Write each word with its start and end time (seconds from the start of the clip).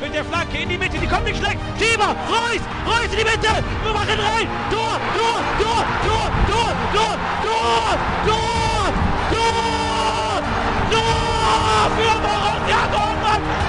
mit 0.00 0.14
der 0.14 0.24
Flanke 0.24 0.58
in 0.58 0.68
die 0.68 0.78
Mitte, 0.78 0.98
die 0.98 1.06
kommt 1.06 1.24
nicht 1.24 1.38
schlecht. 1.38 1.58
Schieber, 1.78 2.14
Reus, 2.28 2.62
Reus 2.86 3.10
in 3.10 3.18
die 3.18 3.24
Mitte, 3.24 3.64
wir 3.84 3.92
machen 3.92 4.18
rein. 4.20 4.48
Tor, 4.70 5.00
Tor, 5.16 5.40
Tor, 5.58 5.84
Tor, 6.06 6.30
Tor, 6.48 6.72
Tor, 6.92 7.16
Tor, 7.44 7.96
Tor, 8.26 8.92
Tor, 9.30 10.42
Tor 10.90 11.18
für 11.96 12.14
Borussia 12.20 12.80
Dortmund. 12.92 13.67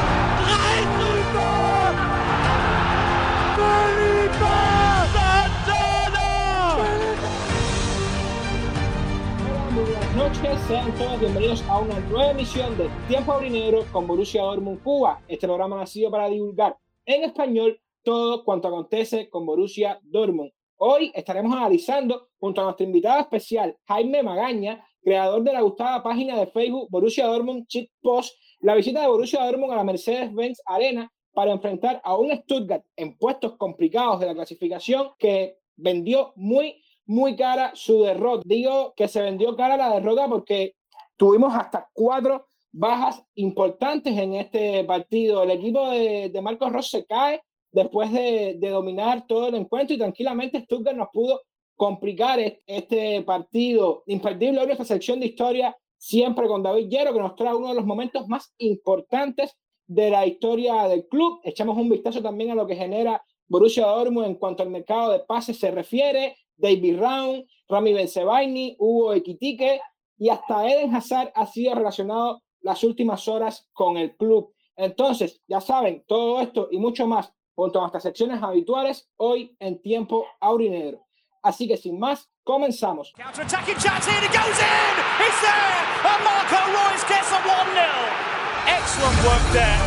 Noches, 10.30 10.60
sean 10.68 10.96
todos 10.96 11.20
bienvenidos 11.20 11.64
a 11.64 11.80
una 11.80 12.00
nueva 12.02 12.32
emisión 12.32 12.78
de 12.78 12.88
Tiempo 13.08 13.34
Aurinegro 13.34 13.84
con 13.92 14.06
Borussia 14.06 14.44
Dortmund 14.44 14.84
Cuba. 14.84 15.20
Este 15.28 15.48
programa 15.48 15.78
nacido 15.78 16.12
para 16.12 16.30
divulgar 16.30 16.78
en 17.06 17.24
español 17.24 17.82
todo 18.04 18.44
cuanto 18.44 18.68
acontece 18.68 19.28
con 19.28 19.48
Borussia 19.48 20.00
Dortmund. 20.04 20.52
Hoy 20.78 21.12
estaremos 21.16 21.52
analizando 21.56 22.28
junto 22.40 22.62
a 22.62 22.66
nuestro 22.66 22.86
invitado 22.86 23.22
especial 23.22 23.76
Jaime 23.88 24.22
Magaña, 24.22 24.86
creador 25.02 25.42
de 25.42 25.54
la 25.54 25.62
gustada 25.62 26.04
página 26.04 26.38
de 26.38 26.46
Facebook 26.46 26.90
Borussia 26.92 27.26
Dortmund 27.26 27.66
Cheat 27.66 27.90
Post, 28.00 28.38
la 28.60 28.76
visita 28.76 29.02
de 29.02 29.08
Borussia 29.08 29.44
Dortmund 29.44 29.74
a 29.74 29.78
la 29.78 29.84
Mercedes-Benz 29.84 30.62
Arena 30.68 31.12
para 31.34 31.54
enfrentar 31.54 32.02
a 32.04 32.16
un 32.16 32.32
Stuttgart 32.38 32.84
en 32.96 33.18
puestos 33.18 33.58
complicados 33.58 34.20
de 34.20 34.28
la 34.28 34.36
clasificación 34.36 35.10
que 35.18 35.58
vendió 35.76 36.34
muy 36.36 36.84
muy 37.10 37.36
cara 37.36 37.72
su 37.74 38.04
derrota. 38.04 38.44
Digo 38.46 38.94
que 38.96 39.08
se 39.08 39.22
vendió 39.22 39.56
cara 39.56 39.76
la 39.76 39.96
derrota 39.96 40.28
porque 40.28 40.76
tuvimos 41.18 41.56
hasta 41.56 41.90
cuatro 41.92 42.46
bajas 42.72 43.24
importantes 43.34 44.16
en 44.16 44.36
este 44.36 44.84
partido. 44.84 45.42
El 45.42 45.50
equipo 45.52 45.90
de, 45.90 46.30
de 46.30 46.42
Marcos 46.42 46.72
Ross 46.72 46.92
se 46.92 47.06
cae 47.08 47.42
después 47.72 48.14
de, 48.14 48.58
de, 48.60 48.70
dominar 48.70 49.26
todo 49.26 49.48
el 49.48 49.56
encuentro 49.56 49.96
y 49.96 49.98
tranquilamente 49.98 50.62
Stuttgart 50.62 50.96
nos 50.96 51.10
pudo 51.12 51.42
complicar 51.76 52.40
este 52.68 53.24
partido. 53.24 54.04
Imperdible 54.06 54.62
hoy 54.62 54.72
esta 54.72 54.86
sección 54.86 55.20
de 55.20 55.26
historia 55.26 55.76
siempre 55.98 56.48
con 56.48 56.62
David 56.62 56.90
Llero 56.90 57.12
que 57.12 57.20
nos 57.20 57.36
trae 57.36 57.56
uno 57.56 57.70
de 57.70 57.76
los 57.76 57.86
momentos 57.86 58.28
más 58.28 58.54
importantes 58.60 59.58
de 59.88 60.12
la 60.12 60.28
historia 60.28 60.88
del 60.88 61.08
club. 61.08 61.40
Echamos 61.44 61.76
un 61.76 61.90
vistazo 61.90 62.22
también 62.22 62.52
a 62.52 62.56
lo 62.56 62.68
que 62.68 62.76
genera 62.76 63.24
Borussia 63.48 63.88
Dortmund 63.88 64.28
en 64.28 64.36
cuanto 64.36 64.62
al 64.62 64.70
mercado 64.70 65.12
de 65.12 65.22
pases 65.22 65.58
se 65.58 65.72
refiere, 65.72 66.38
David 66.60 67.00
Round, 67.00 67.46
Rami 67.68 67.94
Benzebaini, 67.94 68.76
Hugo 68.80 69.14
Equitique 69.14 69.82
y 70.18 70.30
hasta 70.30 70.68
Eden 70.68 70.94
Hazard 70.94 71.32
ha 71.34 71.46
sido 71.46 71.76
relacionado 71.76 72.42
las 72.62 72.84
últimas 72.84 73.28
horas 73.28 73.68
con 73.74 73.98
el 73.98 74.16
club. 74.18 74.54
Entonces, 74.76 75.42
ya 75.48 75.62
saben, 75.62 76.04
todo 76.08 76.42
esto 76.42 76.68
y 76.72 76.78
mucho 76.78 77.08
más 77.08 77.32
junto 77.56 77.80
a 77.80 77.84
nuestras 77.84 78.04
secciones 78.04 78.42
habituales 78.42 79.10
hoy 79.18 79.56
en 79.60 79.82
tiempo 79.82 80.26
aurinegro. 80.40 81.06
Así 81.42 81.68
que 81.68 81.78
sin 81.78 82.00
más, 82.00 82.30
comenzamos. 82.44 83.14
Counter-attacking 83.16 83.78
chance 83.78 84.10
here, 84.10 84.26
it 84.26 84.32
goes 84.32 84.60
in! 84.60 84.94
It's 85.20 85.42
there! 85.42 85.90
And 86.04 86.24
Marco 86.24 86.60
Royce 86.72 87.04
gets 87.08 87.32
a 87.32 87.40
1-0. 87.40 88.30
Excellent 88.68 89.24
work 89.24 89.54
there. 89.54 89.80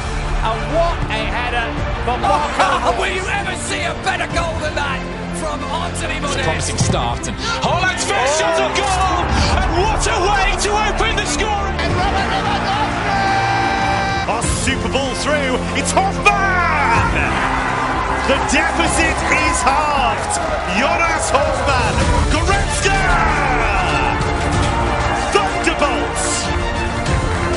And 0.45 0.59
what 0.75 0.99
a 1.11 1.21
header 1.29 1.69
from 2.05 2.21
Marco 2.21 2.91
Oh, 2.91 2.97
will 2.99 3.15
you 3.15 3.23
ever 3.29 3.55
see 3.57 3.83
a 3.83 3.95
better 4.03 4.27
goal 4.35 4.59
than 4.61 4.75
that 4.75 5.22
It's 5.43 6.37
a 6.37 6.43
promising 6.45 6.79
start. 6.79 7.27
And 7.27 7.35
Holland's 7.67 8.07
first 8.07 8.39
shot 8.39 8.63
on 8.63 8.71
goal. 8.79 9.27
And 9.59 9.71
what 9.83 9.99
a 10.07 10.17
way 10.23 10.55
to 10.55 10.71
open 10.71 11.19
the 11.19 11.27
scoring. 11.27 11.79
A 14.31 14.39
super 14.63 14.87
ball 14.95 15.11
through. 15.19 15.59
It's 15.75 15.91
Hoffman! 15.91 17.11
The 18.31 18.39
deficit 18.55 19.19
is 19.35 19.59
halved. 19.67 20.35
Jonas 20.79 21.27
Hoffman. 21.35 21.95
Goretzka! 22.31 23.03
Thunderbolts! 25.35 26.47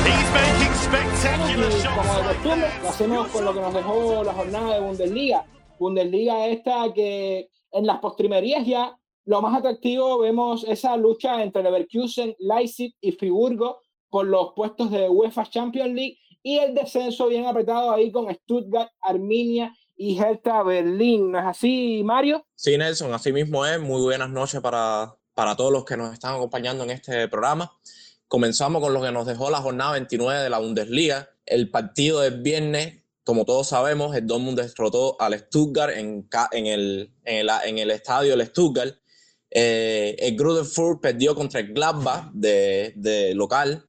He's 0.02 0.28
making 0.34 0.74
spectacular 0.74 1.70
Y 1.70 1.86
como 1.86 2.14
de 2.18 2.34
costumbre, 2.34 2.70
lo 2.82 2.88
hacemos 2.88 3.28
con 3.28 3.44
lo 3.44 3.54
que 3.54 3.60
nos 3.60 3.74
dejó 3.74 4.24
la 4.24 4.32
jornada 4.32 4.74
de 4.74 4.80
Bundesliga. 4.80 5.44
Bundesliga 5.78 6.46
esta 6.46 6.92
que 6.92 7.48
en 7.76 7.86
las 7.86 7.98
postrimerías 8.00 8.66
ya 8.66 8.98
lo 9.26 9.42
más 9.42 9.58
atractivo 9.58 10.20
vemos 10.20 10.64
esa 10.68 10.96
lucha 10.96 11.42
entre 11.42 11.62
Leverkusen, 11.62 12.36
Leipzig 12.38 12.94
y 13.00 13.10
Friburgo 13.12 13.80
por 14.08 14.24
los 14.24 14.52
puestos 14.54 14.90
de 14.90 15.08
UEFA 15.08 15.50
Champions 15.50 15.94
League 15.94 16.18
y 16.44 16.58
el 16.58 16.74
descenso 16.74 17.26
bien 17.26 17.44
apretado 17.44 17.90
ahí 17.90 18.12
con 18.12 18.32
Stuttgart, 18.32 18.88
Arminia 19.00 19.76
y 19.96 20.16
Hertha 20.16 20.62
Berlín. 20.62 21.32
¿No 21.32 21.40
es 21.40 21.44
así, 21.44 22.02
Mario? 22.04 22.46
Sí, 22.54 22.78
Nelson, 22.78 23.12
así 23.12 23.32
mismo 23.32 23.66
es. 23.66 23.80
Muy 23.80 24.00
buenas 24.00 24.30
noches 24.30 24.60
para, 24.60 25.16
para 25.34 25.56
todos 25.56 25.72
los 25.72 25.84
que 25.84 25.96
nos 25.96 26.12
están 26.12 26.36
acompañando 26.36 26.84
en 26.84 26.90
este 26.90 27.26
programa. 27.26 27.72
Comenzamos 28.28 28.80
con 28.80 28.94
lo 28.94 29.02
que 29.02 29.10
nos 29.10 29.26
dejó 29.26 29.50
la 29.50 29.58
jornada 29.58 29.92
29 29.92 30.40
de 30.40 30.50
la 30.50 30.60
Bundesliga. 30.60 31.30
El 31.44 31.68
partido 31.72 32.20
del 32.20 32.42
viernes, 32.42 33.02
como 33.26 33.44
todos 33.44 33.66
sabemos, 33.66 34.14
el 34.14 34.24
Dortmund 34.24 34.56
derrotó 34.56 35.20
al 35.20 35.36
Stuttgart 35.36 35.96
en, 35.96 36.28
en, 36.52 36.66
el, 36.66 37.12
en, 37.24 37.36
el, 37.38 37.50
en 37.64 37.78
el 37.78 37.90
estadio 37.90 38.36
del 38.36 38.46
Stuttgart. 38.46 38.94
Eh, 39.50 40.14
el 40.20 40.36
Grudenfurt 40.36 41.00
perdió 41.00 41.34
contra 41.34 41.58
el 41.58 41.72
Gladbach 41.72 42.30
de, 42.32 42.92
de 42.94 43.34
local. 43.34 43.84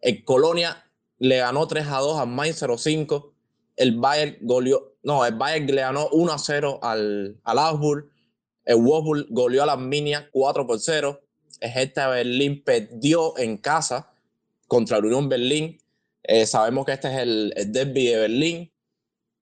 El 0.00 0.24
Colonia 0.24 0.90
le 1.18 1.36
ganó 1.36 1.68
3 1.68 1.86
a 1.86 1.98
2 1.98 2.18
al 2.18 2.28
Mainz 2.28 2.64
05. 2.78 3.34
El 3.76 3.98
Bayern 3.98 4.38
goleó, 4.40 4.94
no, 5.02 5.22
el 5.26 5.34
Bayern 5.34 5.66
le 5.66 5.82
ganó 5.82 6.08
1 6.10 6.32
a 6.32 6.38
0 6.38 6.78
al, 6.80 7.38
al 7.44 7.58
Augsburg. 7.58 8.10
El 8.64 8.76
Wolfsburg 8.76 9.26
goleó 9.28 9.64
a 9.64 9.66
la 9.66 9.72
Arminia 9.74 10.30
4 10.32 10.66
por 10.66 10.80
0. 10.80 11.20
El 11.60 11.70
Hertha 11.70 12.08
Berlín 12.08 12.64
perdió 12.64 13.36
en 13.36 13.58
casa 13.58 14.10
contra 14.66 14.96
el 14.96 15.04
Unión 15.04 15.28
Berlín. 15.28 15.76
Eh, 16.22 16.46
sabemos 16.46 16.86
que 16.86 16.92
este 16.92 17.08
es 17.08 17.18
el, 17.18 17.52
el 17.54 17.70
derby 17.70 18.06
de 18.06 18.16
Berlín. 18.16 18.72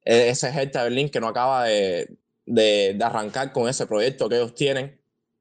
Eh, 0.06 0.28
ese 0.30 0.48
Hertha 0.48 0.84
Berlín 0.84 1.10
que 1.10 1.20
no 1.20 1.26
acaba 1.26 1.64
de, 1.64 2.16
de, 2.46 2.94
de 2.96 3.04
arrancar 3.04 3.52
con 3.52 3.68
ese 3.68 3.86
proyecto 3.86 4.28
que 4.28 4.36
ellos 4.36 4.54
tienen. 4.54 4.98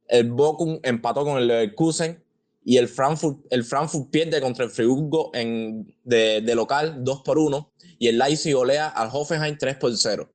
El 0.08 0.32
Bochum 0.32 0.80
empató 0.84 1.24
con 1.24 1.38
el 1.38 1.48
Leverkusen 1.48 2.24
y 2.64 2.78
el 2.78 2.88
Frankfurt, 2.88 3.46
el 3.52 3.64
Frankfurt 3.64 4.10
pierde 4.10 4.42
contra 4.42 4.66
el 4.66 4.72
Friburgo 4.72 5.30
en, 5.36 5.96
de, 6.04 6.42
de 6.42 6.56
local 6.56 7.04
2 7.04 7.22
por 7.22 7.38
1 7.38 7.72
y 8.00 8.08
el 8.08 8.18
Leipzig 8.18 8.56
golea 8.56 8.88
al 8.88 9.10
Hoffenheim 9.14 9.56
3 9.56 9.78
por 9.78 9.96
0. 9.96 10.32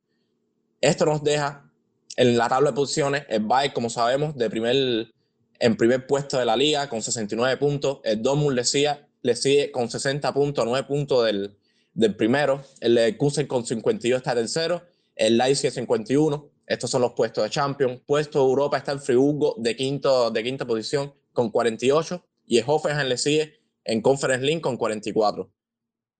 Esto 0.80 1.06
nos 1.06 1.24
deja 1.24 1.68
en 2.16 2.38
la 2.38 2.48
tabla 2.48 2.70
de 2.70 2.76
posiciones 2.76 3.24
el 3.28 3.42
Bayern, 3.42 3.74
como 3.74 3.90
sabemos, 3.90 4.36
de 4.36 4.48
primer, 4.48 5.12
en 5.58 5.76
primer 5.76 6.06
puesto 6.06 6.38
de 6.38 6.44
la 6.44 6.56
liga 6.56 6.88
con 6.88 7.02
69 7.02 7.56
puntos. 7.56 7.98
El 8.04 8.22
Dortmund 8.22 8.54
le 8.54 8.64
sigue, 8.64 8.96
le 9.22 9.34
sigue 9.34 9.72
con 9.72 9.90
60 9.90 10.32
puntos, 10.32 10.64
9 10.64 10.86
puntos 10.86 11.26
del, 11.26 11.56
del 11.92 12.14
primero. 12.16 12.62
El 12.80 12.94
Leverkusen 12.94 13.46
con 13.46 13.64
52 13.66 14.18
está 14.18 14.34
tercero. 14.34 14.82
El 15.16 15.36
Leipzig 15.38 15.70
51. 15.70 16.50
Estos 16.66 16.90
son 16.90 17.02
los 17.02 17.12
puestos 17.12 17.42
de 17.44 17.50
Champions. 17.50 18.00
Puesto 18.06 18.38
de 18.40 18.44
Europa 18.44 18.78
está 18.78 18.92
el 18.92 19.00
Friburgo 19.00 19.56
de, 19.58 19.74
quinto, 19.76 20.30
de 20.30 20.42
quinta 20.42 20.66
posición 20.66 21.12
con 21.32 21.50
48. 21.50 22.24
Y 22.46 22.58
el 22.58 22.64
Hoffenheim 22.66 23.08
le 23.08 23.18
sigue 23.18 23.60
en 23.84 24.00
Conference 24.02 24.44
League 24.44 24.60
con 24.60 24.76
44. 24.76 25.50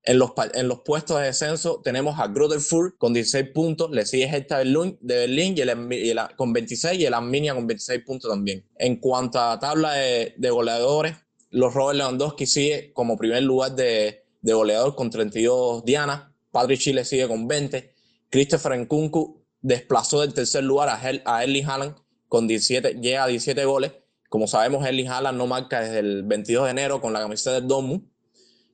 En 0.03 0.19
los, 0.19 0.31
en 0.55 0.67
los 0.67 0.81
puestos 0.81 1.19
de 1.19 1.27
descenso 1.27 1.83
tenemos 1.85 2.19
a 2.19 2.27
Grudenfurt 2.27 2.97
con 2.97 3.13
16 3.13 3.51
puntos, 3.53 3.91
le 3.91 4.07
sigue 4.07 4.25
Hertha 4.29 4.59
de 4.61 4.95
Berlín 5.03 5.55
y 5.57 5.61
el- 5.61 6.19
con 6.37 6.55
26 6.55 6.99
y 6.99 7.05
el 7.05 7.13
Arminia 7.13 7.55
con 7.55 7.67
26 7.67 8.03
puntos 8.07 8.31
también. 8.31 8.65
En 8.79 8.97
cuanto 8.97 9.39
a 9.39 9.59
tabla 9.59 9.93
de, 9.93 10.35
de 10.39 10.51
goleadores, 10.51 11.17
los 11.51 11.75
Robert 11.75 11.99
Lewandowski 11.99 12.47
sigue 12.47 12.93
como 12.95 13.19
primer 13.19 13.43
lugar 13.43 13.75
de, 13.75 14.20
de 14.41 14.53
goleador 14.53 14.95
con 14.95 15.11
32 15.11 15.85
dianas, 15.85 16.29
Padre 16.51 16.77
Chile 16.79 17.05
sigue 17.05 17.29
con 17.29 17.47
20, 17.47 17.95
Christopher 18.31 18.79
Nkunku 18.79 19.43
desplazó 19.61 20.21
del 20.21 20.33
tercer 20.35 20.65
lugar 20.65 20.89
a, 20.89 20.99
Hel- 21.01 21.23
a 21.25 21.39
Haaland 21.39 21.97
con 22.29 22.47
17, 22.49 22.95
llega 23.01 23.25
a 23.25 23.27
17 23.27 23.65
goles. 23.65 23.93
Como 24.29 24.47
sabemos, 24.47 24.87
Erling 24.87 25.09
Haaland 25.09 25.37
no 25.39 25.47
marca 25.47 25.81
desde 25.81 25.99
el 25.99 26.23
22 26.23 26.65
de 26.65 26.71
enero 26.71 27.01
con 27.01 27.13
la 27.13 27.21
camiseta 27.21 27.55
del 27.55 27.67
Dortmund. 27.69 28.09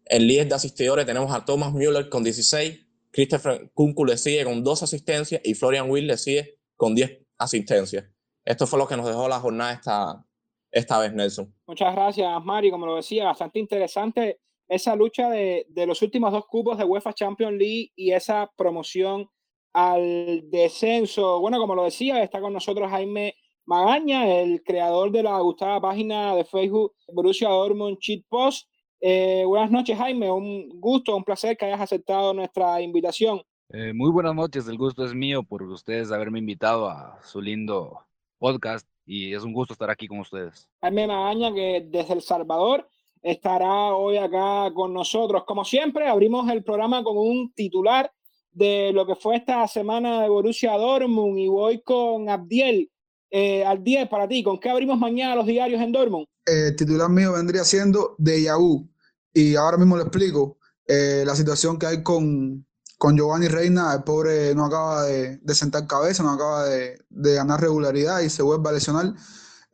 En 0.05 0.27
líder 0.27 0.49
de 0.49 0.55
asistidores 0.55 1.07
tenemos 1.07 1.35
a 1.35 1.45
Thomas 1.45 1.73
Müller 1.73 2.09
con 2.09 2.23
16, 2.23 2.87
Christopher 3.11 3.71
Kunku 3.75 4.05
le 4.05 4.17
sigue 4.19 4.45
con 4.45 4.63
2 4.63 4.83
asistencias 4.83 5.41
y 5.43 5.55
Florian 5.55 5.91
Will 5.91 6.07
le 6.07 6.17
sigue 6.19 6.59
con 6.77 6.95
10 6.95 7.23
asistencias. 7.39 8.05
Esto 8.45 8.67
fue 8.67 8.79
lo 8.79 8.87
que 8.87 8.97
nos 8.97 9.07
dejó 9.07 9.27
la 9.29 9.41
jornada 9.41 9.73
esta, 9.73 10.25
esta 10.71 10.99
vez, 11.01 11.13
Nelson. 11.13 11.53
Muchas 11.67 11.93
gracias, 11.95 12.29
Mario. 12.45 12.71
Como 12.71 12.87
lo 12.87 12.97
decía, 12.97 13.25
bastante 13.25 13.59
interesante 13.59 14.39
esa 14.69 14.97
lucha 14.97 15.31
de, 15.31 15.67
de 15.69 15.87
los 15.87 16.03
últimos 16.03 16.33
dos 16.33 16.47
cupos 16.47 16.79
de 16.79 16.85
UEFA 16.85 17.13
Champions 17.13 17.59
League 17.59 17.93
y 17.95 18.13
esa 18.13 18.51
promoción 18.57 19.29
al 19.73 20.49
descenso. 20.51 21.41
Bueno, 21.41 21.59
como 21.59 21.75
lo 21.75 21.85
decía, 21.85 22.23
está 22.23 22.41
con 22.41 22.53
nosotros 22.53 22.91
Jaime 22.91 23.35
Magaña, 23.67 24.41
el 24.41 24.63
creador 24.63 25.11
de 25.11 25.23
la 25.23 25.39
gustada 25.41 25.81
página 25.81 26.35
de 26.35 26.45
Facebook 26.45 26.95
Borussia 27.13 27.49
Dortmund 27.49 27.99
Cheat 27.99 28.25
Post. 28.29 28.69
Eh, 29.01 29.45
buenas 29.47 29.71
noches, 29.71 29.99
Jaime. 29.99 30.31
Un 30.31 30.69
gusto, 30.81 31.15
un 31.15 31.25
placer 31.25 31.57
que 31.57 31.67
hayas 31.67 31.81
aceptado 31.81 32.33
nuestra 32.33 32.81
invitación. 32.81 33.43
Eh, 33.69 33.93
muy 33.93 34.11
buenas 34.11 34.35
noches, 34.35 34.69
el 34.69 34.79
gusto 34.79 35.05
es 35.05 35.13
mío 35.13 35.43
por 35.43 35.63
ustedes 35.65 36.13
haberme 36.13 36.39
invitado 36.39 36.89
a 36.89 37.19
su 37.23 37.41
lindo 37.41 37.99
podcast 38.39 38.89
y 39.05 39.35
es 39.35 39.43
un 39.43 39.53
gusto 39.53 39.73
estar 39.73 39.91
aquí 39.91 40.07
con 40.07 40.21
ustedes. 40.21 40.71
Jaime 40.81 41.09
Magaña, 41.09 41.53
que 41.53 41.85
desde 41.87 42.15
El 42.15 42.23
Salvador 42.23 42.89
estará 43.23 43.95
hoy 43.95 44.17
acá 44.17 44.73
con 44.75 44.93
nosotros. 44.93 45.45
Como 45.47 45.65
siempre, 45.65 46.09
abrimos 46.09 46.51
el 46.51 46.63
programa 46.63 47.03
con 47.03 47.17
un 47.17 47.53
titular 47.55 48.11
de 48.53 48.91
lo 48.95 49.07
que 49.07 49.15
fue 49.15 49.37
esta 49.37 49.67
semana 49.69 50.23
de 50.23 50.29
Borussia 50.29 50.73
Dortmund 50.73 51.39
y 51.39 51.49
voy 51.49 51.83
con 51.83 52.29
Abdiel. 52.29 52.91
Eh, 53.31 53.65
Abdiel, 53.65 54.09
para 54.09 54.27
ti, 54.27 54.43
¿con 54.43 54.59
qué 54.59 54.71
abrimos 54.71 54.99
mañana 54.99 55.37
los 55.37 55.47
diarios 55.47 55.83
en 55.83 55.93
Dortmund? 55.93 56.27
El 56.47 56.75
titular 56.75 57.11
mío 57.11 57.33
vendría 57.33 57.65
siendo 57.65 58.15
de 58.19 58.45
Yahoo 58.45 58.89
y 59.35 59.57
ahora 59.57 59.77
mismo 59.77 59.97
le 59.97 60.05
explico 60.05 60.57
eh, 60.87 61.25
la 61.27 61.35
situación 61.35 61.79
que 61.79 61.87
hay 61.87 62.03
con, 62.03 62.65
con 62.97 63.17
Giovanni 63.17 63.49
Reina. 63.49 63.93
El 63.93 64.05
pobre 64.05 64.55
no 64.55 64.65
acaba 64.65 65.03
de, 65.03 65.37
de 65.37 65.55
sentar 65.55 65.87
cabeza, 65.87 66.23
no 66.23 66.31
acaba 66.31 66.65
de, 66.65 66.99
de, 67.11 67.35
ganar 67.35 67.61
regularidad 67.61 68.21
y 68.21 68.31
se 68.31 68.43
vuelve 68.43 68.69
a 68.71 68.73
lesionar. 68.73 69.13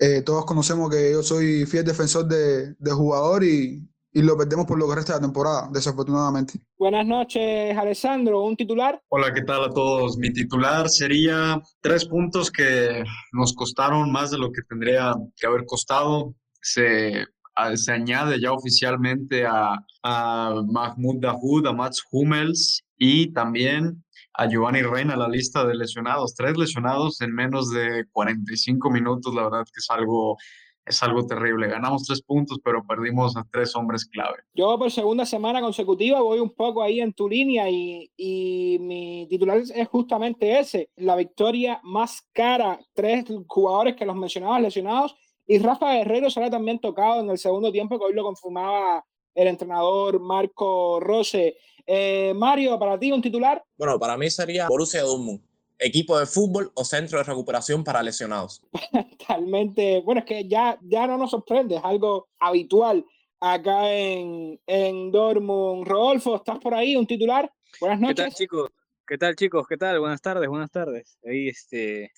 Eh, 0.04 0.22
todos 0.22 0.44
conocemos 0.44 0.90
que 0.90 1.12
yo 1.12 1.22
soy 1.22 1.64
fiel 1.64 1.84
defensor 1.84 2.26
de, 2.26 2.74
de 2.74 2.90
jugador 2.90 3.44
y, 3.44 3.88
y 4.12 4.20
lo 4.20 4.36
perdemos 4.36 4.66
por 4.66 4.76
lo 4.76 4.88
que 4.88 4.96
resta 4.96 5.12
de 5.12 5.20
la 5.20 5.26
temporada, 5.26 5.68
desafortunadamente. 5.72 6.54
Buenas 6.76 7.06
noches, 7.06 7.78
Alessandro. 7.78 8.42
¿Un 8.42 8.56
titular? 8.56 9.00
Hola, 9.10 9.32
¿qué 9.32 9.42
tal 9.42 9.62
a 9.62 9.70
todos? 9.70 10.18
Mi 10.18 10.32
titular 10.32 10.88
sería 10.88 11.62
tres 11.80 12.04
puntos 12.04 12.50
que 12.50 13.04
nos 13.32 13.54
costaron 13.54 14.10
más 14.10 14.32
de 14.32 14.38
lo 14.38 14.50
que 14.50 14.62
tendría 14.68 15.14
que 15.36 15.46
haber 15.46 15.64
costado. 15.66 16.34
Se, 16.60 17.24
a, 17.54 17.76
se 17.76 17.92
añade 17.92 18.40
ya 18.40 18.50
oficialmente 18.50 19.46
a, 19.46 19.78
a 20.02 20.62
Mahmoud 20.66 21.20
Dahoud, 21.20 21.68
a 21.68 21.72
Mats 21.72 22.02
Hummels 22.10 22.82
y 22.98 23.32
también 23.32 24.02
a 24.34 24.46
Giovanni 24.46 24.82
Reina 24.82 25.16
la 25.16 25.28
lista 25.28 25.64
de 25.64 25.74
lesionados. 25.74 26.34
Tres 26.34 26.56
lesionados 26.56 27.20
en 27.20 27.34
menos 27.34 27.70
de 27.70 28.04
45 28.12 28.90
minutos, 28.90 29.34
la 29.34 29.44
verdad 29.44 29.64
que 29.64 29.78
es 29.78 29.90
algo 29.90 30.36
es 30.84 31.00
algo 31.02 31.24
terrible. 31.24 31.68
Ganamos 31.68 32.02
tres 32.04 32.22
puntos, 32.22 32.58
pero 32.62 32.82
perdimos 32.84 33.36
a 33.36 33.46
tres 33.50 33.76
hombres 33.76 34.04
clave. 34.04 34.38
Yo 34.52 34.76
por 34.78 34.90
segunda 34.90 35.24
semana 35.24 35.60
consecutiva 35.60 36.20
voy 36.20 36.40
un 36.40 36.50
poco 36.50 36.82
ahí 36.82 37.00
en 37.00 37.12
tu 37.12 37.28
línea 37.28 37.70
y, 37.70 38.10
y 38.16 38.78
mi 38.80 39.26
titular 39.28 39.58
es 39.58 39.88
justamente 39.88 40.58
ese, 40.58 40.90
la 40.96 41.14
victoria 41.14 41.80
más 41.84 42.22
cara, 42.32 42.80
tres 42.94 43.26
jugadores 43.46 43.94
que 43.94 44.04
los 44.04 44.16
mencionabas 44.16 44.60
lesionados 44.60 45.14
y 45.46 45.58
Rafa 45.58 45.94
Guerrero 45.94 46.30
será 46.30 46.50
también 46.50 46.78
tocado 46.78 47.20
en 47.20 47.30
el 47.30 47.38
segundo 47.38 47.72
tiempo, 47.72 47.98
que 47.98 48.06
hoy 48.06 48.14
lo 48.14 48.22
confirmaba 48.22 49.04
el 49.34 49.48
entrenador 49.48 50.20
Marco 50.20 51.00
Rose. 51.00 51.56
Eh, 51.86 52.32
Mario, 52.34 52.78
para 52.78 52.98
ti 52.98 53.12
un 53.12 53.22
titular. 53.22 53.62
Bueno, 53.76 53.98
para 53.98 54.16
mí 54.16 54.30
sería 54.30 54.68
Borussia 54.68 55.02
Dortmund 55.02 55.40
equipo 55.82 56.18
de 56.18 56.26
fútbol 56.26 56.70
o 56.74 56.84
centro 56.84 57.18
de 57.18 57.24
recuperación 57.24 57.82
para 57.84 58.02
lesionados. 58.02 58.62
Totalmente, 59.18 60.00
bueno, 60.00 60.20
es 60.20 60.24
que 60.26 60.46
ya, 60.48 60.78
ya 60.82 61.06
no 61.06 61.18
nos 61.18 61.30
sorprende, 61.30 61.76
es 61.76 61.84
algo 61.84 62.28
habitual 62.38 63.04
acá 63.40 63.92
en, 63.92 64.60
en 64.66 65.10
Dortmund. 65.10 65.86
Rodolfo, 65.86 66.36
¿estás 66.36 66.58
por 66.60 66.74
ahí? 66.74 66.94
¿Un 66.94 67.06
titular? 67.06 67.52
Buenas 67.80 68.00
noches. 68.00 68.16
¿Qué 68.16 68.22
tal, 68.22 68.32
chicos? 68.32 68.70
¿Qué 69.06 69.18
tal, 69.18 69.36
chicos? 69.36 69.66
¿Qué 69.68 69.76
tal? 69.76 69.98
Buenas 69.98 70.22
tardes, 70.22 70.48
buenas 70.48 70.70
tardes. 70.70 71.18
Ahí, 71.24 71.48
este, 71.48 72.12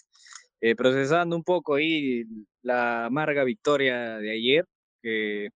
eh, 0.60 0.76
procesando 0.76 1.34
un 1.34 1.42
poco 1.42 1.74
ahí 1.74 2.24
la 2.62 3.06
amarga 3.06 3.44
victoria 3.44 4.18
de 4.18 4.32
ayer, 4.32 4.66
que, 5.02 5.48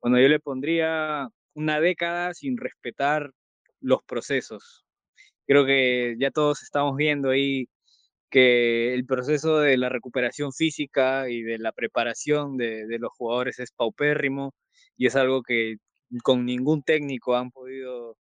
bueno, 0.00 0.18
yo 0.20 0.28
le 0.28 0.40
pondría 0.40 1.28
una 1.54 1.78
década 1.78 2.34
sin 2.34 2.56
respetar 2.56 3.30
los 3.84 4.02
procesos, 4.04 4.84
creo 5.46 5.66
que 5.66 6.16
ya 6.18 6.30
todos 6.30 6.62
estamos 6.62 6.96
viendo 6.96 7.30
ahí 7.30 7.68
que 8.30 8.94
el 8.94 9.06
proceso 9.06 9.60
de 9.60 9.76
la 9.76 9.88
recuperación 9.88 10.52
física 10.52 11.28
y 11.30 11.42
de 11.42 11.58
la 11.58 11.72
preparación 11.72 12.56
de, 12.56 12.86
de, 12.86 12.98
los 12.98 13.12
jugadores 13.12 13.60
es 13.60 13.70
paupérrimo 13.72 14.54
y 14.96 15.06
es 15.06 15.16
algo 15.16 15.42
que 15.42 15.76
con 16.22 16.44
ningún 16.44 16.82
técnico 16.82 17.36
han 17.36 17.50
podido 17.50 18.16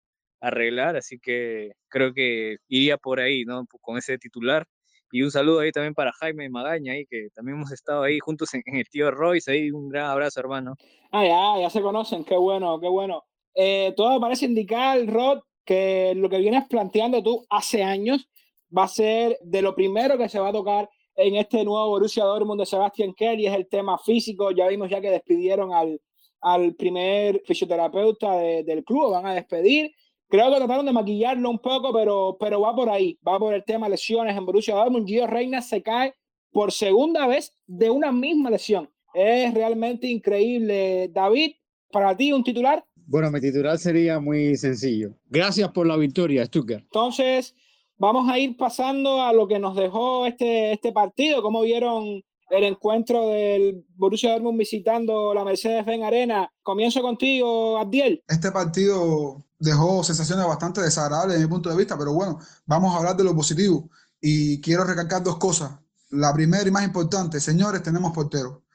arreglar, 0.42 0.96
así 0.96 1.20
que 1.20 1.74
creo 1.90 2.14
que 2.14 2.58
iría 2.68 2.98
por 2.98 3.20
ahí, 3.20 3.44
¿no? 3.46 3.66
Con 3.82 3.98
ese 3.98 4.18
titular. 4.18 4.66
Y 5.12 5.24
un 5.24 5.32
saludo 5.32 5.60
ahí 5.60 5.72
también 5.72 5.96
para 5.96 6.12
Jaime 6.14 6.50
Magaña, 6.50 6.94
ahí, 6.94 7.06
que 7.08 7.30
también 7.34 7.58
hemos 7.58 7.72
estado 7.72 8.04
ahí 8.04 8.20
juntos 8.20 8.54
en, 8.54 8.62
en 8.66 8.78
el 8.78 8.86
tío 8.90 9.10
Royce, 9.12 9.52
ahí 9.52 9.72
un 9.72 9.90
gran 9.90 10.06
abrazo, 10.06 10.40
hermano. 10.40 10.76
Ah, 11.12 11.26
ya, 11.26 11.62
ya 11.62 11.70
se 11.70 11.82
conocen, 11.82 12.24
qué 12.24 12.38
bueno, 12.38 12.80
qué 12.80 12.88
bueno. 12.88 13.24
Eh, 13.56 13.94
todo 13.98 14.20
parece 14.20 14.46
indicar, 14.46 15.04
Rod, 15.08 15.42
que 15.70 16.16
lo 16.16 16.30
que 16.30 16.40
vienes 16.40 16.66
planteando 16.68 17.22
tú 17.22 17.46
hace 17.48 17.84
años 17.84 18.28
va 18.76 18.86
a 18.86 18.88
ser 18.88 19.38
de 19.44 19.62
lo 19.62 19.76
primero 19.76 20.18
que 20.18 20.28
se 20.28 20.40
va 20.40 20.48
a 20.48 20.52
tocar 20.52 20.90
en 21.16 21.36
este 21.36 21.64
nuevo 21.64 21.90
Borussia 21.90 22.24
Dortmund 22.24 22.60
de 22.60 22.66
Sebastián 22.66 23.14
Kelly, 23.14 23.46
es 23.46 23.54
el 23.54 23.68
tema 23.68 24.00
físico. 24.00 24.50
Ya 24.50 24.68
vimos 24.68 24.90
ya 24.90 25.00
que 25.00 25.12
despidieron 25.12 25.72
al, 25.72 26.02
al 26.42 26.74
primer 26.74 27.44
fisioterapeuta 27.46 28.38
de, 28.38 28.64
del 28.64 28.84
club, 28.84 29.12
van 29.12 29.28
a 29.28 29.36
despedir. 29.36 29.92
Creo 30.28 30.50
que 30.52 30.58
trataron 30.58 30.88
de 30.88 30.92
maquillarlo 30.92 31.48
un 31.48 31.60
poco, 31.60 31.94
pero, 31.94 32.36
pero 32.40 32.62
va 32.62 32.76
por 32.76 32.90
ahí, 32.90 33.20
va 33.28 33.38
por 33.38 33.54
el 33.54 33.64
tema 33.64 33.88
lesiones 33.88 34.36
en 34.36 34.48
Borussia 34.48 34.74
Dortmund. 34.74 35.08
Gio 35.08 35.28
Reina 35.28 35.62
se 35.62 35.84
cae 35.84 36.16
por 36.52 36.72
segunda 36.72 37.28
vez 37.28 37.56
de 37.68 37.92
una 37.92 38.12
misma 38.12 38.50
lesión. 38.50 38.90
Es 39.14 39.54
realmente 39.54 40.08
increíble. 40.08 41.10
David, 41.10 41.52
para 41.92 42.18
ti 42.18 42.34
un 42.34 42.44
titular. 42.44 42.84
Bueno, 43.10 43.32
mi 43.32 43.42
titular 43.42 43.80
sería 43.80 44.20
muy 44.20 44.56
sencillo. 44.56 45.16
Gracias 45.28 45.72
por 45.72 45.88
la 45.88 45.98
victoria, 45.98 46.46
Stuttgart. 46.46 46.84
Entonces, 46.84 47.56
vamos 47.98 48.30
a 48.30 48.38
ir 48.38 48.56
pasando 48.56 49.24
a 49.24 49.34
lo 49.34 49.48
que 49.48 49.58
nos 49.58 49.76
dejó 49.76 50.28
este, 50.28 50.74
este 50.74 50.92
partido. 50.92 51.42
¿Cómo 51.42 51.64
vieron 51.64 52.24
el 52.52 52.64
encuentro 52.64 53.30
del 53.30 53.84
Borussia 53.96 54.34
Dortmund 54.34 54.60
visitando 54.60 55.34
la 55.34 55.44
Mercedes-Benz 55.44 56.04
Arena? 56.04 56.54
Comienzo 56.62 57.02
contigo, 57.02 57.80
Abdiel. 57.80 58.24
Este 58.28 58.52
partido 58.52 59.44
dejó 59.58 60.04
sensaciones 60.04 60.46
bastante 60.46 60.80
desagradables 60.82 61.34
desde 61.34 61.48
mi 61.48 61.52
punto 61.52 61.72
de 61.72 61.78
vista, 61.78 61.98
pero 61.98 62.14
bueno, 62.14 62.38
vamos 62.68 62.94
a 62.94 63.00
hablar 63.00 63.18
de 63.18 63.24
lo 63.24 63.36
positivo. 63.36 63.90
Y 64.22 64.62
quiero 64.62 64.84
recalcar 64.84 65.24
dos 65.24 65.38
cosas. 65.38 65.72
La 66.12 66.32
primera 66.32 66.68
y 66.68 66.70
más 66.70 66.86
importante, 66.86 67.40
señores, 67.40 67.82
tenemos 67.82 68.12
portero. 68.14 68.66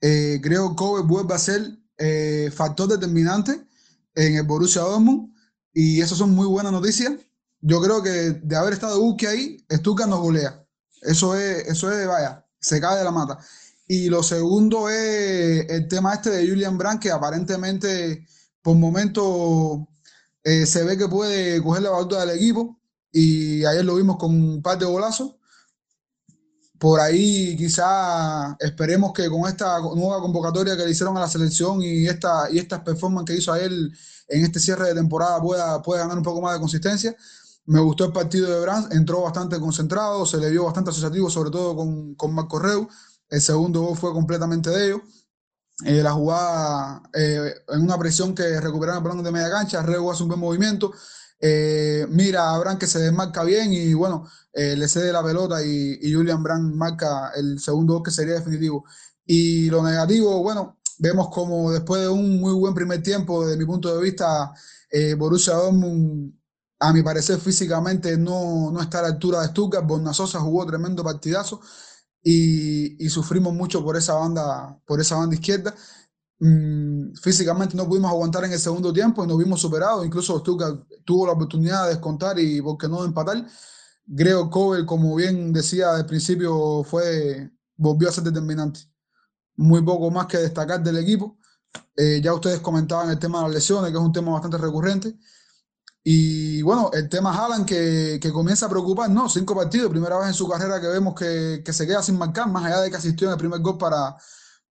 Eh, 0.00 0.40
creo 0.42 0.70
que 0.70 0.76
Kobe 0.76 1.02
vuelve 1.02 1.34
a 1.34 1.38
ser 1.38 1.60
eh, 1.98 2.50
factor 2.50 2.88
determinante 2.88 3.73
en 4.14 4.36
el 4.36 4.42
Borussia 4.44 4.82
Dortmund 4.82 5.34
y 5.72 6.00
eso 6.00 6.14
son 6.14 6.30
muy 6.30 6.46
buenas 6.46 6.72
noticias. 6.72 7.12
Yo 7.60 7.80
creo 7.80 8.02
que 8.02 8.10
de 8.10 8.56
haber 8.56 8.74
estado 8.74 9.00
Buki 9.00 9.26
ahí, 9.26 9.66
Stuttgart 9.70 10.10
nos 10.10 10.20
golea. 10.20 10.64
Eso 11.02 11.34
es, 11.34 11.66
eso 11.66 11.90
es, 11.92 12.06
vaya, 12.06 12.46
se 12.60 12.80
cae 12.80 12.98
de 12.98 13.04
la 13.04 13.10
mata. 13.10 13.38
Y 13.86 14.08
lo 14.08 14.22
segundo 14.22 14.88
es 14.88 15.68
el 15.68 15.88
tema 15.88 16.14
este 16.14 16.30
de 16.30 16.48
Julian 16.48 16.78
Brandt, 16.78 17.02
que 17.02 17.10
aparentemente 17.10 18.26
por 18.62 18.76
momento 18.76 19.88
eh, 20.42 20.66
se 20.66 20.84
ve 20.84 20.96
que 20.96 21.08
puede 21.08 21.62
coger 21.62 21.82
la 21.82 21.90
batuta 21.90 22.24
del 22.24 22.36
equipo 22.36 22.78
y 23.12 23.64
ayer 23.64 23.84
lo 23.84 23.96
vimos 23.96 24.16
con 24.16 24.30
un 24.30 24.62
par 24.62 24.78
de 24.78 24.86
golazos. 24.86 25.36
Por 26.84 27.00
ahí 27.00 27.56
quizá 27.56 28.54
esperemos 28.60 29.14
que 29.14 29.30
con 29.30 29.48
esta 29.48 29.80
nueva 29.80 30.20
convocatoria 30.20 30.76
que 30.76 30.84
le 30.84 30.90
hicieron 30.90 31.16
a 31.16 31.20
la 31.20 31.28
selección 31.28 31.80
y, 31.80 32.06
esta, 32.06 32.50
y 32.50 32.58
estas 32.58 32.80
performances 32.80 33.34
que 33.34 33.40
hizo 33.40 33.54
a 33.54 33.58
él 33.58 33.90
en 34.28 34.44
este 34.44 34.60
cierre 34.60 34.88
de 34.88 34.94
temporada 34.94 35.40
pueda, 35.40 35.80
pueda 35.80 36.02
ganar 36.02 36.18
un 36.18 36.22
poco 36.22 36.42
más 36.42 36.52
de 36.52 36.60
consistencia. 36.60 37.16
Me 37.64 37.80
gustó 37.80 38.04
el 38.04 38.12
partido 38.12 38.50
de 38.50 38.60
Brands, 38.60 38.94
entró 38.94 39.22
bastante 39.22 39.58
concentrado, 39.58 40.26
se 40.26 40.36
le 40.36 40.50
vio 40.50 40.66
bastante 40.66 40.90
asociativo, 40.90 41.30
sobre 41.30 41.50
todo 41.50 41.74
con, 41.74 42.16
con 42.16 42.34
Marco 42.34 42.58
Reu. 42.58 42.86
El 43.30 43.40
segundo 43.40 43.80
gol 43.80 43.96
fue 43.96 44.12
completamente 44.12 44.68
de 44.68 44.84
ellos. 44.84 45.00
Eh, 45.86 46.02
la 46.02 46.12
jugada 46.12 47.02
eh, 47.14 47.54
en 47.68 47.80
una 47.80 47.98
presión 47.98 48.34
que 48.34 48.60
recuperaron 48.60 49.02
el 49.02 49.08
balón 49.08 49.24
de 49.24 49.32
media 49.32 49.50
cancha, 49.50 49.80
Reu 49.80 50.10
hace 50.10 50.22
un 50.22 50.28
buen 50.28 50.40
movimiento, 50.40 50.92
eh, 51.46 52.06
mira 52.08 52.54
a 52.54 52.58
Brandt 52.58 52.80
que 52.80 52.86
se 52.86 52.98
desmarca 53.00 53.44
bien 53.44 53.70
y 53.70 53.92
bueno, 53.92 54.26
eh, 54.50 54.76
le 54.76 54.88
cede 54.88 55.12
la 55.12 55.22
pelota 55.22 55.62
y, 55.62 56.00
Julian 56.10 56.42
Brandt 56.42 56.74
marca 56.74 57.32
el 57.36 57.58
segundo 57.58 58.02
que 58.02 58.10
sería 58.10 58.34
definitivo. 58.34 58.86
Y 59.26 59.68
lo 59.68 59.82
negativo, 59.82 60.42
bueno, 60.42 60.78
vemos 60.98 61.28
como 61.28 61.70
después 61.70 62.00
de 62.00 62.08
un 62.08 62.40
muy 62.40 62.54
buen 62.54 62.72
primer 62.74 63.02
tiempo, 63.02 63.44
desde 63.44 63.58
mi 63.58 63.66
punto 63.66 63.94
de 63.94 64.02
vista, 64.02 64.54
eh, 64.90 65.12
Borussia 65.14 65.52
Dortmund, 65.54 66.32
a 66.80 66.92
mi 66.94 67.02
parecer 67.02 67.38
físicamente 67.38 68.16
no, 68.16 68.70
no 68.72 68.80
está 68.80 69.00
a 69.00 69.02
la 69.02 69.08
altura 69.08 69.42
de 69.42 69.48
Stuttgart. 69.48 69.86
Borna-Sosa 69.86 70.40
jugó 70.40 70.64
tremendo 70.64 71.04
partidazo 71.04 71.60
y, 72.22 73.04
y, 73.04 73.10
sufrimos 73.10 73.52
mucho 73.52 73.84
por 73.84 73.96
esa 73.98 74.14
banda, 74.14 74.80
por 74.86 74.98
esa 75.00 75.16
banda 75.16 75.34
izquierda. 75.34 75.74
Mm, 76.46 77.14
físicamente 77.14 77.74
no 77.74 77.88
pudimos 77.88 78.10
aguantar 78.10 78.44
en 78.44 78.52
el 78.52 78.58
segundo 78.58 78.92
tiempo 78.92 79.24
y 79.24 79.26
nos 79.26 79.38
vimos 79.38 79.60
superados. 79.60 80.04
Incluso 80.04 80.38
Stuttgart 80.40 80.78
tuvo 81.04 81.26
la 81.26 81.32
oportunidad 81.32 81.84
de 81.84 81.90
descontar 81.90 82.38
y, 82.38 82.60
¿por 82.60 82.76
qué 82.76 82.86
no, 82.86 83.00
de 83.00 83.08
empatar? 83.08 83.46
Grego 84.04 84.50
Kovel, 84.50 84.84
como 84.84 85.14
bien 85.16 85.54
decía 85.54 85.94
al 85.94 86.04
principio, 86.04 86.84
fue, 86.84 87.50
volvió 87.76 88.10
a 88.10 88.12
ser 88.12 88.24
determinante. 88.24 88.80
Muy 89.56 89.82
poco 89.82 90.10
más 90.10 90.26
que 90.26 90.36
destacar 90.38 90.82
del 90.82 90.98
equipo. 90.98 91.38
Eh, 91.96 92.20
ya 92.22 92.34
ustedes 92.34 92.60
comentaban 92.60 93.08
el 93.10 93.18
tema 93.18 93.38
de 93.38 93.44
las 93.46 93.54
lesiones, 93.54 93.90
que 93.90 93.96
es 93.96 94.04
un 94.04 94.12
tema 94.12 94.32
bastante 94.32 94.58
recurrente. 94.58 95.16
Y 96.02 96.60
bueno, 96.62 96.90
el 96.92 97.08
tema 97.08 97.32
Haaland 97.34 97.66
que, 97.66 98.18
que 98.20 98.32
comienza 98.32 98.66
a 98.66 98.68
preocupar, 98.68 99.08
¿no? 99.10 99.28
Cinco 99.30 99.54
partidos, 99.54 99.90
primera 99.90 100.18
vez 100.18 100.28
en 100.28 100.34
su 100.34 100.46
carrera 100.48 100.80
que 100.80 100.88
vemos 100.88 101.14
que, 101.14 101.62
que 101.64 101.72
se 101.72 101.86
queda 101.86 102.02
sin 102.02 102.18
marcar, 102.18 102.50
más 102.50 102.64
allá 102.66 102.82
de 102.82 102.90
que 102.90 102.96
asistió 102.96 103.28
en 103.28 103.32
el 103.32 103.38
primer 103.38 103.60
gol 103.60 103.78
para, 103.78 104.16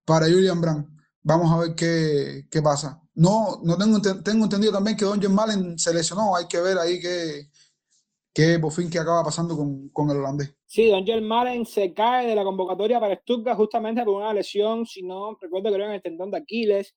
para 0.04 0.26
Julian 0.26 0.60
Brandt. 0.60 0.93
Vamos 1.24 1.50
a 1.50 1.58
ver 1.58 1.74
qué, 1.74 2.46
qué 2.50 2.62
pasa. 2.62 3.02
No, 3.14 3.60
no 3.64 3.76
tengo, 3.76 4.00
tengo 4.22 4.44
entendido 4.44 4.72
también 4.72 4.96
que 4.96 5.04
Don 5.04 5.20
John 5.20 5.34
Malen 5.34 5.78
se 5.78 5.92
lesionó, 5.92 6.36
hay 6.36 6.46
que 6.46 6.60
ver 6.60 6.78
ahí 6.78 7.00
qué, 7.00 7.48
qué 8.32 8.58
por 8.58 8.72
fin 8.72 8.90
qué 8.90 8.98
acaba 8.98 9.24
pasando 9.24 9.56
con, 9.56 9.88
con 9.88 10.10
el 10.10 10.18
holandés. 10.18 10.54
Sí, 10.66 10.90
Don 10.90 11.04
John 11.06 11.26
Malen 11.26 11.64
se 11.64 11.94
cae 11.94 12.26
de 12.26 12.34
la 12.34 12.44
convocatoria 12.44 13.00
para 13.00 13.16
Stuttgart 13.16 13.56
justamente 13.56 14.04
por 14.04 14.16
una 14.16 14.34
lesión, 14.34 14.84
si 14.84 15.02
no 15.02 15.36
recuerdo 15.40 15.70
que 15.70 15.76
era 15.76 15.86
en 15.86 15.92
el 15.92 16.02
tendón 16.02 16.30
de 16.30 16.38
Aquiles. 16.38 16.94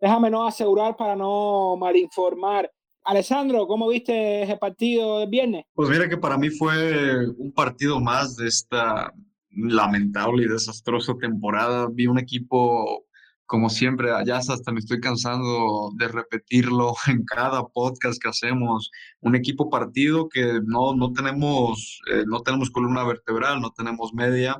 Déjame 0.00 0.30
no 0.30 0.46
asegurar 0.46 0.96
para 0.96 1.14
no 1.14 1.76
malinformar. 1.76 2.70
Alessandro, 3.04 3.66
¿cómo 3.66 3.88
viste 3.88 4.42
ese 4.42 4.56
partido 4.56 5.20
del 5.20 5.28
viernes? 5.28 5.64
Pues 5.74 5.88
mira 5.90 6.08
que 6.08 6.16
para 6.16 6.36
mí 6.36 6.50
fue 6.50 7.28
un 7.28 7.52
partido 7.52 8.00
más 8.00 8.36
de 8.36 8.48
esta 8.48 9.12
lamentable 9.50 10.44
y 10.44 10.48
desastrosa 10.48 11.14
temporada. 11.18 11.88
Vi 11.90 12.06
un 12.06 12.18
equipo, 12.18 13.06
como 13.50 13.68
siempre, 13.68 14.10
ya 14.24 14.36
hasta 14.36 14.70
me 14.70 14.78
estoy 14.78 15.00
cansando 15.00 15.90
de 15.96 16.06
repetirlo 16.06 16.94
en 17.08 17.24
cada 17.24 17.66
podcast 17.66 18.22
que 18.22 18.28
hacemos, 18.28 18.92
un 19.18 19.34
equipo 19.34 19.68
partido 19.68 20.28
que 20.28 20.60
no, 20.64 20.94
no, 20.94 21.12
tenemos, 21.12 22.00
eh, 22.12 22.22
no 22.28 22.42
tenemos 22.42 22.70
columna 22.70 23.02
vertebral, 23.02 23.60
no 23.60 23.72
tenemos 23.72 24.14
media. 24.14 24.56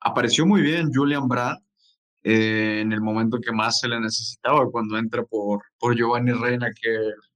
Apareció 0.00 0.46
muy 0.46 0.62
bien 0.62 0.90
Julian 0.94 1.28
Brad, 1.28 1.58
eh, 2.22 2.80
en 2.80 2.92
el 2.94 3.02
momento 3.02 3.38
que 3.38 3.52
más 3.52 3.80
se 3.80 3.88
le 3.88 4.00
necesitaba, 4.00 4.66
cuando 4.70 4.96
entra 4.96 5.24
por, 5.24 5.60
por 5.78 5.94
Giovanni 5.94 6.32
Reina, 6.32 6.68
que 6.68 6.88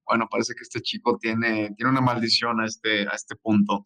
bueno, 0.06 0.26
parece 0.30 0.54
que 0.54 0.62
este 0.62 0.80
chico 0.80 1.18
tiene, 1.20 1.74
tiene 1.76 1.90
una 1.90 2.00
maldición 2.00 2.58
a 2.58 2.64
este, 2.64 3.02
a 3.02 3.12
este 3.14 3.36
punto. 3.36 3.84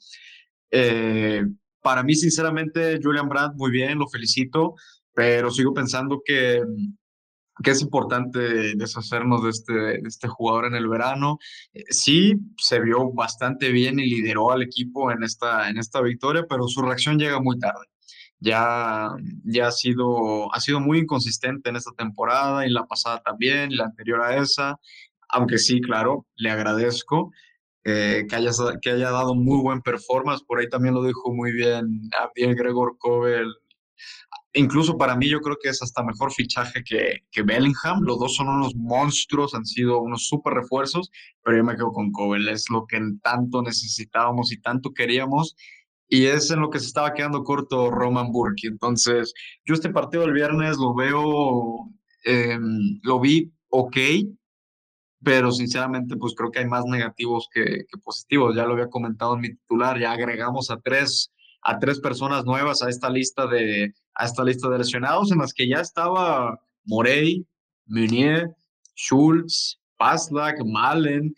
Eh, 0.71 1.43
para 1.83 2.05
mí, 2.05 2.15
sinceramente, 2.15 3.01
Julian 3.03 3.29
Brandt, 3.29 3.57
muy 3.57 3.73
bien, 3.73 3.99
lo 3.99 4.09
felicito, 4.09 4.77
pero 5.13 5.51
sigo 5.51 5.75
pensando 5.75 6.23
que, 6.25 6.63
que 7.63 7.73
es 7.73 7.83
importante 7.83 8.75
deshacernos 8.77 9.43
de 9.43 9.51
este, 9.51 9.73
de 9.73 10.09
este 10.09 10.29
jugador 10.29 10.67
en 10.67 10.75
el 10.75 10.89
verano. 10.89 11.39
Eh, 11.73 11.85
sí, 11.91 12.35
se 12.57 12.81
vio 12.81 13.13
bastante 13.13 13.71
bien 13.71 13.99
y 13.99 14.07
lideró 14.07 14.53
al 14.53 14.63
equipo 14.63 15.11
en 15.11 15.23
esta, 15.23 15.69
en 15.69 15.79
esta 15.79 16.01
victoria, 16.01 16.47
pero 16.49 16.69
su 16.69 16.83
reacción 16.83 17.19
llega 17.19 17.41
muy 17.41 17.59
tarde 17.59 17.87
ya, 18.43 19.11
ya 19.45 19.67
ha, 19.67 19.71
sido, 19.71 20.55
ha 20.55 20.61
sido 20.61 20.81
muy 20.81 21.01
inconsistente 21.01 21.69
en 21.69 21.77
esta 21.77 21.91
temporada 21.93 22.67
y 22.67 22.71
la 22.71 22.87
pasada 22.87 23.21
también, 23.21 23.71
y 23.71 23.77
la 23.77 23.85
anterior 23.85 24.23
a 24.23 24.37
esa 24.39 24.81
aunque 25.33 25.59
sí, 25.59 25.81
claro, 25.81 26.27
le 26.37 26.51
agradezco 26.51 27.33
eh, 27.85 28.27
que, 28.29 28.37
haya, 28.37 28.51
que 28.83 28.91
haya 28.91 29.11
dado 29.11 29.35
muy 29.35 29.61
buen 29.63 29.81
performance. 29.81 30.43
Por 30.43 30.61
ahí 30.61 30.69
también 30.69 30.95
lo 30.95 31.05
dijo 31.05 31.33
muy 31.33 31.53
bien 31.53 32.11
a 32.19 32.31
bien 32.35 32.55
Gregor 32.55 32.97
Kobel. 32.99 33.55
Incluso 34.53 34.99
para 34.99 35.15
mí 35.15 35.29
yo 35.29 35.41
creo 35.41 35.57
que 35.63 35.69
es 35.69 35.81
hasta 35.81 36.03
mejor 36.03 36.33
fichaje 36.33 36.83
que, 36.83 37.21
que 37.31 37.43
Bellingham. 37.43 38.01
Los 38.03 38.19
dos 38.19 38.35
son 38.35 38.49
unos 38.49 38.75
monstruos, 38.75 39.55
han 39.55 39.65
sido 39.65 40.01
unos 40.01 40.27
súper 40.27 40.55
refuerzos, 40.55 41.11
pero 41.45 41.57
yo 41.57 41.65
me 41.65 41.77
quedo 41.77 41.93
con 41.93 42.11
Kobel. 42.11 42.49
Es 42.49 42.69
lo 42.71 42.87
que 42.87 43.01
tanto 43.23 43.63
necesitábamos 43.63 44.53
y 44.53 44.61
tanto 44.61 44.93
queríamos. 44.93 45.57
Y 46.09 46.27
es 46.27 46.51
en 46.51 46.61
lo 46.61 46.71
que 46.71 46.81
se 46.81 46.87
estaba 46.87 47.15
quedando 47.15 47.45
corto 47.45 47.91
Roman 47.91 48.33
Burke. 48.33 48.67
Entonces, 48.67 49.33
yo 49.65 49.75
este 49.75 49.91
partido 49.91 50.25
del 50.25 50.33
viernes 50.33 50.77
lo 50.77 50.95
veo, 50.95 51.89
em, 52.25 52.99
lo 53.05 53.21
vi 53.21 53.53
ok, 53.69 53.97
pero 55.23 55.53
sinceramente 55.53 56.17
pues 56.17 56.35
creo 56.35 56.51
que 56.51 56.61
hay 56.61 56.67
más 56.67 56.85
negativos 56.87 57.49
que, 57.53 57.85
positivos. 58.03 58.57
Ya 58.57 58.65
lo 58.65 58.73
había 58.73 58.89
comentado 58.89 59.35
en 59.35 59.41
mi 59.43 59.51
titular, 59.51 59.99
ya 60.01 60.13
agregamos 60.13 60.71
a 60.71 60.81
tres, 60.81 61.33
a 61.63 61.79
tres 61.79 62.01
personas 62.01 62.45
nuevas 62.45 62.83
a 62.83 62.89
esta 62.89 63.11
lista 63.11 63.47
de, 63.47 63.95
a 64.21 64.27
esta 64.27 64.45
lista 64.45 64.69
de 64.69 64.79
lesionados 64.79 65.33
en 65.33 65.39
las 65.39 65.55
que 65.55 65.67
ya 65.67 65.81
estaba 65.81 66.61
Morey, 66.85 67.47
Meunier, 67.87 68.55
Schultz, 68.95 69.81
Paslak, 69.97 70.59
Malen, 70.65 71.35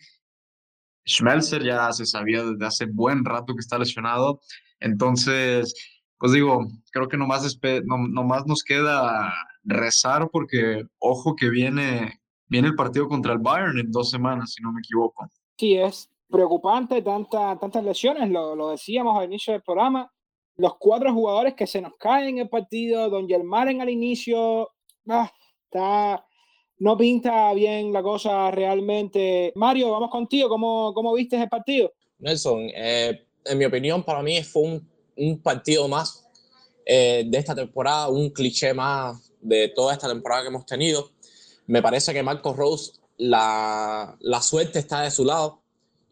Schmelzer 1.07 1.63
ya 1.63 1.91
se 1.93 2.05
sabía 2.05 2.43
desde 2.43 2.65
hace 2.65 2.85
buen 2.85 3.23
rato 3.23 3.53
que 3.53 3.61
está 3.61 3.77
lesionado. 3.77 4.41
Entonces, 4.79 5.73
pues 6.17 6.33
digo, 6.33 6.67
creo 6.91 7.07
que 7.07 7.17
nomás, 7.17 7.57
no, 7.85 7.97
nomás 8.09 8.45
nos 8.45 8.63
queda 8.63 9.33
rezar 9.63 10.29
porque 10.29 10.83
ojo 10.99 11.35
que 11.35 11.49
viene 11.49 12.19
viene 12.47 12.67
el 12.67 12.75
partido 12.75 13.07
contra 13.07 13.33
el 13.33 13.39
Bayern 13.39 13.79
en 13.79 13.91
dos 13.91 14.09
semanas, 14.11 14.53
si 14.53 14.61
no 14.61 14.71
me 14.71 14.81
equivoco. 14.81 15.27
Sí, 15.57 15.75
es 15.75 16.09
preocupante 16.29 17.01
tanta, 17.01 17.57
tantas 17.57 17.83
lesiones, 17.83 18.29
lo, 18.29 18.55
lo 18.55 18.69
decíamos 18.69 19.17
al 19.17 19.25
inicio 19.25 19.53
del 19.53 19.63
programa. 19.63 20.11
Los 20.57 20.77
cuatro 20.77 21.13
jugadores 21.13 21.55
que 21.55 21.65
se 21.65 21.81
nos 21.81 21.93
caen 21.97 22.29
en 22.29 22.37
el 22.39 22.49
partido, 22.49 23.09
Don 23.09 23.27
Germán 23.27 23.81
al 23.81 23.89
inicio, 23.89 24.69
ah, 25.09 25.31
está, 25.65 26.25
no 26.79 26.97
pinta 26.97 27.53
bien 27.53 27.91
la 27.91 28.03
cosa 28.03 28.51
realmente. 28.51 29.51
Mario, 29.55 29.91
vamos 29.91 30.11
contigo, 30.11 30.49
¿cómo, 30.49 30.93
cómo 30.93 31.13
viste 31.13 31.37
ese 31.37 31.47
partido? 31.47 31.91
Nelson, 32.19 32.69
eh, 32.75 33.25
en 33.45 33.57
mi 33.57 33.65
opinión, 33.65 34.03
para 34.03 34.21
mí 34.21 34.43
fue 34.43 34.63
un, 34.63 34.89
un 35.17 35.41
partido 35.41 35.87
más 35.87 36.27
eh, 36.85 37.23
de 37.25 37.37
esta 37.37 37.55
temporada, 37.55 38.09
un 38.09 38.29
cliché 38.29 38.73
más 38.73 39.33
de 39.41 39.69
toda 39.69 39.93
esta 39.93 40.07
temporada 40.07 40.43
que 40.43 40.49
hemos 40.49 40.65
tenido. 40.65 41.09
Me 41.65 41.81
parece 41.81 42.13
que 42.13 42.21
Marcos 42.21 42.55
Rose, 42.55 42.93
la, 43.17 44.15
la 44.19 44.41
suerte 44.41 44.79
está 44.79 45.01
de 45.01 45.11
su 45.11 45.23
lado. 45.25 45.62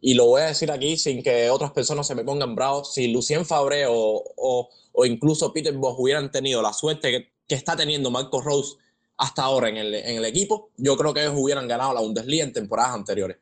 Y 0.03 0.15
lo 0.15 0.25
voy 0.25 0.41
a 0.41 0.46
decir 0.46 0.72
aquí 0.72 0.98
sin 0.98 1.22
que 1.22 1.51
otras 1.51 1.72
personas 1.72 2.08
se 2.08 2.15
me 2.15 2.24
pongan 2.24 2.55
bravos. 2.55 2.93
Si 2.93 3.08
Lucien 3.08 3.46
Fabre 3.46 3.86
o, 3.86 3.93
o, 4.36 4.70
o 4.93 5.05
incluso 5.05 5.53
Peter 5.53 5.74
Bosch 5.74 6.00
hubieran 6.00 6.31
tenido 6.31 6.62
la 6.63 6.74
suerte 6.74 7.12
que, 7.12 7.31
que, 7.48 7.55
está 7.55 7.75
teniendo 7.75 8.10
Marcos 8.10 8.43
Rose 8.43 8.77
hasta 9.17 9.43
ahora 9.43 9.70
en 9.70 9.77
el, 9.77 9.93
en 9.93 10.17
el 10.17 10.25
equipo, 10.25 10.72
yo 10.77 10.98
creo 10.98 11.13
que 11.13 11.22
ellos 11.22 11.36
hubieran 11.38 11.67
ganado 11.67 11.93
la 11.93 12.01
Bundesliga 12.01 12.43
en 12.43 12.51
temporadas 12.51 12.96
anteriores. 12.96 13.38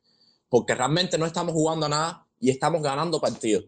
Porque 0.50 0.76
realmente 0.76 1.18
no 1.18 1.26
estamos 1.26 1.54
jugando 1.54 1.86
a 1.86 1.90
nada 1.90 2.28
y 2.42 2.50
estamos 2.50 2.82
ganando 2.82 3.22
partidos. 3.22 3.66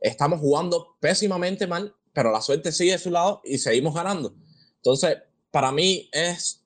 Estamos 0.00 0.40
jugando 0.40 0.96
pésimamente 1.00 1.66
mal, 1.66 1.94
pero 2.14 2.32
la 2.32 2.40
suerte 2.40 2.72
sigue 2.72 2.92
de 2.92 2.98
su 2.98 3.10
lado 3.10 3.42
y 3.44 3.58
seguimos 3.58 3.94
ganando. 3.94 4.34
Entonces, 4.76 5.18
para 5.50 5.72
mí 5.72 6.08
es 6.10 6.64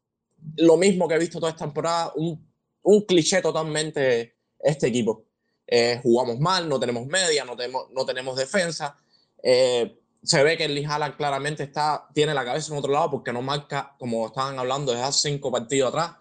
lo 0.57 0.77
mismo 0.77 1.09
que 1.09 1.15
he 1.15 1.19
visto 1.19 1.41
toda 1.41 1.51
esta 1.51 1.65
temporada, 1.65 2.13
un, 2.15 2.49
un 2.83 3.01
cliché 3.03 3.43
totalmente 3.43 4.37
este 4.61 4.87
equipo. 4.87 5.25
Eh, 5.75 6.01
jugamos 6.03 6.39
mal, 6.39 6.69
no 6.69 6.79
tenemos 6.79 7.07
media, 7.07 7.47
no 7.47 7.57
tenemos, 7.57 7.87
no 7.93 8.05
tenemos 8.05 8.37
defensa. 8.37 8.95
Eh, 9.43 9.99
se 10.23 10.45
ve 10.45 10.59
que 10.59 10.67
el 10.67 10.85
Haaland 10.85 11.17
claramente 11.17 11.63
está, 11.63 12.09
tiene 12.13 12.35
la 12.35 12.45
cabeza 12.45 12.75
en 12.75 12.79
otro 12.79 12.93
lado 12.93 13.11
porque 13.11 13.33
no 13.33 13.41
marca, 13.41 13.97
como 13.99 14.27
estaban 14.27 14.59
hablando, 14.59 14.93
desde 14.93 15.07
hace 15.07 15.31
cinco 15.31 15.51
partidos 15.51 15.89
atrás. 15.89 16.17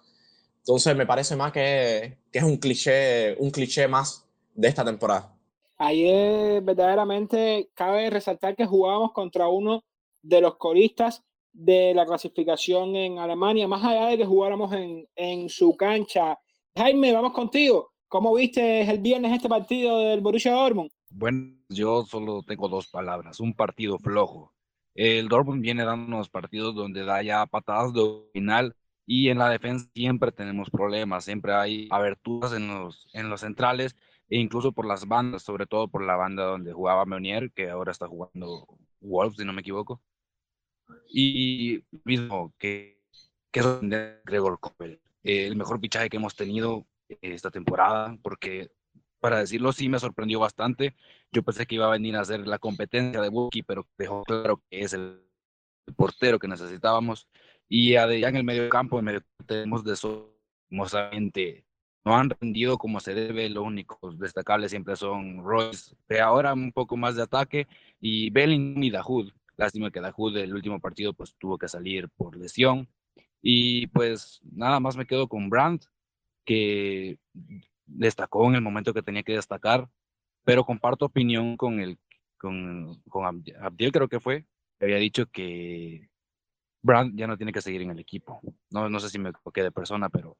Entonces 0.59 0.95
me 0.95 1.05
parece 1.05 1.35
más 1.35 1.51
que, 1.51 2.19
que 2.31 2.39
es 2.39 2.45
un 2.45 2.55
cliché, 2.55 3.35
un 3.39 3.51
cliché 3.51 3.89
más 3.89 4.25
de 4.53 4.69
esta 4.69 4.85
temporada. 4.85 5.35
Ayer 5.77 6.61
verdaderamente 6.61 7.71
cabe 7.73 8.09
resaltar 8.09 8.55
que 8.55 8.65
jugábamos 8.65 9.11
contra 9.11 9.49
uno 9.49 9.83
de 10.21 10.39
los 10.39 10.55
coristas 10.55 11.23
de 11.51 11.93
la 11.93 12.05
clasificación 12.05 12.95
en 12.95 13.19
Alemania, 13.19 13.67
más 13.67 13.83
allá 13.83 14.05
de 14.05 14.17
que 14.17 14.25
jugáramos 14.25 14.71
en, 14.71 15.09
en 15.13 15.49
su 15.49 15.75
cancha. 15.75 16.39
Jaime, 16.73 17.11
vamos 17.11 17.33
contigo. 17.33 17.90
¿Cómo 18.11 18.35
viste 18.35 18.81
el 18.81 18.99
viernes 18.99 19.31
este 19.31 19.47
partido 19.47 19.99
del 19.99 20.19
Borussia 20.19 20.51
Dortmund? 20.51 20.91
Bueno, 21.11 21.55
yo 21.69 22.03
solo 22.03 22.43
tengo 22.43 22.67
dos 22.67 22.87
palabras, 22.87 23.39
un 23.39 23.53
partido 23.53 23.97
flojo. 23.99 24.53
El 24.93 25.29
Dortmund 25.29 25.61
viene 25.61 25.85
dando 25.85 26.07
unos 26.07 26.29
partidos 26.29 26.75
donde 26.75 27.05
da 27.05 27.23
ya 27.23 27.45
patadas 27.45 27.93
de 27.93 28.01
final 28.33 28.75
y 29.05 29.29
en 29.29 29.37
la 29.37 29.47
defensa 29.47 29.89
siempre 29.93 30.33
tenemos 30.33 30.69
problemas, 30.69 31.23
siempre 31.23 31.53
hay 31.53 31.87
aberturas 31.89 32.51
en 32.51 32.67
los, 32.67 33.07
en 33.13 33.29
los 33.29 33.39
centrales 33.39 33.95
e 34.27 34.37
incluso 34.39 34.73
por 34.73 34.85
las 34.85 35.07
bandas, 35.07 35.43
sobre 35.43 35.65
todo 35.65 35.87
por 35.87 36.03
la 36.03 36.17
banda 36.17 36.43
donde 36.43 36.73
jugaba 36.73 37.05
Meunier, 37.05 37.49
que 37.53 37.69
ahora 37.69 37.93
está 37.93 38.09
jugando 38.09 38.67
Wolves, 38.99 39.37
si 39.37 39.45
no 39.45 39.53
me 39.53 39.61
equivoco. 39.61 40.01
Y 41.07 41.85
mismo 42.03 42.53
que, 42.57 42.99
que 43.51 43.61
es 43.61 43.67
Gregor 44.25 44.59
Koppel, 44.59 44.99
el 45.23 45.55
mejor 45.55 45.79
fichaje 45.79 46.09
que 46.09 46.17
hemos 46.17 46.35
tenido 46.35 46.85
esta 47.21 47.51
temporada, 47.51 48.17
porque 48.21 48.71
para 49.19 49.39
decirlo 49.39 49.69
así 49.69 49.89
me 49.89 49.99
sorprendió 49.99 50.39
bastante. 50.39 50.95
Yo 51.31 51.43
pensé 51.43 51.65
que 51.65 51.75
iba 51.75 51.87
a 51.87 51.91
venir 51.91 52.15
a 52.15 52.21
hacer 52.21 52.47
la 52.47 52.59
competencia 52.59 53.21
de 53.21 53.29
Buki, 53.29 53.63
pero 53.63 53.87
dejó 53.97 54.23
claro 54.23 54.61
que 54.69 54.81
es 54.81 54.93
el, 54.93 55.21
portero 55.95 56.39
que 56.39 56.47
necesitábamos. 56.47 57.27
Y 57.67 57.91
ya 57.93 58.03
en 58.05 58.35
el 58.35 58.43
medio 58.43 58.69
campo, 58.69 58.99
en 58.99 59.05
medio 59.05 59.21
tenemos 59.45 59.83
de 59.83 59.95
somosamente 59.95 61.65
no 62.03 62.15
han 62.15 62.29
rendido 62.29 62.77
como 62.77 62.99
se 62.99 63.13
debe. 63.13 63.49
Los 63.49 63.63
únicos 63.63 64.17
destacables 64.19 64.71
siempre 64.71 64.95
son 64.95 65.43
Royce, 65.43 65.95
pero 66.07 66.25
ahora 66.25 66.53
un 66.53 66.71
poco 66.71 66.97
más 66.97 67.15
de 67.15 67.23
ataque, 67.23 67.67
y 67.99 68.29
Bellingham 68.31 68.83
y 68.83 68.91
Dahoud. 68.91 69.31
Lástima 69.57 69.91
que 69.91 70.01
Dahoud 70.01 70.37
el 70.37 70.53
último 70.53 70.79
partido 70.79 71.13
pues 71.13 71.35
tuvo 71.37 71.57
que 71.57 71.67
salir 71.67 72.09
por 72.09 72.35
lesión. 72.35 72.87
Y 73.41 73.87
pues 73.87 74.41
nada 74.51 74.79
más 74.79 74.95
me 74.97 75.05
quedo 75.05 75.27
con 75.27 75.49
Brandt, 75.49 75.85
que 76.45 77.17
destacó 77.85 78.47
en 78.47 78.55
el 78.55 78.61
momento 78.61 78.93
que 78.93 79.03
tenía 79.03 79.23
que 79.23 79.33
destacar, 79.33 79.89
pero 80.43 80.65
comparto 80.65 81.05
opinión 81.05 81.57
con 81.57 81.79
el 81.79 81.97
con, 82.37 83.01
con 83.07 83.25
Abdiel, 83.25 83.91
creo 83.91 84.07
que 84.07 84.19
fue, 84.19 84.45
había 84.79 84.97
dicho 84.97 85.27
que 85.27 86.09
Brand 86.81 87.15
ya 87.15 87.27
no 87.27 87.37
tiene 87.37 87.53
que 87.53 87.61
seguir 87.61 87.83
en 87.83 87.91
el 87.91 87.99
equipo. 87.99 88.41
No, 88.71 88.89
no 88.89 88.99
sé 88.99 89.09
si 89.09 89.19
me 89.19 89.29
equivoqué 89.29 89.61
de 89.61 89.71
persona, 89.71 90.09
pero 90.09 90.37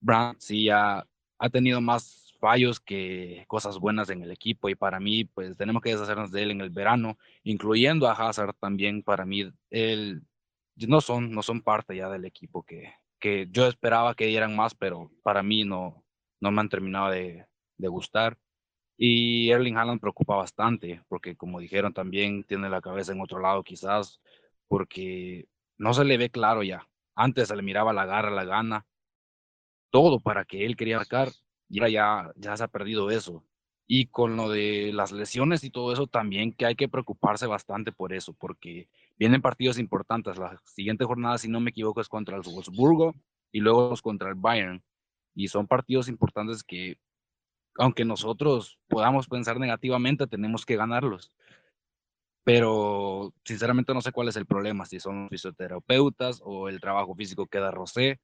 Brand 0.00 0.36
sí 0.40 0.64
ya 0.64 1.06
ha 1.38 1.50
tenido 1.50 1.80
más 1.80 2.34
fallos 2.38 2.80
que 2.80 3.44
cosas 3.48 3.78
buenas 3.78 4.10
en 4.10 4.22
el 4.22 4.30
equipo 4.30 4.68
y 4.68 4.74
para 4.74 5.00
mí 5.00 5.24
pues 5.24 5.56
tenemos 5.56 5.82
que 5.82 5.90
deshacernos 5.90 6.30
de 6.30 6.42
él 6.42 6.50
en 6.52 6.60
el 6.60 6.70
verano, 6.70 7.18
incluyendo 7.42 8.08
a 8.08 8.12
Hazard 8.12 8.54
también 8.54 9.02
para 9.02 9.24
mí 9.24 9.50
él 9.70 10.22
no 10.76 11.00
son 11.00 11.32
no 11.32 11.42
son 11.42 11.62
parte 11.62 11.96
ya 11.96 12.08
del 12.08 12.24
equipo 12.24 12.62
que, 12.62 12.92
que 13.18 13.48
yo 13.50 13.66
esperaba 13.66 14.14
que 14.14 14.26
dieran 14.26 14.56
más, 14.56 14.74
pero 14.74 15.10
para 15.22 15.42
mí 15.42 15.64
no 15.64 16.04
no 16.40 16.50
me 16.50 16.60
han 16.60 16.68
terminado 16.68 17.10
de, 17.10 17.46
gustar. 17.78 18.38
Y 18.96 19.50
Erling 19.50 19.76
Haaland 19.76 20.00
preocupa 20.00 20.36
bastante, 20.36 21.02
porque 21.08 21.36
como 21.36 21.60
dijeron, 21.60 21.92
también 21.92 22.44
tiene 22.44 22.68
la 22.68 22.80
cabeza 22.80 23.12
en 23.12 23.20
otro 23.20 23.40
lado 23.40 23.62
quizás, 23.62 24.20
porque 24.68 25.48
no 25.76 25.94
se 25.94 26.04
le 26.04 26.18
ve 26.18 26.30
claro 26.30 26.62
ya. 26.62 26.88
Antes 27.14 27.48
se 27.48 27.56
le 27.56 27.62
miraba 27.62 27.92
la 27.92 28.06
garra, 28.06 28.30
la 28.30 28.44
gana, 28.44 28.86
todo 29.90 30.20
para 30.20 30.44
que 30.44 30.64
él 30.66 30.76
quería 30.76 30.98
marcar, 30.98 31.30
y 31.68 31.80
ahora 31.80 31.90
ya, 31.90 32.32
ya 32.36 32.56
se 32.56 32.64
ha 32.64 32.68
perdido 32.68 33.10
eso. 33.10 33.44
Y 33.90 34.06
con 34.06 34.36
lo 34.36 34.50
de 34.50 34.92
las 34.92 35.12
lesiones 35.12 35.64
y 35.64 35.70
todo 35.70 35.92
eso, 35.92 36.06
también 36.06 36.52
que 36.52 36.66
hay 36.66 36.76
que 36.76 36.88
preocuparse 36.88 37.46
bastante 37.46 37.90
por 37.90 38.12
eso, 38.12 38.34
porque 38.34 38.88
vienen 39.18 39.40
partidos 39.40 39.78
importantes. 39.78 40.36
La 40.36 40.60
siguiente 40.66 41.06
jornada, 41.06 41.38
si 41.38 41.48
no 41.48 41.58
me 41.58 41.70
equivoco, 41.70 42.02
es 42.02 42.08
contra 42.08 42.36
el 42.36 42.42
Wolfsburgo 42.42 43.14
y 43.50 43.60
luego 43.60 43.94
contra 44.02 44.28
el 44.28 44.34
Bayern. 44.34 44.82
Y 45.34 45.48
son 45.48 45.66
partidos 45.66 46.08
importantes 46.08 46.62
que 46.62 46.98
aunque 47.78 48.04
nosotros 48.04 48.78
podamos 48.88 49.28
pensar 49.28 49.58
negativamente, 49.58 50.26
tenemos 50.26 50.66
que 50.66 50.76
ganarlos. 50.76 51.32
Pero 52.44 53.32
sinceramente 53.44 53.94
no 53.94 54.00
sé 54.00 54.12
cuál 54.12 54.28
es 54.28 54.36
el 54.36 54.46
problema, 54.46 54.84
si 54.84 55.00
son 55.00 55.28
fisioterapeutas 55.30 56.40
o 56.44 56.68
el 56.68 56.80
trabajo 56.80 57.14
físico 57.14 57.46
que 57.46 57.58
da 57.58 57.70
Rosé, 57.70 58.20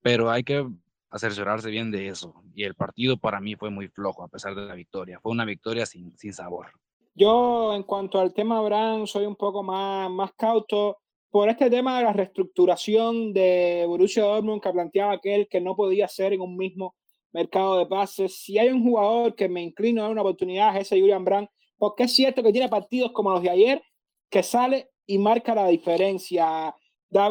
pero 0.00 0.30
hay 0.30 0.44
que 0.44 0.66
asesorarse 1.10 1.70
bien 1.70 1.90
de 1.90 2.08
eso. 2.08 2.34
Y 2.54 2.64
el 2.64 2.74
partido 2.74 3.16
para 3.16 3.40
mí 3.40 3.56
fue 3.56 3.70
muy 3.70 3.88
flojo 3.88 4.22
a 4.22 4.28
pesar 4.28 4.54
de 4.54 4.66
la 4.66 4.74
victoria. 4.74 5.20
Fue 5.20 5.32
una 5.32 5.44
victoria 5.44 5.86
sin, 5.86 6.16
sin 6.16 6.32
sabor. 6.32 6.68
Yo 7.14 7.74
en 7.74 7.82
cuanto 7.82 8.20
al 8.20 8.32
tema 8.32 8.58
Abraham 8.58 9.06
soy 9.06 9.26
un 9.26 9.36
poco 9.36 9.62
más, 9.62 10.10
más 10.10 10.32
cauto 10.34 10.98
por 11.30 11.48
este 11.48 11.68
tema 11.68 11.98
de 11.98 12.04
la 12.04 12.12
reestructuración 12.12 13.32
de 13.32 13.84
Borussia 13.86 14.22
Dortmund 14.22 14.62
que 14.62 14.70
planteaba 14.70 15.12
aquel 15.12 15.48
que 15.48 15.60
no 15.60 15.74
podía 15.76 16.08
ser 16.08 16.32
en 16.32 16.40
un 16.40 16.56
mismo 16.56 16.94
mercado 17.32 17.78
de 17.78 17.86
pases. 17.86 18.40
Si 18.40 18.58
hay 18.58 18.68
un 18.68 18.82
jugador 18.82 19.34
que 19.34 19.48
me 19.48 19.62
inclino 19.62 20.00
a 20.00 20.04
dar 20.04 20.12
una 20.12 20.22
oportunidad 20.22 20.76
es 20.76 20.82
ese 20.82 21.00
Julian 21.00 21.24
Brandt, 21.24 21.50
porque 21.76 22.04
es 22.04 22.14
cierto 22.14 22.42
que 22.42 22.52
tiene 22.52 22.68
partidos 22.68 23.12
como 23.12 23.30
los 23.30 23.42
de 23.42 23.50
ayer 23.50 23.82
que 24.30 24.42
sale 24.42 24.90
y 25.06 25.18
marca 25.18 25.54
la 25.54 25.68
diferencia. 25.68 26.74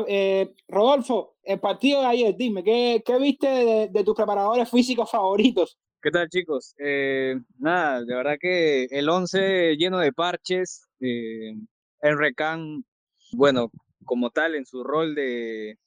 Eh, 0.08 0.54
Rodolfo, 0.68 1.37
el 1.48 1.60
partido 1.60 2.02
de 2.02 2.08
ayer, 2.08 2.36
dime, 2.38 2.64
¿qué, 2.64 3.02
qué 3.06 3.18
viste 3.18 3.48
de, 3.90 4.04
tus 4.04 4.16
preparadores 4.16 4.70
físicos 4.70 5.10
favoritos? 5.10 5.78
¿Qué 6.02 6.12
tal, 6.12 6.28
chicos? 6.30 6.76
Eh, 6.78 7.36
nada, 7.58 8.04
de 8.04 8.16
verdad 8.16 8.36
que 8.40 8.84
el 8.92 9.08
11 9.08 9.78
lleno 9.78 9.98
de 10.00 10.12
parches, 10.12 10.88
eh, 11.00 11.54
Enrique 12.02 12.36
Can, 12.36 12.84
bueno, 13.32 13.72
como 14.04 14.30
tal, 14.30 14.56
en 14.56 14.66
su 14.66 14.84
rol 14.84 15.16
de, 15.16 15.78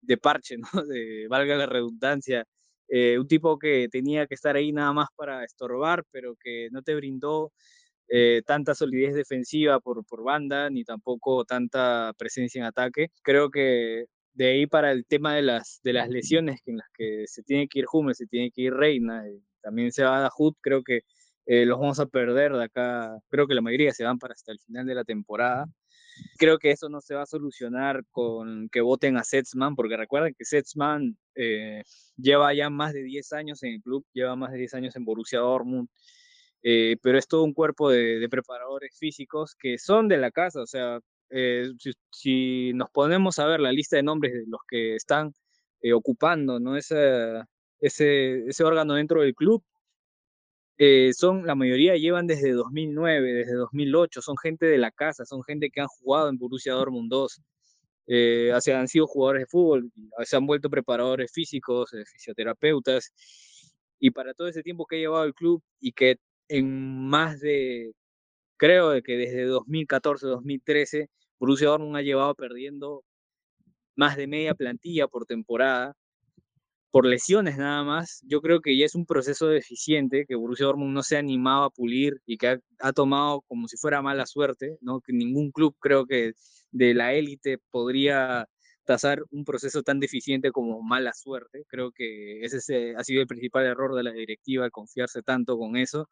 de 0.00 0.16
parche, 0.16 0.56
¿no? 0.74 0.82
De, 0.84 1.26
valga 1.28 1.54
la 1.56 1.66
redundancia, 1.66 2.44
eh, 2.88 3.18
un 3.18 3.28
tipo 3.28 3.58
que 3.58 3.88
tenía 3.90 4.26
que 4.26 4.34
estar 4.34 4.56
ahí 4.56 4.72
nada 4.72 4.92
más 4.94 5.08
para 5.16 5.44
estorbar, 5.44 6.04
pero 6.10 6.34
que 6.42 6.68
no 6.72 6.82
te 6.82 6.94
brindó 6.94 7.52
eh, 8.08 8.42
tanta 8.46 8.74
solidez 8.74 9.14
defensiva 9.14 9.80
por, 9.80 10.04
por 10.06 10.22
banda, 10.22 10.70
ni 10.70 10.84
tampoco 10.84 11.44
tanta 11.44 12.12
presencia 12.16 12.60
en 12.60 12.66
ataque. 12.66 13.08
Creo 13.22 13.50
que 13.50 14.06
de 14.34 14.48
ahí 14.48 14.66
para 14.66 14.92
el 14.92 15.06
tema 15.06 15.34
de 15.34 15.42
las, 15.42 15.80
de 15.82 15.92
las 15.92 16.08
lesiones 16.08 16.60
en 16.66 16.78
las 16.78 16.88
que 16.92 17.24
se 17.26 17.42
tiene 17.42 17.68
que 17.68 17.80
ir 17.80 17.86
Hummel, 17.92 18.14
se 18.14 18.26
tiene 18.26 18.50
que 18.50 18.62
ir 18.62 18.74
Reina, 18.74 19.24
y 19.28 19.42
también 19.62 19.92
se 19.92 20.04
va 20.04 20.26
a 20.26 20.30
Hood, 20.30 20.54
creo 20.60 20.82
que 20.82 21.02
eh, 21.46 21.66
los 21.66 21.78
vamos 21.78 22.00
a 22.00 22.06
perder 22.06 22.52
de 22.52 22.64
acá, 22.64 23.18
creo 23.28 23.46
que 23.46 23.54
la 23.54 23.60
mayoría 23.60 23.92
se 23.92 24.04
van 24.04 24.18
para 24.18 24.34
hasta 24.34 24.52
el 24.52 24.60
final 24.60 24.86
de 24.86 24.94
la 24.94 25.04
temporada. 25.04 25.66
Creo 26.38 26.58
que 26.58 26.70
eso 26.70 26.88
no 26.88 27.00
se 27.00 27.14
va 27.14 27.22
a 27.22 27.26
solucionar 27.26 28.04
con 28.10 28.68
que 28.70 28.80
voten 28.80 29.16
a 29.16 29.24
Setzman, 29.24 29.74
porque 29.76 29.96
recuerden 29.96 30.34
que 30.36 30.44
Setzman 30.44 31.16
eh, 31.34 31.82
lleva 32.16 32.54
ya 32.54 32.70
más 32.70 32.92
de 32.94 33.02
10 33.02 33.32
años 33.32 33.62
en 33.62 33.74
el 33.74 33.82
club, 33.82 34.06
lleva 34.12 34.36
más 34.36 34.52
de 34.52 34.58
10 34.58 34.74
años 34.74 34.96
en 34.96 35.04
Borussia 35.04 35.40
Dortmund, 35.40 35.88
eh, 36.62 36.96
pero 37.02 37.18
es 37.18 37.28
todo 37.28 37.44
un 37.44 37.52
cuerpo 37.52 37.90
de, 37.90 38.26
preparadores 38.30 38.96
físicos 38.98 39.54
que 39.54 39.78
son 39.78 40.08
de 40.08 40.16
la 40.18 40.30
casa, 40.30 40.62
o 40.62 40.66
sea, 40.66 41.00
eh, 41.30 41.70
si, 42.10 42.72
nos 42.74 42.90
ponemos 42.90 43.38
a 43.38 43.46
ver 43.46 43.60
la 43.60 43.72
lista 43.72 43.96
de 43.96 44.02
nombres 44.02 44.32
de 44.32 44.44
los 44.46 44.60
que 44.68 44.96
están 44.96 45.32
ocupando 45.94 46.58
¿no? 46.60 46.76
ese, 46.78 47.42
ese, 47.80 48.46
ese 48.48 48.64
órgano 48.64 48.94
dentro 48.94 49.20
del 49.20 49.34
club, 49.34 49.62
eh, 50.76 51.12
son, 51.14 51.46
la 51.46 51.54
mayoría 51.54 51.96
llevan 51.96 52.26
desde 52.26 52.52
2009, 52.52 53.32
desde 53.32 53.54
2008, 53.54 54.20
son 54.22 54.36
gente 54.36 54.66
de 54.66 54.78
la 54.78 54.90
casa, 54.90 55.24
son 55.24 55.44
gente 55.44 55.70
que 55.70 55.80
han 55.80 55.86
jugado 55.86 56.28
en 56.28 56.36
Borussia 56.36 56.72
Dortmund 56.72 57.10
2, 57.10 57.40
eh, 58.08 58.52
han 58.52 58.88
sido 58.88 59.06
jugadores 59.06 59.42
de 59.42 59.46
fútbol, 59.46 59.90
se 60.24 60.36
han 60.36 60.46
vuelto 60.46 60.68
preparadores 60.70 61.30
físicos, 61.32 61.92
eh, 61.94 62.04
fisioterapeutas, 62.06 63.12
y 64.00 64.10
para 64.10 64.34
todo 64.34 64.48
ese 64.48 64.62
tiempo 64.62 64.86
que 64.86 64.96
ha 64.96 64.98
llevado 64.98 65.24
el 65.24 65.34
club 65.34 65.62
y 65.80 65.92
que 65.92 66.16
en 66.48 67.08
más 67.08 67.40
de, 67.40 67.92
creo 68.56 69.00
que 69.02 69.16
desde 69.16 69.46
2014-2013, 69.48 71.08
Borussia 71.38 71.68
Dortmund 71.68 71.96
ha 71.96 72.02
llevado 72.02 72.34
perdiendo 72.34 73.04
más 73.96 74.16
de 74.16 74.26
media 74.26 74.54
plantilla 74.54 75.08
por 75.08 75.26
temporada, 75.26 75.94
por 76.94 77.06
lesiones 77.06 77.58
nada 77.58 77.82
más, 77.82 78.22
yo 78.24 78.40
creo 78.40 78.60
que 78.60 78.78
ya 78.78 78.86
es 78.86 78.94
un 78.94 79.04
proceso 79.04 79.48
deficiente 79.48 80.26
que 80.28 80.36
Borussia 80.36 80.66
Dortmund 80.66 80.94
no 80.94 81.02
se 81.02 81.16
ha 81.16 81.18
animado 81.18 81.64
a 81.64 81.70
pulir 81.70 82.20
y 82.24 82.36
que 82.36 82.60
ha, 82.78 82.92
tomado 82.92 83.42
como 83.48 83.66
si 83.66 83.76
fuera 83.76 84.00
mala 84.00 84.26
suerte, 84.26 84.78
¿no? 84.80 85.00
Que 85.00 85.12
ningún 85.12 85.50
club 85.50 85.74
creo 85.80 86.06
que 86.06 86.34
de 86.70 86.94
la 86.94 87.12
élite 87.14 87.58
podría 87.72 88.46
tasar 88.84 89.22
un 89.32 89.44
proceso 89.44 89.82
tan 89.82 89.98
deficiente 89.98 90.52
como 90.52 90.82
mala 90.82 91.12
suerte. 91.14 91.64
Creo 91.66 91.90
que 91.90 92.42
ese 92.44 92.94
ha 92.96 93.02
sido 93.02 93.22
el 93.22 93.26
principal 93.26 93.64
error 93.66 93.96
de 93.96 94.04
la 94.04 94.12
directiva, 94.12 94.70
confiarse 94.70 95.22
tanto 95.22 95.58
con 95.58 95.76
eso 95.76 96.08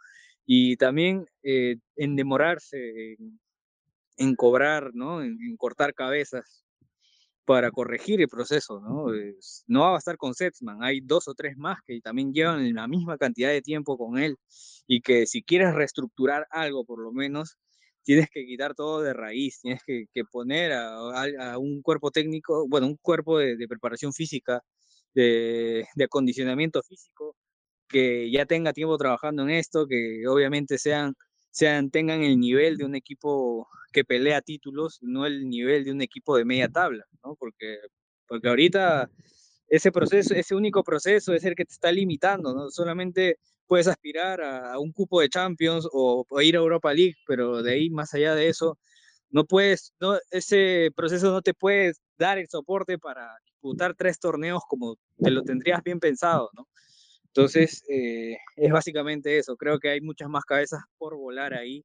y 0.47 0.77
también 0.77 1.27
eh, 1.43 1.77
en 1.97 2.17
demorarse 2.17 3.17
en, 4.17 4.37
cobrar, 4.37 4.91
¿no? 4.95 5.23
en 5.23 5.57
cortar 5.57 5.95
cabezas 5.95 6.65
para 7.45 7.71
corregir 7.71 8.21
el 8.21 8.29
proceso, 8.29 8.81
¿no? 8.81 9.07
no 9.67 9.81
va 9.81 9.89
a 9.89 9.93
bastar 9.93 10.17
con 10.17 10.35
Setzman, 10.35 10.83
hay 10.83 11.01
dos 11.01 11.29
o 11.29 11.35
tres 11.35 11.57
más 11.57 11.79
que 11.87 12.01
también 12.01 12.33
llevan 12.33 12.73
la 12.75 12.87
misma 12.87 13.19
cantidad 13.19 13.51
de 13.51 13.63
tiempo 13.63 13.99
con 13.99 14.19
él 14.19 14.37
y 14.87 15.01
que 15.01 15.27
si 15.27 15.43
quieres 15.43 15.75
reestructurar 15.75 16.47
algo, 16.51 16.85
por 16.85 17.03
lo 17.03 17.13
menos, 17.13 17.57
tienes 18.05 18.29
que 18.31 18.45
quitar 18.45 18.75
todo 18.75 19.03
de 19.03 19.13
raíz, 19.13 19.61
tienes 19.61 19.83
que, 19.85 20.07
poner 20.31 20.73
a, 20.73 21.59
un 21.59 21.83
cuerpo 21.83 22.11
técnico, 22.11 22.67
bueno, 22.69 22.87
un 22.87 22.97
cuerpo 22.97 23.39
de, 23.39 23.57
preparación 23.69 24.13
física, 24.13 24.63
de, 25.15 25.87
de, 25.95 26.05
acondicionamiento 26.05 26.83
físico, 26.83 27.37
que 27.93 28.31
ya 28.31 28.47
tenga 28.47 28.73
tiempo 28.73 28.99
trabajando 28.99 29.43
en 29.45 29.51
esto, 29.51 29.87
que 29.87 30.27
obviamente 30.27 30.79
sean 30.79 31.15
sean, 31.53 31.91
tengan 31.91 32.23
el 32.23 32.41
nivel 32.41 32.77
de 32.79 32.85
un 32.85 32.97
equipo 32.97 33.69
que 33.93 34.05
pelea 34.05 34.41
títulos, 34.41 34.99
no 35.03 35.27
el 35.27 35.49
nivel 35.49 35.85
de 35.85 35.93
un 35.93 36.01
equipo 36.03 36.37
de 36.37 36.45
media 36.45 36.69
tabla, 36.69 37.05
¿no? 37.23 37.37
Porque, 37.37 37.79
porque 38.27 38.49
ahorita 38.49 39.11
ese 39.69 39.93
proceso, 39.93 40.35
ese 40.35 40.55
único 40.55 40.83
proceso 40.83 41.35
es 41.35 41.45
el 41.45 41.55
que 41.55 41.67
te 41.67 41.73
está 41.75 41.93
limitando, 41.93 42.55
¿no? 42.55 42.71
Solamente 42.71 43.39
puedes 43.67 43.87
aspirar 43.87 44.41
a, 44.43 44.79
un 44.79 44.93
cupo 44.93 45.21
de 45.21 45.29
Champions 45.29 45.87
o, 45.93 46.25
ir 46.41 46.57
a 46.57 46.61
Europa 46.61 46.93
League, 46.93 47.17
pero 47.27 47.63
de 47.63 47.73
ahí, 47.73 47.91
más 47.91 48.15
allá 48.15 48.35
de 48.35 48.49
eso, 48.49 48.79
no 49.31 49.45
puedes, 49.45 49.93
no, 50.01 50.19
ese 50.31 50.91
proceso 50.97 51.31
no 51.31 51.43
te 51.43 51.55
puede 51.55 51.93
dar 52.19 52.39
el 52.39 52.49
soporte 52.49 52.99
para 52.99 53.31
disputar 53.45 53.95
tres 53.95 54.19
torneos 54.19 54.63
como 54.69 54.97
te 55.19 55.31
lo 55.31 55.43
tendrías 55.43 55.83
bien 55.83 56.01
pensado, 56.01 56.51
¿no? 56.57 56.67
Entonces, 57.35 57.83
eh, 57.89 58.37
es 58.57 58.71
básicamente 58.71 59.39
eso. 59.39 59.57
Creo 59.57 59.79
que 59.79 59.89
hay 59.89 60.01
muchas 60.03 60.29
más 60.29 60.45
cabezas 60.45 60.83
por 60.99 61.17
volar 61.17 61.55
ahí 61.55 61.83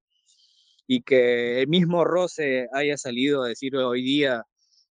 y 0.88 1.02
que 1.04 1.62
el 1.62 1.68
mismo 1.68 2.04
Rose 2.04 2.68
haya 2.74 2.98
salido 2.98 3.44
a 3.44 3.50
decir 3.50 3.76
hoy 3.78 4.02
día 4.02 4.44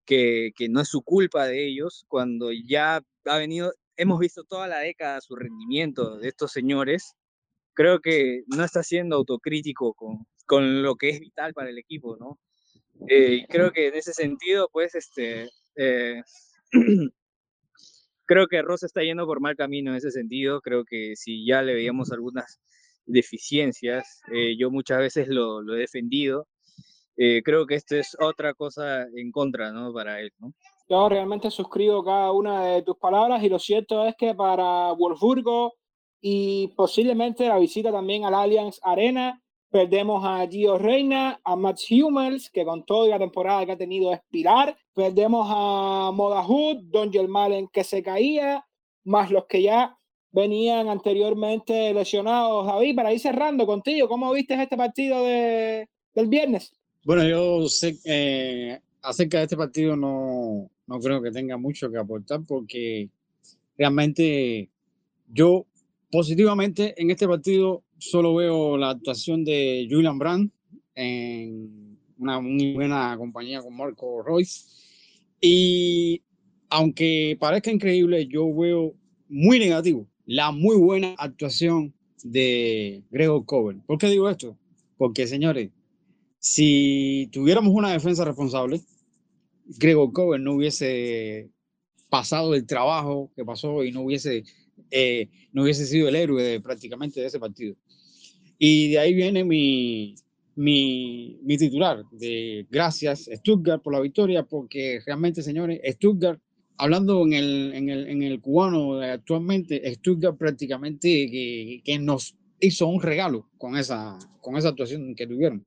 que, 0.05 0.53
no 0.71 0.81
es 0.81 0.89
su 0.89 1.03
culpa 1.03 1.47
de 1.47 1.67
ellos, 1.67 2.05
cuando 2.09 2.53
ya 2.53 3.01
ha 3.25 3.39
venido, 3.39 3.73
hemos 3.97 4.21
visto 4.21 4.45
toda 4.45 4.69
la 4.69 4.79
década 4.79 5.21
su 5.21 5.35
rendimiento 5.35 6.19
de 6.19 6.29
estos 6.29 6.53
señores, 6.53 7.15
creo 7.73 8.01
que 8.01 8.45
no 8.47 8.65
está 8.65 8.83
siendo 8.83 9.17
autocrítico 9.17 9.95
con, 9.95 10.27
con 10.47 10.83
lo 10.83 10.97
que 10.97 11.11
es 11.11 11.21
vital 11.21 11.55
para 11.55 11.71
el 11.71 11.79
equipo, 11.79 12.17
¿no? 12.17 12.39
Eh, 13.09 13.45
creo 13.49 13.73
que 13.73 13.89
en 13.89 13.95
ese 13.95 14.13
sentido, 14.13 14.69
pues, 14.73 14.95
este, 14.95 15.49
eh, 15.77 16.23
creo 18.27 18.47
que 18.47 18.63
Ross 18.63 18.83
está 18.83 19.03
yendo 19.03 19.27
por 19.27 19.41
mal 19.41 19.57
camino 19.57 19.91
en 19.91 19.97
ese 19.97 20.11
sentido. 20.11 20.61
Creo 20.61 20.85
que 20.85 21.17
si 21.17 21.47
ya 21.47 21.63
le 21.63 21.75
veíamos 21.75 22.13
algunas 22.13 22.61
deficiencias, 23.07 24.21
eh, 24.33 24.57
yo 24.59 24.71
muchas 24.71 24.99
veces 24.99 25.29
lo, 25.29 25.61
lo 25.63 25.75
he 25.75 25.81
defendido. 25.81 26.47
Eh, 27.17 27.43
creo 27.45 27.67
que 27.67 27.77
esto 27.77 27.97
es 27.97 28.17
otra 28.21 28.55
cosa 28.55 29.07
en 29.15 29.31
contra, 29.31 29.73
¿no? 29.73 29.93
Para 29.93 30.21
él, 30.21 30.33
¿no? 30.39 30.53
Yo 30.89 31.09
realmente 31.09 31.51
suscribo 31.51 32.05
cada 32.05 32.33
una 32.33 32.67
de 32.67 32.83
tus 32.83 32.97
palabras 32.97 33.43
y 33.43 33.49
lo 33.49 33.59
cierto 33.59 34.07
es 34.07 34.15
que 34.17 34.35
para 34.35 34.93
Wolfsburgo 34.93 35.75
y 36.21 36.69
posiblemente 36.77 37.49
la 37.49 37.59
visita 37.59 37.93
también 37.93 38.25
al 38.25 38.35
Allianz 38.35 38.81
Arena, 38.83 39.41
perdemos 39.71 40.25
a 40.25 40.47
Gio 40.49 40.79
Reina, 40.79 41.41
a 41.45 41.57
Max 41.57 41.87
Hummels, 41.91 42.51
que 42.51 42.65
con 42.65 42.85
toda 42.85 43.09
la 43.09 43.19
temporada 43.19 43.67
que 43.67 43.73
ha 43.73 43.77
tenido 43.77 44.13
es 44.13 44.21
pilar, 44.31 44.77
perdemos 44.95 45.47
a 45.51 46.11
Modahud, 46.13 46.83
Don 46.85 47.13
Germalen 47.13 47.69
que 47.69 47.85
se 47.85 48.03
caía, 48.03 48.65
más 49.05 49.31
los 49.31 49.47
que 49.47 49.63
ya 49.63 49.97
venían 50.35 50.89
anteriormente 50.89 51.95
lesionados. 51.95 52.67
David, 52.67 52.97
para 52.97 53.13
ir 53.13 53.21
cerrando 53.21 53.67
contigo, 53.67 54.09
¿cómo 54.09 54.33
viste 54.33 54.61
este 54.61 54.77
partido 54.77 55.25
de, 55.25 55.89
del 56.15 56.27
viernes? 56.27 56.73
Bueno, 57.05 57.23
yo 57.25 57.69
sé 57.69 57.97
eh, 58.05 58.81
acerca 59.03 59.39
de 59.39 59.45
este 59.45 59.57
partido 59.57 59.95
no, 59.95 60.69
no 60.87 61.01
creo 61.01 61.23
que 61.23 61.31
tenga 61.31 61.57
mucho 61.57 61.91
que 61.91 61.99
aportar 61.99 62.41
porque 62.47 63.09
realmente 63.79 64.71
yo 65.33 65.67
positivamente 66.11 67.01
en 67.01 67.11
este 67.11 67.29
partido 67.29 67.84
solo 67.99 68.35
veo 68.35 68.77
la 68.77 68.91
actuación 68.91 69.45
de 69.45 69.87
Julian 69.91 70.19
Brandt 70.19 70.53
en 70.95 71.99
una 72.19 72.41
muy 72.41 72.75
buena 72.75 73.17
compañía 73.17 73.61
con 73.61 73.77
Marco 73.77 74.23
Royce 74.23 74.65
y 75.41 76.23
aunque 76.69 77.37
parezca 77.41 77.71
increíble 77.71 78.27
yo 78.27 78.55
veo 78.55 78.95
muy 79.29 79.59
negativo 79.59 80.07
la 80.27 80.53
muy 80.53 80.77
buena 80.77 81.15
actuación 81.19 81.95
de 82.23 83.03
Gregor 83.11 83.45
Cover. 83.45 83.77
¿Por 83.87 83.99
qué 83.99 84.09
digo 84.09 84.29
esto? 84.29 84.57
Porque 84.97 85.27
señores, 85.27 85.71
si 86.39 87.29
tuviéramos 87.33 87.73
una 87.75 87.93
defensa 87.93 88.25
responsable, 88.25 88.81
Gregor 89.67 90.13
Cover 90.13 90.41
no 90.41 90.55
hubiese 90.55 91.51
pasado 92.09 92.55
el 92.55 92.67
trabajo 92.67 93.31
que 93.37 93.45
pasó 93.45 93.85
y 93.85 93.93
no 93.93 94.03
hubiese, 94.03 94.45
eh, 94.97 95.29
no 95.53 95.65
hubiese 95.65 95.87
sido 95.87 96.09
el 96.09 96.15
héroe 96.15 96.41
de, 96.41 96.61
prácticamente 96.61 97.21
de 97.21 97.27
ese 97.27 97.41
partido. 97.41 97.75
Y 98.59 98.93
de 98.93 99.01
ahí 99.01 99.13
viene 99.13 99.43
mi, 99.43 100.15
mi, 100.55 101.41
mi, 101.43 101.59
titular 101.59 102.05
de 102.13 102.65
gracias 102.71 103.29
Stuttgart 103.33 103.83
por 103.83 103.93
la 103.93 104.01
victoria, 104.01 104.45
porque 104.45 105.01
realmente, 105.05 105.43
señores, 105.43 105.81
Stuttgart, 105.97 106.41
hablando 106.77 107.25
en 107.25 107.33
el, 107.33 107.75
en 107.75 107.89
el, 107.89 108.07
en 108.07 108.23
el 108.23 108.41
cubano 108.41 109.01
actualmente, 109.01 109.83
Stuttgart 109.97 110.39
prácticamente 110.39 111.09
que, 111.29 111.83
que, 111.85 111.99
nos 111.99 112.37
hizo 112.61 112.87
un 112.87 113.03
regalo 113.03 113.51
con 113.59 113.77
esa, 113.77 114.17
con 114.41 114.57
esa 114.57 114.69
actuación 114.69 115.17
que 115.17 115.27
tuvieron, 115.27 115.67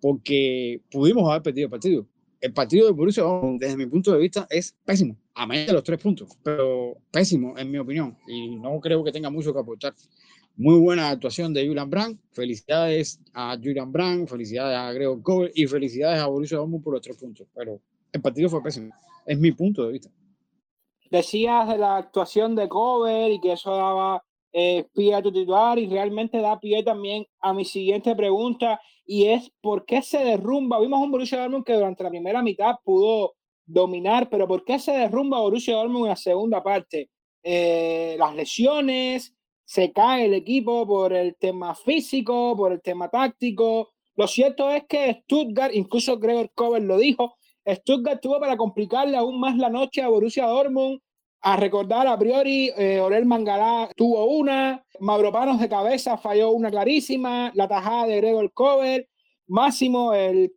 porque 0.00 0.80
pudimos 0.90 1.28
haber 1.28 1.42
perdido 1.42 1.66
el 1.66 1.70
partido. 1.70 2.08
El 2.40 2.54
partido 2.54 2.86
de 2.86 2.92
Borussia 2.92 3.22
desde 3.58 3.76
mi 3.76 3.86
punto 3.86 4.12
de 4.12 4.18
vista, 4.18 4.46
es 4.48 4.74
pésimo, 4.86 5.18
a 5.36 5.46
menos 5.46 5.66
de 5.66 5.72
los 5.74 5.84
tres 5.84 6.00
puntos, 6.00 6.30
pero 6.42 6.96
pésimo 7.10 7.56
en 7.58 7.70
mi 7.70 7.76
opinión, 7.76 8.16
y 8.26 8.56
no 8.56 8.80
creo 8.80 9.04
que 9.04 9.12
tenga 9.12 9.30
mucho 9.30 9.52
que 9.52 9.60
aportar. 9.60 9.94
Muy 10.56 10.78
buena 10.78 11.10
actuación 11.10 11.52
de 11.52 11.66
Julian 11.66 11.90
Brandt, 11.90 12.18
felicidades 12.32 13.20
a 13.34 13.54
Julian 13.56 13.92
Brandt, 13.92 14.30
felicidades 14.30 14.78
a 14.78 14.90
Gregor 14.92 15.22
Kovac 15.22 15.52
y 15.54 15.66
felicidades 15.66 16.18
a 16.18 16.26
Borussia 16.26 16.56
Dortmund 16.56 16.82
por 16.82 16.94
los 16.94 17.02
tres 17.02 17.18
puntos, 17.18 17.46
pero 17.54 17.78
el 18.10 18.22
partido 18.22 18.48
fue 18.48 18.62
pésimo, 18.62 18.94
es 19.26 19.38
mi 19.38 19.52
punto 19.52 19.84
de 19.84 19.92
vista. 19.92 20.10
Decías 21.10 21.68
de 21.68 21.76
la 21.76 21.98
actuación 21.98 22.56
de 22.56 22.68
Kovac 22.68 23.30
y 23.30 23.40
que 23.40 23.52
eso 23.52 23.76
daba 23.76 24.24
eh, 24.54 24.86
pie 24.94 25.14
a 25.14 25.20
tu 25.20 25.30
titular 25.30 25.78
y 25.78 25.86
realmente 25.86 26.40
da 26.40 26.58
pie 26.58 26.82
también 26.82 27.26
a 27.40 27.52
mi 27.52 27.66
siguiente 27.66 28.16
pregunta 28.16 28.80
y 29.04 29.26
es 29.26 29.52
¿por 29.60 29.84
qué 29.84 30.00
se 30.00 30.24
derrumba? 30.24 30.80
Vimos 30.80 30.98
un 31.02 31.10
Borussia 31.10 31.40
Dortmund 31.40 31.66
que 31.66 31.74
durante 31.74 32.02
la 32.02 32.08
primera 32.08 32.42
mitad 32.42 32.76
pudo 32.82 33.34
dominar, 33.66 34.28
pero 34.30 34.46
¿por 34.46 34.64
qué 34.64 34.78
se 34.78 34.92
derrumba 34.92 35.40
Borussia 35.40 35.74
Dortmund 35.74 36.06
en 36.06 36.10
la 36.10 36.16
segunda 36.16 36.62
parte? 36.62 37.10
Eh, 37.42 38.16
las 38.18 38.34
lesiones, 38.34 39.34
se 39.64 39.92
cae 39.92 40.26
el 40.26 40.34
equipo 40.34 40.86
por 40.86 41.12
el 41.12 41.36
tema 41.36 41.74
físico, 41.74 42.56
por 42.56 42.72
el 42.72 42.80
tema 42.80 43.08
táctico. 43.08 43.90
Lo 44.14 44.28
cierto 44.28 44.70
es 44.70 44.84
que 44.88 45.22
Stuttgart, 45.24 45.74
incluso 45.74 46.18
Gregor 46.18 46.50
Kovac 46.54 46.82
lo 46.82 46.96
dijo, 46.98 47.36
Stuttgart 47.66 48.20
tuvo 48.20 48.38
para 48.38 48.56
complicarle 48.56 49.16
aún 49.16 49.40
más 49.40 49.56
la 49.56 49.68
noche 49.68 50.02
a 50.02 50.08
Borussia 50.08 50.46
Dortmund 50.46 51.00
a 51.42 51.56
recordar 51.56 52.06
a 52.06 52.18
priori, 52.18 52.72
eh, 52.76 52.98
Orel 53.00 53.24
Mangalá 53.24 53.88
tuvo 53.94 54.24
una, 54.24 54.84
Mavropanos 54.98 55.60
de 55.60 55.68
cabeza 55.68 56.16
falló 56.16 56.50
una 56.50 56.70
clarísima, 56.70 57.52
la 57.54 57.68
tajada 57.68 58.06
de 58.06 58.16
Gregor 58.16 58.52
Cover, 58.52 59.08
Máximo, 59.46 60.12
el, 60.12 60.52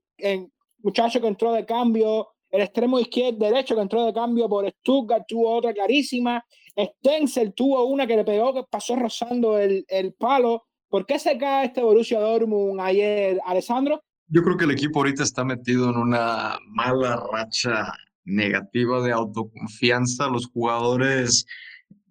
muchacho 0.80 1.22
que 1.22 1.28
entró 1.28 1.52
de 1.52 1.66
cambio, 1.66 2.30
el 2.52 2.62
extremo 2.62 3.00
izquierdo 3.00 3.46
derecho 3.46 3.76
que 3.76 3.82
entró 3.82 4.06
de 4.06 4.14
cambio 4.14 4.50
por 4.50 4.70
Stuttgart 4.70 5.26
tuvo 5.28 5.56
otra 5.56 5.74
clarísima, 5.74 6.44
Stenzel 6.78 7.54
tuvo 7.54 7.86
una 7.86 8.08
que 8.08 8.16
le 8.16 8.24
pegó, 8.24 8.54
que 8.54 8.64
pasó 8.70 8.96
rozando 8.96 9.58
el, 9.58 9.86
el 9.88 10.14
palo. 10.14 10.66
¿Por 10.88 11.06
qué 11.06 11.20
se 11.20 11.38
cae 11.38 11.68
este 11.68 11.82
Borussia 11.82 12.20
Dortmund 12.20 12.80
ayer, 12.82 13.40
Alessandro? 13.46 14.02
Yo 14.28 14.44
creo 14.44 14.58
que 14.58 14.66
el 14.66 14.72
equipo 14.72 15.00
ahorita 15.00 15.24
está 15.24 15.44
metido 15.44 15.90
en 15.90 15.98
una 15.98 16.58
mala 16.68 17.22
racha 17.32 17.94
negativa 18.26 19.02
de 19.02 19.12
autoconfianza. 19.12 20.28
Los 20.28 20.48
jugadores 20.48 21.46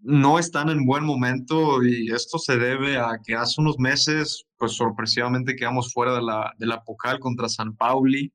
no 0.03 0.38
están 0.38 0.68
en 0.68 0.87
buen 0.87 1.05
momento 1.05 1.83
y 1.83 2.11
esto 2.12 2.38
se 2.38 2.57
debe 2.57 2.98
a 2.98 3.18
que 3.24 3.35
hace 3.35 3.61
unos 3.61 3.79
meses, 3.79 4.44
pues 4.57 4.72
sorpresivamente 4.72 5.57
quedamos 5.57 5.92
fuera 5.92 6.14
de 6.14 6.22
la, 6.22 6.53
de 6.59 6.66
la 6.66 6.83
Pocal 6.83 7.18
contra 7.18 7.48
San 7.48 7.77
Pauli. 7.77 8.33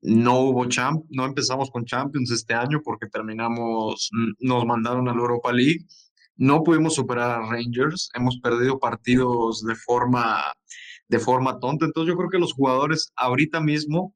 No 0.00 0.38
hubo 0.40 0.64
champ, 0.66 1.04
no 1.10 1.24
empezamos 1.26 1.70
con 1.70 1.84
Champions 1.84 2.30
este 2.30 2.54
año 2.54 2.80
porque 2.84 3.08
terminamos, 3.08 4.10
nos 4.38 4.64
mandaron 4.64 5.08
a 5.08 5.12
la 5.12 5.20
Europa 5.20 5.52
League. 5.52 5.84
No 6.36 6.62
pudimos 6.62 6.94
superar 6.94 7.30
a 7.30 7.50
Rangers, 7.50 8.10
hemos 8.14 8.38
perdido 8.38 8.78
partidos 8.78 9.64
de 9.64 9.74
forma, 9.74 10.44
de 11.08 11.18
forma 11.18 11.58
tonta. 11.58 11.84
Entonces 11.84 12.12
yo 12.12 12.16
creo 12.16 12.30
que 12.30 12.38
los 12.38 12.52
jugadores 12.52 13.12
ahorita 13.16 13.60
mismo 13.60 14.14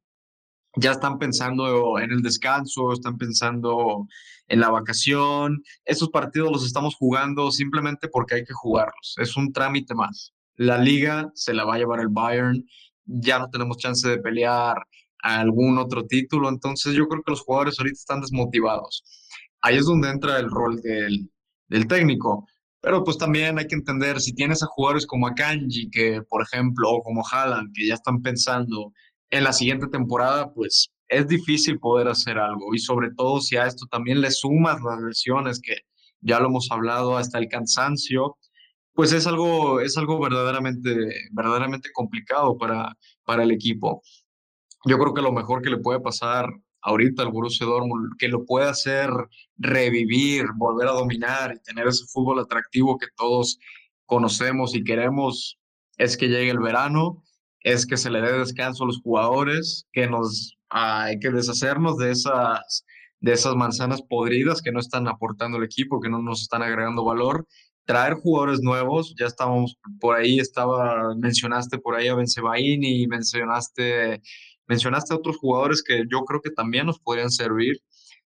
ya 0.77 0.93
están 0.93 1.19
pensando 1.19 1.99
en 1.99 2.13
el 2.13 2.23
descanso, 2.23 2.93
están 2.93 3.19
pensando 3.19 4.07
en 4.49 4.61
la 4.61 4.71
vacación. 4.71 5.63
Esos 5.85 6.11
partidos 6.11 6.53
los 6.53 6.65
estamos 6.65 6.95
jugando 6.95 7.51
simplemente 7.51 8.09
porque 8.09 8.37
hay 8.37 8.45
que 8.45 8.55
jugarlos. 8.55 9.17
Es 9.19 9.37
un 9.37 9.53
trámite 9.53 9.95
más. 9.95 10.33
La 10.55 10.79
liga 10.79 11.31
se 11.35 11.55
la 11.55 11.65
va 11.65 11.75
a 11.75 11.79
llevar 11.79 12.01
el 12.01 12.09
Bayern. 12.09 12.65
Ya 13.05 13.39
no 13.39 13.51
tenemos 13.51 13.79
chance 13.79 14.09
de 14.09 14.19
pelear 14.19 14.77
algún 15.23 15.79
otro 15.79 16.07
título. 16.07 16.49
Entonces 16.49 16.95
yo 16.95 17.09
creo 17.09 17.23
que 17.23 17.33
los 17.33 17.41
jugadores 17.41 17.79
ahorita 17.79 17.99
están 17.99 18.21
desmotivados. 18.21 19.05
Ahí 19.63 19.77
es 19.77 19.87
donde 19.87 20.11
entra 20.11 20.39
el 20.39 20.51
rol 20.51 20.81
del, 20.83 21.31
del 21.69 21.87
técnico. 21.87 22.47
Pero 22.81 23.05
pues 23.05 23.17
también 23.17 23.59
hay 23.59 23.69
que 23.69 23.77
entender, 23.77 24.21
si 24.21 24.35
tienes 24.35 24.63
a 24.63 24.67
jugadores 24.67 25.07
como 25.07 25.29
Akanji, 25.29 25.89
que 25.91 26.21
por 26.29 26.43
ejemplo, 26.43 26.91
o 26.91 27.03
como 27.03 27.23
Haaland, 27.27 27.73
que 27.75 27.87
ya 27.87 27.95
están 27.95 28.21
pensando 28.23 28.93
en 29.31 29.45
la 29.45 29.53
siguiente 29.53 29.87
temporada, 29.89 30.53
pues 30.53 30.91
es 31.09 31.29
difícil 31.29 31.79
poder 31.79 32.09
hacer 32.09 32.39
algo. 32.39 32.75
Y 32.75 32.79
sobre 32.79 33.11
todo 33.17 33.41
si 33.41 33.57
a 33.57 33.67
esto 33.67 33.87
también 33.91 34.21
le 34.21 34.31
sumas 34.31 34.81
las 34.83 35.01
lesiones, 35.01 35.61
que 35.61 35.77
ya 36.21 36.41
lo 36.41 36.47
hemos 36.49 36.71
hablado, 36.73 37.17
hasta 37.17 37.39
el 37.39 37.49
cansancio, 37.49 38.37
pues 38.95 39.13
es 39.13 39.27
algo, 39.27 39.81
es 39.81 39.97
algo 39.97 40.21
verdaderamente, 40.21 40.91
verdaderamente 41.33 41.91
complicado 41.93 42.59
para, 42.59 42.97
para 43.25 43.45
el 43.45 43.51
equipo. 43.53 44.03
Yo 44.85 44.99
creo 44.99 45.15
que 45.15 45.23
lo 45.23 45.33
mejor 45.33 45.63
que 45.63 45.71
le 45.71 45.79
puede 45.79 46.01
pasar 46.01 46.47
ahorita 46.81 47.23
al 47.23 47.31
Borussia 47.31 47.67
Dortmund, 47.67 48.17
que 48.19 48.29
lo 48.29 48.45
puede 48.45 48.69
hacer 48.69 49.11
revivir, 49.57 50.47
volver 50.57 50.89
a 50.89 50.93
dominar 50.93 51.55
y 51.55 51.63
tener 51.63 51.87
ese 51.87 52.05
fútbol 52.07 52.41
atractivo 52.41 52.99
que 52.99 53.07
todos 53.17 53.59
conocemos 54.07 54.75
y 54.75 54.83
queremos, 54.83 55.59
es 55.97 56.17
que 56.17 56.29
llegue 56.29 56.51
el 56.51 56.59
verano 56.59 57.23
es 57.65 57.87
que 57.87 57.97
se 57.97 58.11
le 58.11 58.21
dé 58.21 58.39
descanso 58.39 58.85
a 58.85 58.87
los 58.87 59.01
jugadores, 59.01 59.87
que 59.93 60.09
nos 60.09 60.57
hay 60.69 61.19
que 61.19 61.31
deshacernos 61.31 61.99
de 61.99 62.11
esas, 62.11 62.85
de 63.21 63.33
esas 63.33 63.55
manzanas 63.55 64.03
podridas 64.03 64.63
que 64.63 64.73
no 64.73 64.81
están 64.81 65.07
aportando 65.07 65.59
el 65.59 65.65
equipo, 65.65 66.01
que 66.01 66.09
no 66.09 66.23
nos 66.23 66.43
están 66.43 66.63
agregando 66.63 67.05
valor, 67.05 67.47
traer 67.85 68.15
jugadores 68.15 68.61
nuevos, 68.63 69.15
ya 69.19 69.27
estábamos 69.27 69.77
por 70.01 70.17
ahí, 70.17 70.39
estaba, 70.39 71.15
mencionaste 71.17 71.79
por 71.79 71.95
ahí 71.95 72.09
a 72.09 72.15
Benzebaín 72.15 72.83
y 72.85 73.07
mencionaste, 73.07 74.23
mencionaste 74.67 75.15
a 75.15 75.17
otros 75.17 75.37
jugadores 75.39 75.83
que 75.83 76.05
yo 76.11 76.25
creo 76.25 76.41
que 76.41 76.51
también 76.51 76.87
nos 76.87 76.99
podrían 76.99 77.31
servir. 77.31 77.81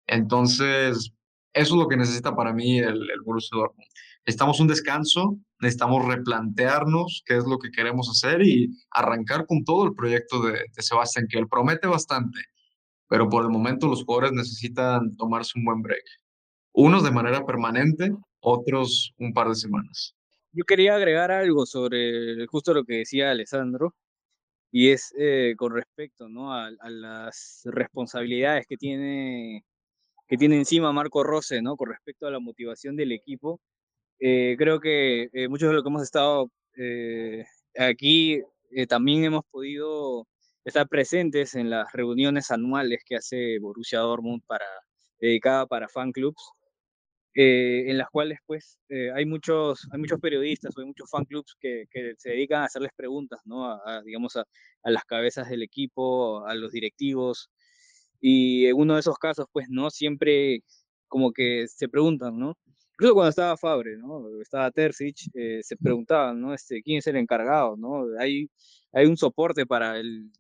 Entonces, 0.07 1.13
eso 1.53 1.75
es 1.75 1.79
lo 1.81 1.89
que 1.89 1.97
necesita 1.97 2.35
para 2.35 2.53
mí 2.53 2.79
el, 2.79 3.11
el 3.11 3.21
Borussia 3.25 3.57
Dortmund. 3.57 3.89
Necesitamos 4.27 4.59
un 4.61 4.69
descanso, 4.69 5.37
necesitamos 5.61 6.05
replantearnos 6.07 7.23
qué 7.27 7.37
es 7.37 7.45
lo 7.45 7.59
que 7.59 7.71
queremos 7.71 8.09
hacer 8.09 8.43
y 8.43 8.71
arrancar 8.91 9.47
con 9.47 9.65
todo 9.65 9.85
el 9.87 9.95
proyecto 9.95 10.43
de, 10.43 10.53
de 10.53 10.83
Sebastián, 10.83 11.27
que 11.29 11.39
él 11.39 11.47
promete 11.47 11.87
bastante, 11.87 12.41
pero 13.09 13.29
por 13.29 13.45
el 13.45 13.51
momento 13.51 13.87
los 13.87 14.03
jugadores 14.03 14.33
necesitan 14.33 15.15
tomarse 15.17 15.59
un 15.59 15.65
buen 15.67 15.83
break. 15.83 16.05
unos 16.73 17.05
de 17.05 17.11
manera 17.11 17.45
permanente, 17.45 18.13
otros 18.41 19.13
un 19.19 19.33
par 19.33 19.49
de 19.49 19.55
semanas. 19.55 20.15
Yo 20.53 20.65
quería 20.65 20.95
agregar 20.95 21.31
algo 21.31 21.67
sobre 21.67 22.47
justo 22.47 22.75
lo 22.75 22.85
que 22.85 22.99
decía 22.99 23.31
Alessandro, 23.31 23.95
y 24.77 24.91
es 24.91 25.15
eh, 25.17 25.55
con 25.57 25.73
respecto 25.73 26.29
¿no? 26.29 26.53
a, 26.53 26.69
las 26.69 27.61
responsabilidades 27.65 28.67
que 28.67 28.77
tiene, 28.77 29.65
que 30.27 30.37
tiene 30.37 30.57
encima 30.57 30.93
Marco 30.93 31.23
Rose 31.23 31.63
¿no? 31.63 31.77
con 31.77 31.91
respecto 31.91 32.27
a 32.27 32.33
la 32.33 32.41
motivación 32.41 32.97
del 32.97 33.13
equipo. 33.13 33.61
Eh, 34.19 34.57
creo 34.59 34.81
que 34.81 35.29
eh, 35.33 35.47
muchos 35.47 35.69
de 35.69 35.75
los 35.75 35.85
que 35.85 35.89
hemos 35.91 36.03
estado 36.03 36.51
aquí 37.79 38.43
también 38.89 39.23
hemos 39.23 39.45
podido 39.45 40.27
estar 40.65 40.89
presentes 40.89 41.55
en 41.55 41.71
las 41.71 41.93
reuniones 41.93 42.51
anuales 42.51 43.05
que 43.07 43.15
hace 43.15 43.61
Borussia 43.61 44.01
Dortmund 44.01 44.43
para, 44.45 44.67
dedicada 45.21 45.67
para 45.67 45.89
fan 45.89 46.11
clubs. 46.11 46.51
Eh, 47.37 47.91
en 47.91 47.99
las 47.99 48.09
cuales 48.11 48.39
pues 48.47 48.79
eh, 48.89 49.11
hay, 49.13 49.27
muchos, 49.27 49.89
hay 49.91 49.99
muchos 49.99 50.21
periodistas 50.21 50.77
o 50.77 50.81
hay 50.81 50.87
muchos 50.87 51.11
fan 51.11 51.25
clubs 51.25 51.57
que, 51.59 51.87
que 51.91 52.15
se 52.17 52.31
dedican 52.31 52.63
a 52.63 52.67
hacerles 52.67 52.93
preguntas, 52.97 53.41
¿no? 53.45 53.67
A, 53.67 54.03
digamos, 54.05 54.37
a, 54.37 54.45
a, 54.85 54.91
las 54.91 55.05
cabezas 55.05 55.49
del 55.49 55.63
equipo, 55.63 56.47
a 56.47 56.55
los 56.55 56.71
directivos. 56.71 57.51
Y 58.21 58.67
en 58.67 58.77
uno 58.77 58.95
de 58.95 59.01
esos 59.01 59.19
casos, 59.19 59.47
pues, 59.53 59.67
¿no? 59.69 59.91
Siempre 59.91 60.63
como 61.09 61.33
que 61.33 61.67
se 61.69 61.89
preguntan, 61.89 62.39
¿no? 62.39 62.57
Incluso 62.93 63.15
cuando 63.15 63.31
estaba 63.31 63.57
Fabre, 63.57 63.97
¿no? 63.97 64.41
Estaba 64.41 64.71
Terzic, 64.71 65.17
eh, 65.35 65.61
se 65.63 65.77
preguntaban, 65.77 66.41
¿no? 66.41 66.55
Este, 66.55 66.83
¿Quién 66.83 66.99
es 66.99 67.07
el 67.09 67.17
encargado, 67.17 67.77
¿no? 67.77 68.05
Hay, 68.21 68.49
hay 68.93 69.07
un 69.07 69.17
soporte 69.17 69.67
para 69.67 69.99
el, 69.99 70.31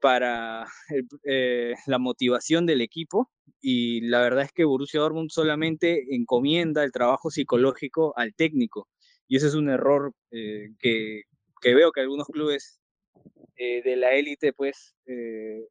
para 0.00 0.66
eh, 1.24 1.74
la 1.86 1.98
motivación 1.98 2.66
del 2.66 2.80
equipo 2.80 3.30
y 3.60 4.00
la 4.02 4.20
verdad 4.20 4.44
es 4.44 4.52
que 4.52 4.64
Borussia 4.64 5.00
Dortmund 5.00 5.30
solamente 5.30 6.14
encomienda 6.14 6.84
el 6.84 6.92
trabajo 6.92 7.30
psicológico 7.30 8.14
al 8.16 8.34
técnico 8.34 8.88
y 9.26 9.36
ese 9.36 9.48
es 9.48 9.54
un 9.54 9.68
error 9.68 10.12
eh, 10.30 10.70
que, 10.78 11.22
que, 11.60 11.74
veo 11.74 11.92
que 11.92 12.00
algunos 12.00 12.28
clubes 12.28 12.80
eh, 13.56 13.82
de 13.82 13.96
la 13.96 14.12
élite 14.12 14.52
pues 14.52 14.94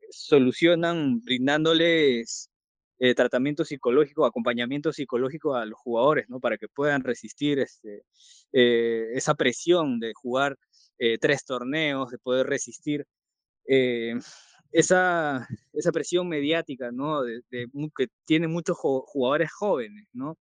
solucionan 0.09 1.21
brindándoles 1.21 2.49
tratamiento 3.15 3.63
psicológico, 3.63 4.25
acompañamiento 4.25 4.91
psicológico 4.91 5.53
a 5.53 5.67
los 5.67 5.77
jugadores, 5.79 6.25
¿no? 6.29 6.39
Para 6.39 6.57
que 6.57 6.67
puedan 6.67 7.03
resistir 7.03 7.59
este, 7.59 8.01
esa 8.51 9.35
presión 9.35 9.99
de 9.99 10.13
jugar 10.15 10.57
tres 11.21 11.45
torneos, 11.45 12.09
de 12.09 12.17
poder 12.17 12.47
resistir 12.47 13.05
eh, 13.67 14.15
esa, 14.71 15.47
esa 15.73 15.91
presión 15.91 16.27
mediática, 16.27 16.91
¿no? 16.91 17.21
Que 17.95 18.07
tienen 18.25 18.51
muchos 18.51 18.77
jugadores 18.77 19.51
jóvenes, 19.51 20.07
¿no? 20.13 20.37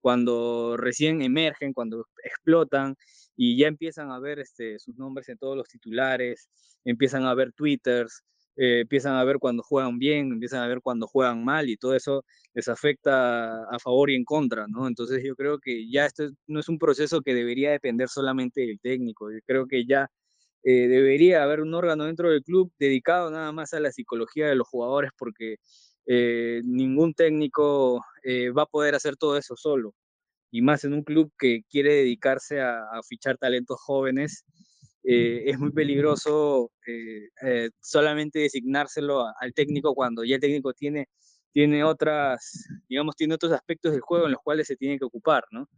Cuando 0.00 0.76
recién 0.76 1.22
emergen, 1.22 1.72
cuando 1.72 2.06
explotan 2.24 2.96
y 3.36 3.58
ya 3.58 3.68
empiezan 3.68 4.10
a 4.10 4.18
ver 4.20 4.38
este, 4.40 4.78
sus 4.78 4.96
nombres 4.96 5.28
en 5.28 5.38
todos 5.38 5.56
los 5.56 5.68
titulares, 5.68 6.48
empiezan 6.84 7.24
a 7.24 7.34
ver 7.34 7.52
twitters, 7.52 8.22
eh, 8.56 8.80
empiezan 8.80 9.14
a 9.14 9.24
ver 9.24 9.38
cuando 9.38 9.62
juegan 9.62 9.98
bien, 9.98 10.32
empiezan 10.32 10.62
a 10.62 10.68
ver 10.68 10.80
cuando 10.82 11.06
juegan 11.06 11.44
mal 11.44 11.68
y 11.68 11.76
todo 11.76 11.94
eso 11.94 12.24
les 12.54 12.68
afecta 12.68 13.62
a 13.64 13.78
favor 13.78 14.10
y 14.10 14.16
en 14.16 14.24
contra, 14.24 14.66
¿no? 14.68 14.88
Entonces 14.88 15.22
yo 15.24 15.36
creo 15.36 15.58
que 15.60 15.88
ya 15.90 16.06
esto 16.06 16.28
no 16.48 16.58
es 16.60 16.68
un 16.68 16.78
proceso 16.78 17.20
que 17.22 17.34
debería 17.34 17.70
depender 17.70 18.08
solamente 18.08 18.62
del 18.62 18.80
técnico, 18.80 19.30
yo 19.30 19.38
creo 19.46 19.66
que 19.66 19.86
ya 19.86 20.10
eh, 20.64 20.88
debería 20.88 21.42
haber 21.42 21.60
un 21.60 21.72
órgano 21.74 22.04
dentro 22.04 22.30
del 22.30 22.42
club 22.42 22.72
dedicado 22.78 23.30
nada 23.30 23.52
más 23.52 23.74
a 23.74 23.80
la 23.80 23.92
psicología 23.92 24.48
de 24.48 24.56
los 24.56 24.66
jugadores 24.68 25.12
porque 25.16 25.56
eh, 26.06 26.62
ningún 26.64 27.14
técnico 27.14 28.04
eh, 28.24 28.50
va 28.50 28.62
a 28.62 28.66
poder 28.66 28.94
hacer 28.94 29.16
todo 29.16 29.36
eso 29.36 29.56
solo. 29.56 29.94
Y 30.50 30.62
más 30.62 30.84
en 30.84 30.94
un 30.94 31.04
club 31.04 31.32
que 31.38 31.62
quiere 31.70 31.94
dedicarse 31.94 32.60
a, 32.60 32.84
fichar 33.06 33.36
talentos 33.38 33.78
jóvenes, 33.80 34.44
es 35.02 35.58
muy 35.58 35.72
peligroso 35.72 36.70
solamente 37.80 38.40
designárselo 38.40 39.26
al 39.40 39.54
técnico 39.54 39.94
cuando 39.94 40.24
ya 40.24 40.34
el 40.36 40.40
técnico 40.40 40.72
tiene, 40.74 41.08
tiene 41.52 41.84
otras, 41.84 42.66
digamos, 42.88 43.16
tiene 43.16 43.34
otros 43.34 43.52
aspectos 43.52 43.92
del 43.92 44.00
juego 44.00 44.26
en 44.26 44.32
los 44.32 44.42
cuales 44.42 44.66
se 44.66 44.76
tiene 44.76 44.98
que 44.98 45.04
ocupar, 45.04 45.44
¿no? 45.50 45.68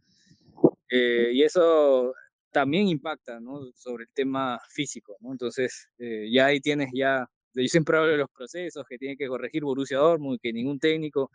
y 0.89 1.43
eso 1.43 2.13
también 2.51 2.87
impacta 2.87 3.39
¿no? 3.39 3.71
sobre 3.75 4.03
el 4.03 4.09
tema 4.13 4.59
físico. 4.69 5.17
¿no? 5.21 5.31
Entonces, 5.31 5.87
eh, 5.97 6.29
ya 6.31 6.47
ahí 6.47 6.59
tienes 6.59 6.89
ya, 6.93 7.25
yo 7.53 7.67
siempre 7.67 7.97
hablo 7.97 8.11
de 8.11 8.17
los 8.17 8.29
procesos 8.29 8.85
que 8.87 8.97
tiene 8.97 9.17
que 9.17 9.27
corregir 9.27 9.63
Borussia 9.63 9.97
Dortmund, 9.97 10.39
que 10.41 10.53
ningún 10.53 10.79
técnico 10.79 11.31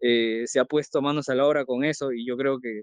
eh, 0.00 0.44
se 0.46 0.60
ha 0.60 0.64
puesto 0.64 1.00
manos 1.02 1.28
a 1.28 1.34
la 1.34 1.46
obra 1.46 1.64
con 1.64 1.84
eso 1.84 2.12
y 2.12 2.26
yo 2.26 2.36
creo 2.36 2.58
que, 2.60 2.82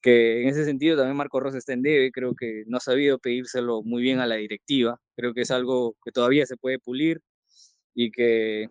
que 0.00 0.42
en 0.42 0.48
ese 0.48 0.64
sentido 0.64 0.96
también 0.96 1.16
Marco 1.16 1.40
Rosa 1.40 1.58
está 1.58 1.72
en 1.72 1.82
debe, 1.82 2.10
creo 2.12 2.34
que 2.34 2.64
no 2.66 2.78
ha 2.78 2.80
sabido 2.80 3.18
pedírselo 3.18 3.82
muy 3.82 4.02
bien 4.02 4.20
a 4.20 4.26
la 4.26 4.36
directiva, 4.36 5.00
creo 5.16 5.34
que 5.34 5.42
es 5.42 5.50
algo 5.50 5.96
que 6.04 6.12
todavía 6.12 6.46
se 6.46 6.56
puede 6.56 6.78
pulir 6.78 7.20
y 7.94 8.10
que 8.10 8.68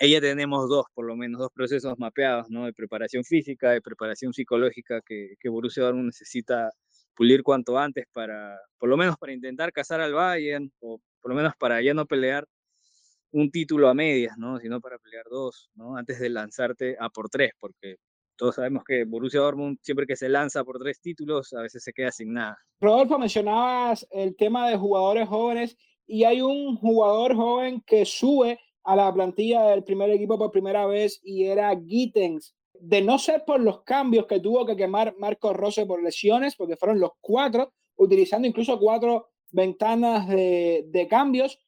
ella 0.00 0.20
tenemos 0.20 0.68
dos, 0.68 0.86
por 0.94 1.04
lo 1.06 1.14
menos, 1.14 1.38
dos 1.40 1.50
procesos 1.54 1.98
mapeados, 1.98 2.48
¿no? 2.50 2.64
De 2.64 2.72
preparación 2.72 3.22
física, 3.22 3.72
de 3.72 3.82
preparación 3.82 4.32
psicológica 4.32 5.02
que, 5.02 5.34
que 5.38 5.48
Borussia 5.50 5.82
Dortmund 5.84 6.06
necesita 6.06 6.70
pulir 7.20 7.42
cuanto 7.42 7.76
antes 7.76 8.06
para, 8.14 8.58
por 8.78 8.88
lo 8.88 8.96
menos 8.96 9.14
para 9.18 9.34
intentar 9.34 9.74
cazar 9.74 10.00
al 10.00 10.14
Bayern, 10.14 10.72
o 10.80 10.98
por 11.20 11.30
lo 11.30 11.36
menos 11.36 11.52
para 11.58 11.82
ya 11.82 11.92
no 11.92 12.06
pelear 12.06 12.46
un 13.30 13.50
título 13.50 13.90
a 13.90 13.94
medias, 13.94 14.38
¿no? 14.38 14.58
Sino 14.58 14.80
para 14.80 14.96
pelear 14.96 15.26
dos, 15.30 15.68
¿no? 15.74 15.98
Antes 15.98 16.18
de 16.18 16.30
lanzarte 16.30 16.96
a 16.98 17.10
por 17.10 17.28
tres, 17.28 17.52
porque 17.60 17.96
todos 18.36 18.54
sabemos 18.54 18.84
que 18.84 19.04
Borussia 19.04 19.40
Dortmund 19.40 19.76
siempre 19.82 20.06
que 20.06 20.16
se 20.16 20.30
lanza 20.30 20.64
por 20.64 20.78
tres 20.78 20.98
títulos, 20.98 21.52
a 21.52 21.60
veces 21.60 21.84
se 21.84 21.92
queda 21.92 22.10
sin 22.10 22.32
nada. 22.32 22.56
Rodolfo, 22.80 23.18
mencionabas 23.18 24.06
el 24.12 24.34
tema 24.34 24.70
de 24.70 24.78
jugadores 24.78 25.28
jóvenes 25.28 25.76
y 26.06 26.24
hay 26.24 26.40
un 26.40 26.78
jugador 26.78 27.36
joven 27.36 27.82
que 27.86 28.06
sube 28.06 28.58
a 28.82 28.96
la 28.96 29.12
plantilla 29.12 29.64
del 29.64 29.84
primer 29.84 30.08
equipo 30.08 30.38
por 30.38 30.50
primera 30.50 30.86
vez 30.86 31.20
y 31.22 31.44
era 31.44 31.78
Gittens 31.86 32.54
de 32.80 33.02
no 33.02 33.18
ser 33.18 33.44
por 33.44 33.60
los 33.60 33.82
cambios 33.82 34.26
que 34.26 34.40
tuvo 34.40 34.66
que 34.66 34.76
quemar 34.76 35.14
Marcos 35.18 35.56
Rose 35.56 35.86
por 35.86 36.02
lesiones, 36.02 36.56
porque 36.56 36.76
fueron 36.76 37.00
los 37.00 37.12
cuatro, 37.20 37.72
utilizando 37.96 38.48
incluso 38.48 38.78
cuatro 38.78 39.28
ventanas 39.50 40.28
de, 40.28 40.84
de 40.88 41.08
cambios, 41.08 41.58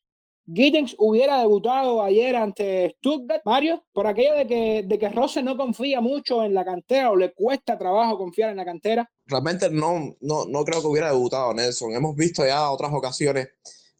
Giddens 0.46 0.96
hubiera 0.98 1.38
debutado 1.38 2.02
ayer 2.02 2.34
ante 2.34 2.96
Stuttgart, 2.98 3.42
Mario, 3.44 3.84
por 3.92 4.06
aquello 4.06 4.34
de 4.34 4.46
que, 4.46 4.82
de 4.84 4.98
que 4.98 5.08
Rose 5.08 5.42
no 5.42 5.56
confía 5.56 6.00
mucho 6.00 6.42
en 6.44 6.52
la 6.52 6.64
cantera 6.64 7.10
o 7.10 7.16
le 7.16 7.32
cuesta 7.32 7.78
trabajo 7.78 8.18
confiar 8.18 8.50
en 8.50 8.56
la 8.56 8.64
cantera. 8.64 9.08
Realmente 9.26 9.70
no, 9.70 10.16
no, 10.20 10.44
no 10.46 10.64
creo 10.64 10.80
que 10.80 10.88
hubiera 10.88 11.10
debutado 11.10 11.54
Nelson. 11.54 11.92
Hemos 11.92 12.16
visto 12.16 12.44
ya 12.44 12.70
otras 12.70 12.92
ocasiones 12.92 13.50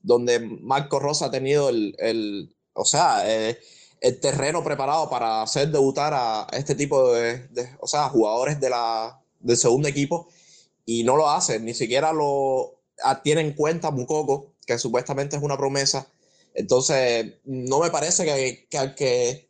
donde 0.01 0.40
Marco 0.40 0.98
Rosa 0.98 1.27
ha 1.27 1.31
tenido 1.31 1.68
el, 1.68 1.94
el 1.98 2.57
o 2.72 2.85
sea, 2.85 3.22
eh, 3.25 3.59
el 4.03 4.19
terreno 4.19 4.65
preparado 4.65 5.09
para 5.09 5.43
hacer 5.43 5.69
debutar 5.69 6.12
a 6.12 6.49
este 6.53 6.75
tipo 6.75 7.12
de, 7.12 7.49
o 7.79 7.87
sea, 7.87 8.09
jugadores 8.09 8.61
de 8.61 8.69
la, 8.69 9.23
del 9.38 9.57
segundo 9.57 9.88
equipo 9.88 10.29
y 10.85 11.05
no 11.05 11.17
lo 11.17 11.31
hacen, 11.31 11.65
ni 11.65 11.73
siquiera 11.73 12.12
lo 12.12 12.81
tienen 13.23 13.47
en 13.47 13.53
cuenta 13.53 13.93
Mukoko, 13.93 14.55
que 14.67 14.77
supuestamente 14.77 15.37
es 15.37 15.43
una 15.43 15.57
promesa. 15.57 16.09
Entonces, 16.55 17.35
no 17.45 17.79
me 17.79 17.91
parece 17.91 18.25
que, 18.25 18.67
que, 18.69 18.95
que 18.97 19.49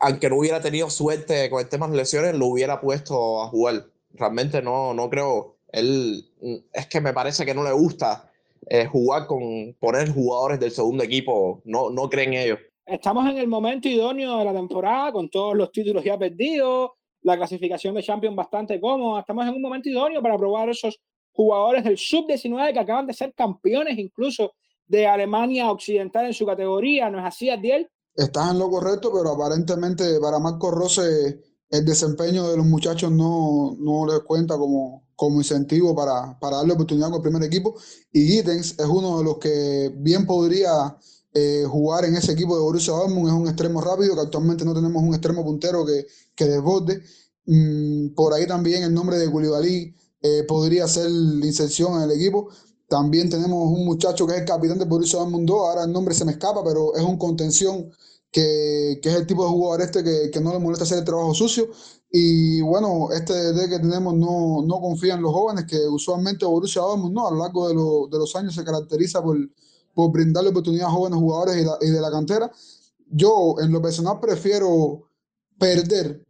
aunque 0.00 0.28
no 0.28 0.36
hubiera 0.38 0.60
tenido 0.60 0.90
suerte 0.90 1.48
con 1.48 1.60
el 1.60 1.68
tema 1.68 1.86
de 1.86 1.96
lesiones, 1.96 2.34
lo 2.34 2.46
hubiera 2.46 2.80
puesto 2.80 3.40
a 3.42 3.48
jugar. 3.48 3.86
Realmente 4.14 4.62
no, 4.62 4.94
no 4.94 5.08
creo. 5.10 5.56
Él, 5.70 6.28
es 6.72 6.86
que 6.88 7.00
me 7.00 7.12
parece 7.12 7.46
que 7.46 7.54
no 7.54 7.62
le 7.62 7.72
gusta 7.72 8.30
eh, 8.66 8.86
jugar 8.86 9.26
con 9.26 9.74
poner 9.80 10.12
jugadores 10.12 10.58
del 10.60 10.72
segundo 10.72 11.04
equipo. 11.04 11.62
No, 11.64 11.90
no 11.90 12.10
creen 12.10 12.34
ellos 12.34 12.58
estamos 12.86 13.28
en 13.30 13.38
el 13.38 13.48
momento 13.48 13.88
idóneo 13.88 14.38
de 14.38 14.44
la 14.44 14.52
temporada, 14.52 15.12
con 15.12 15.28
todos 15.28 15.56
los 15.56 15.70
títulos 15.70 16.04
ya 16.04 16.18
perdidos, 16.18 16.90
la 17.22 17.36
clasificación 17.36 17.94
de 17.94 18.02
Champions 18.02 18.36
bastante 18.36 18.80
cómoda. 18.80 19.20
Estamos 19.20 19.46
en 19.46 19.54
un 19.54 19.62
momento 19.62 19.88
idóneo 19.88 20.22
para 20.22 20.36
probar 20.36 20.68
esos 20.68 21.00
jugadores 21.32 21.84
del 21.84 21.96
sub-19 21.96 22.72
que 22.72 22.78
acaban 22.80 23.06
de 23.06 23.14
ser 23.14 23.32
campeones 23.34 23.98
incluso 23.98 24.52
de 24.86 25.06
Alemania 25.06 25.70
Occidental 25.70 26.26
en 26.26 26.34
su 26.34 26.44
categoría. 26.44 27.08
¿No 27.10 27.18
es 27.18 27.24
así, 27.24 27.48
Adiel? 27.48 27.88
Estás 28.14 28.50
en 28.50 28.58
lo 28.58 28.68
correcto, 28.68 29.10
pero 29.12 29.30
aparentemente 29.30 30.20
para 30.20 30.38
Marco 30.38 30.70
Rose 30.70 31.40
el 31.70 31.84
desempeño 31.86 32.48
de 32.48 32.58
los 32.58 32.66
muchachos 32.66 33.10
no, 33.10 33.74
no 33.78 34.06
les 34.06 34.20
cuenta 34.20 34.58
como, 34.58 35.08
como 35.16 35.38
incentivo 35.38 35.94
para, 35.96 36.38
para 36.38 36.58
darle 36.58 36.74
oportunidad 36.74 37.06
con 37.06 37.16
el 37.16 37.22
primer 37.22 37.42
equipo. 37.44 37.74
Y 38.12 38.26
Gittens 38.26 38.78
es 38.78 38.86
uno 38.86 39.18
de 39.18 39.24
los 39.24 39.38
que 39.38 39.90
bien 39.96 40.26
podría 40.26 40.94
eh, 41.34 41.64
jugar 41.66 42.04
en 42.04 42.16
ese 42.16 42.32
equipo 42.32 42.54
de 42.54 42.62
Borussia 42.62 42.92
Dortmund 42.92 43.28
es 43.28 43.34
un 43.34 43.46
extremo 43.48 43.80
rápido, 43.80 44.14
que 44.14 44.20
actualmente 44.20 44.64
no 44.64 44.74
tenemos 44.74 45.02
un 45.02 45.14
extremo 45.14 45.44
puntero 45.44 45.84
que, 45.86 46.06
que 46.34 46.44
desborde. 46.44 47.02
Mm, 47.46 48.14
por 48.14 48.34
ahí 48.34 48.46
también 48.46 48.82
el 48.82 48.92
nombre 48.94 49.18
de 49.18 49.30
Koulibaly 49.30 49.94
eh, 50.22 50.44
podría 50.46 50.86
ser 50.88 51.10
inserción 51.10 51.96
en 51.96 52.02
el 52.02 52.12
equipo. 52.12 52.48
También 52.88 53.30
tenemos 53.30 53.70
un 53.70 53.84
muchacho 53.86 54.26
que 54.26 54.34
es 54.34 54.40
el 54.40 54.46
capitán 54.46 54.78
de 54.78 54.84
Borussia 54.84 55.18
Dortmund 55.20 55.48
2, 55.48 55.58
ahora 55.58 55.84
el 55.84 55.92
nombre 55.92 56.14
se 56.14 56.24
me 56.24 56.32
escapa, 56.32 56.62
pero 56.64 56.94
es 56.94 57.02
un 57.02 57.16
contención 57.18 57.90
que, 58.30 59.00
que, 59.02 59.08
es 59.10 59.14
el 59.16 59.26
tipo 59.26 59.44
de 59.44 59.50
jugador 59.50 59.82
este 59.82 60.04
que, 60.04 60.30
que, 60.30 60.40
no 60.40 60.52
le 60.52 60.58
molesta 60.58 60.84
hacer 60.84 60.98
el 60.98 61.04
trabajo 61.04 61.34
sucio. 61.34 61.68
Y 62.10 62.60
bueno, 62.60 63.08
este 63.12 63.32
DD 63.32 63.70
que 63.70 63.78
tenemos 63.78 64.14
no, 64.14 64.62
no 64.66 64.80
confía 64.80 65.14
en 65.14 65.22
los 65.22 65.32
jóvenes, 65.32 65.64
que 65.66 65.78
usualmente 65.88 66.44
Borussia 66.44 66.82
Dortmund 66.82 67.14
no, 67.14 67.26
a 67.28 67.30
lo 67.30 67.38
largo 67.38 67.68
de, 67.68 67.74
lo, 67.74 68.08
de 68.08 68.18
los 68.18 68.36
años 68.36 68.54
se 68.54 68.64
caracteriza 68.64 69.22
por, 69.22 69.38
por 69.94 70.12
brindarle 70.12 70.50
oportunidad 70.50 70.88
a 70.88 70.92
jóvenes 70.92 71.18
jugadores 71.18 71.56
y, 71.56 71.64
la, 71.64 71.78
y 71.80 71.90
de 71.90 72.00
la 72.00 72.10
cantera. 72.10 72.50
Yo, 73.08 73.56
en 73.60 73.72
lo 73.72 73.82
personal, 73.82 74.18
prefiero 74.20 75.08
perder 75.58 76.24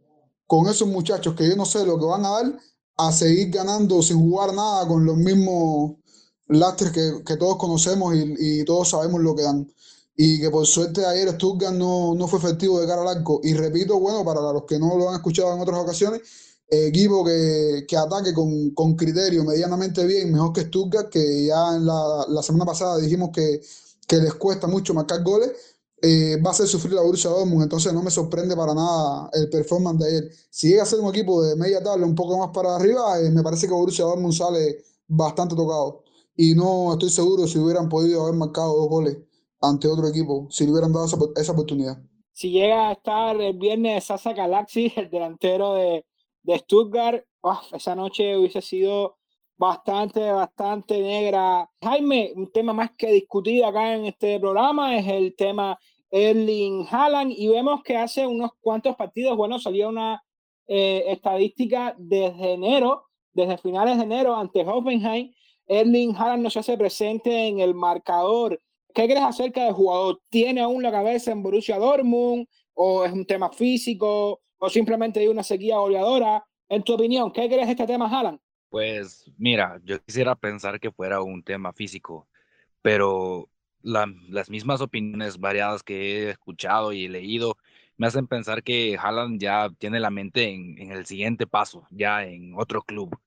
con 0.45 0.67
esos 0.67 0.87
muchachos 0.87 1.35
que 1.35 1.47
yo 1.47 1.55
no 1.55 1.65
sé 1.65 1.85
lo 1.85 1.97
que 1.97 2.05
van 2.05 2.25
a 2.25 2.29
dar 2.29 2.59
a 2.97 3.11
seguir 3.11 3.49
ganando 3.49 4.01
sin 4.01 4.19
jugar 4.19 4.53
nada 4.53 4.87
con 4.87 5.05
los 5.05 5.17
mismos 5.17 5.95
lastres 6.47 6.91
que, 6.91 7.23
que 7.25 7.37
todos 7.37 7.57
conocemos 7.57 8.13
y, 8.15 8.35
y, 8.37 8.65
todos 8.65 8.89
sabemos 8.89 9.21
lo 9.21 9.35
que 9.35 9.43
dan. 9.43 9.71
Y 10.15 10.39
que 10.39 10.51
por 10.51 10.67
suerte 10.67 11.05
ayer 11.05 11.31
Stuttgart 11.31 11.73
no, 11.73 12.13
no 12.13 12.27
fue 12.27 12.37
efectivo 12.37 12.79
de 12.79 12.85
cara 12.85 13.01
al 13.01 13.07
arco. 13.07 13.39
Y 13.43 13.53
repito, 13.53 13.99
bueno, 13.99 14.23
para 14.23 14.41
los 14.41 14.65
que 14.65 14.77
no 14.77 14.95
lo 14.97 15.09
han 15.09 15.15
escuchado 15.15 15.53
en 15.55 15.61
otras 15.61 15.79
ocasiones, 15.79 16.21
equipo 16.69 17.23
que, 17.23 17.85
que 17.87 17.97
ataque 17.97 18.33
con, 18.33 18.95
criterio 18.95 19.43
medianamente 19.43 20.05
bien, 20.05 20.31
mejor 20.31 20.53
que 20.53 20.61
Stuttgart, 20.61 21.09
que 21.09 21.45
ya 21.45 21.75
en 21.75 21.85
la, 21.85 22.41
semana 22.41 22.65
pasada 22.65 22.97
dijimos 22.97 23.29
que, 23.33 23.61
les 24.09 24.33
cuesta 24.35 24.67
mucho 24.67 24.93
marcar 24.93 25.23
goles, 25.23 25.51
eh, 26.01 26.37
va 26.45 26.49
a 26.49 26.53
hacer 26.53 26.67
sufrir 26.67 26.93
la 26.93 27.01
Borussia 27.01 27.31
Dortmund, 27.31 27.63
entonces 27.63 27.91
no 27.93 28.03
me 28.03 28.11
sorprende 28.11 28.55
para 28.55 28.75
nada 28.75 29.29
el 29.33 29.49
performance 29.49 29.99
de 29.99 30.07
ayer. 30.07 30.31
Si 30.49 30.67
llega 30.67 30.83
a 30.83 30.85
ser 30.85 30.99
un 30.99 31.09
equipo 31.09 31.41
de 31.41 31.55
media 31.55 31.81
tabla 31.81 32.05
un 32.05 32.13
poco 32.13 32.37
más 32.37 32.49
para 32.53 32.75
arriba, 32.75 33.19
eh, 33.19 33.31
me 33.31 33.41
parece 33.41 33.67
que 33.67 33.73
Borussia 33.73 34.05
Dortmund 34.05 34.33
sale 34.33 34.83
bastante 35.07 35.55
tocado. 35.55 36.03
Y 36.35 36.53
no 36.53 36.93
estoy 36.93 37.09
seguro 37.09 37.47
si 37.47 37.57
hubieran 37.57 37.89
podido 37.89 38.23
haber 38.23 38.35
marcado 38.35 38.75
dos 38.75 38.89
goles 38.89 39.17
ante 39.61 39.87
otro 39.87 40.07
equipo, 40.07 40.47
si 40.51 40.65
le 40.65 40.71
hubieran 40.71 40.91
dado 40.91 41.05
esa, 41.05 41.17
esa 41.37 41.51
oportunidad. 41.53 41.97
Si 42.33 42.51
llega 42.51 42.89
a 42.89 42.93
estar 42.93 43.39
el 43.39 43.57
viernes 43.57 44.03
Sasa 44.03 44.33
Galaxy, 44.33 44.91
el 44.95 45.09
delantero 45.09 45.75
de, 45.75 46.05
de 46.43 46.59
Stuttgart, 46.59 47.23
esa 47.71 47.95
noche 47.95 48.37
hubiese 48.37 48.61
sido 48.61 49.17
bastante, 49.57 50.31
bastante 50.31 50.99
negra. 51.01 51.69
Jaime, 51.81 52.33
un 52.35 52.51
tema 52.51 52.73
más 52.73 52.91
que 52.97 53.11
discutir 53.11 53.63
acá 53.63 53.95
en 53.95 54.05
este 54.05 54.39
programa 54.39 54.97
es 54.97 55.07
el 55.07 55.35
tema 55.35 55.77
Erling 56.11 56.85
Haaland 56.89 57.33
y 57.35 57.47
vemos 57.47 57.81
que 57.83 57.97
hace 57.97 58.27
unos 58.27 58.51
cuantos 58.61 58.95
partidos, 58.95 59.35
bueno, 59.35 59.57
salía 59.59 59.87
una 59.87 60.23
eh, 60.67 61.05
estadística 61.07 61.95
desde 61.97 62.53
enero, 62.53 63.05
desde 63.33 63.57
finales 63.57 63.97
de 63.97 64.03
enero 64.03 64.35
ante 64.35 64.61
Hoffenheim, 64.61 65.33
Erling 65.65 66.15
Haaland 66.15 66.43
no 66.43 66.49
se 66.49 66.59
hace 66.59 66.77
presente 66.77 67.47
en 67.47 67.59
el 67.59 67.73
marcador. 67.73 68.61
¿Qué 68.93 69.05
crees 69.05 69.23
acerca 69.23 69.63
del 69.63 69.73
jugador? 69.73 70.21
¿Tiene 70.29 70.61
aún 70.61 70.83
la 70.83 70.91
cabeza 70.91 71.31
en 71.31 71.41
Borussia 71.41 71.79
Dortmund 71.79 72.45
o 72.73 73.05
es 73.05 73.11
un 73.11 73.25
tema 73.25 73.49
físico? 73.49 74.41
O 74.65 74.69
simplemente 74.69 75.19
hay 75.19 75.27
una 75.27 75.43
sequía 75.43 75.75
goleadora. 75.75 76.45
En 76.69 76.83
tu 76.83 76.93
opinión, 76.93 77.33
¿qué 77.33 77.47
crees 77.47 77.65
de 77.65 77.73
este 77.73 77.85
tema, 77.85 78.07
Haaland? 78.07 78.39
Pues 78.69 79.29
mira, 79.37 79.81
yo 79.83 80.01
quisiera 80.01 80.35
pensar 80.35 80.79
que 80.79 80.89
fuera 80.89 81.21
un 81.21 81.43
tema 81.43 81.73
físico, 81.73 82.29
pero 82.81 83.49
la, 83.81 84.05
las 84.29 84.49
mismas 84.49 84.79
opiniones 84.79 85.37
variadas 85.37 85.83
que 85.83 85.95
he 85.95 86.29
escuchado 86.29 86.93
y 86.93 87.09
leído 87.09 87.57
me 87.97 88.07
hacen 88.07 88.25
pensar 88.25 88.63
que 88.63 88.97
Haaland 88.97 89.37
ya 89.41 89.69
tiene 89.77 89.99
la 89.99 90.09
mente 90.09 90.53
en, 90.53 90.91
el 90.93 91.05
siguiente 91.05 91.45
paso, 91.45 91.85
ya 91.91 92.23
en 92.23 92.53
otro 92.57 92.83
club. 92.83 93.19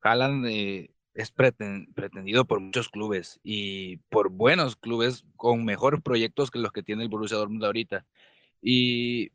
Haaland 0.00 0.46
eh, 0.46 0.94
es 1.14 1.32
preten, 1.32 1.92
pretendido 1.94 2.44
por 2.44 2.60
muchos 2.60 2.88
clubes 2.88 3.40
y 3.42 3.96
por 4.10 4.30
buenos 4.30 4.76
clubes 4.76 5.24
con 5.34 5.64
mejores 5.64 6.00
proyectos 6.02 6.52
que 6.52 6.60
los 6.60 6.70
que 6.70 6.84
tiene 6.84 7.02
el 7.02 7.08
Borussia 7.08 7.36
Dortmund 7.36 7.64
ahorita. 7.64 8.06
Y 8.62 9.32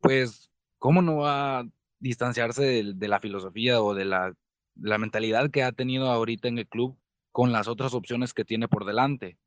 pues 0.00 0.49
¿cómo 0.80 1.02
no 1.02 1.18
va 1.18 1.60
a 1.60 1.68
distanciarse 2.00 2.82
de, 2.82 3.08
la 3.08 3.20
filosofía 3.20 3.80
o 3.80 3.94
de 3.94 4.06
la, 4.06 4.34
la, 4.74 4.98
mentalidad 4.98 5.52
que 5.52 5.62
ha 5.62 5.70
tenido 5.70 6.10
ahorita 6.10 6.48
en 6.48 6.58
el 6.58 6.66
club 6.66 6.98
con 7.30 7.52
las 7.52 7.68
otras 7.68 7.94
opciones 7.94 8.34
que 8.34 8.44
tiene 8.44 8.66
por 8.66 8.84
delante? 8.84 9.38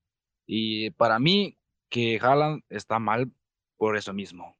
Y 0.46 0.92
para 0.92 1.20
mí, 1.20 1.58
que 1.90 2.20
Haaland 2.22 2.64
está 2.70 3.00
mal 3.00 3.32
por 3.78 3.98
eso 3.98 4.14
mismo. 4.14 4.56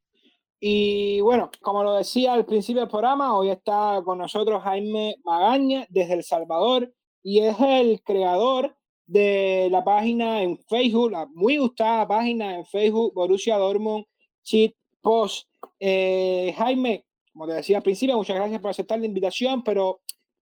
Y 0.60 1.20
bueno, 1.20 1.50
como 1.60 1.82
lo 1.82 1.94
decía 1.94 2.32
al 2.32 2.46
principio 2.46 2.82
del 2.82 2.90
programa, 2.90 3.36
hoy 3.36 3.50
está 3.50 4.00
con 4.04 4.18
nosotros 4.18 4.62
Jaime 4.62 5.16
Magaña 5.24 5.86
desde 5.90 6.14
El 6.14 6.24
Salvador 6.24 6.92
y 7.22 7.40
es 7.40 7.56
el 7.60 8.02
creador 8.02 8.76
de 9.06 9.68
la 9.70 9.84
página 9.84 10.42
en 10.42 10.58
Facebook, 10.58 11.10
la 11.10 11.26
muy 11.26 11.58
gustada 11.58 12.08
página 12.08 12.56
en 12.56 12.64
Facebook 12.64 13.12
Borussia 13.14 13.58
Dortmund 13.58 14.06
Cheat 14.42 14.74
Post. 15.02 15.48
Eh, 15.78 16.54
Jaime, 16.56 17.04
como 17.32 17.48
te 17.48 17.54
decía 17.54 17.78
al 17.78 17.82
principio, 17.82 18.16
muchas 18.16 18.36
gracias 18.36 18.60
por 18.60 18.70
aceptar 18.70 18.98
la 19.00 19.06
invitación, 19.06 19.64
pero 19.64 20.00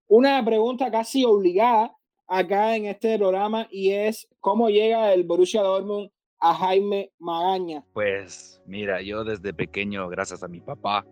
una 0.09 0.45
pregunta 0.45 0.91
casi 0.91 1.25
obligada 1.25 1.97
acá 2.27 2.77
en 2.77 2.87
este 2.87 3.17
programa 3.19 3.67
y 3.71 3.93
es 3.93 4.29
cómo 4.41 4.69
llega 4.69 5.13
el 5.15 5.25
Borussia 5.25 5.63
Dortmund 5.63 6.11
a 6.39 6.55
Jaime 6.55 7.11
Magaña. 7.19 7.85
Pues 7.95 8.61
mira, 8.67 9.01
yo 9.01 9.25
desde 9.25 9.55
pequeño, 9.55 10.09
gracias 10.09 10.43
a 10.43 10.49
mi 10.49 10.61
papá, 10.61 11.07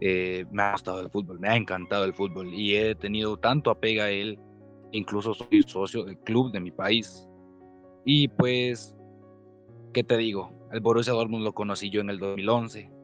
eh, 0.00 0.44
me 0.50 0.62
ha 0.62 0.72
gustado 0.72 1.00
el 1.00 1.08
fútbol, 1.08 1.40
me 1.40 1.48
ha 1.48 1.56
encantado 1.56 2.04
el 2.04 2.12
fútbol 2.12 2.52
y 2.52 2.76
he 2.76 2.94
tenido 2.94 3.38
tanto 3.38 3.70
apego 3.70 4.02
a 4.02 4.10
él, 4.10 4.38
incluso 4.92 5.32
soy 5.32 5.62
socio 5.62 6.04
del 6.04 6.18
club 6.18 6.52
de 6.52 6.60
mi 6.60 6.72
país. 6.72 7.26
Y 8.04 8.28
pues, 8.28 8.94
¿qué 9.94 10.04
te 10.04 10.16
digo? 10.18 10.52
El 10.72 10.80
Borussia 10.80 11.14
Dortmund 11.14 11.44
lo 11.44 11.54
conocí 11.54 11.88
yo 11.88 12.02
en 12.02 12.10
el 12.10 12.18
2011 12.18 12.95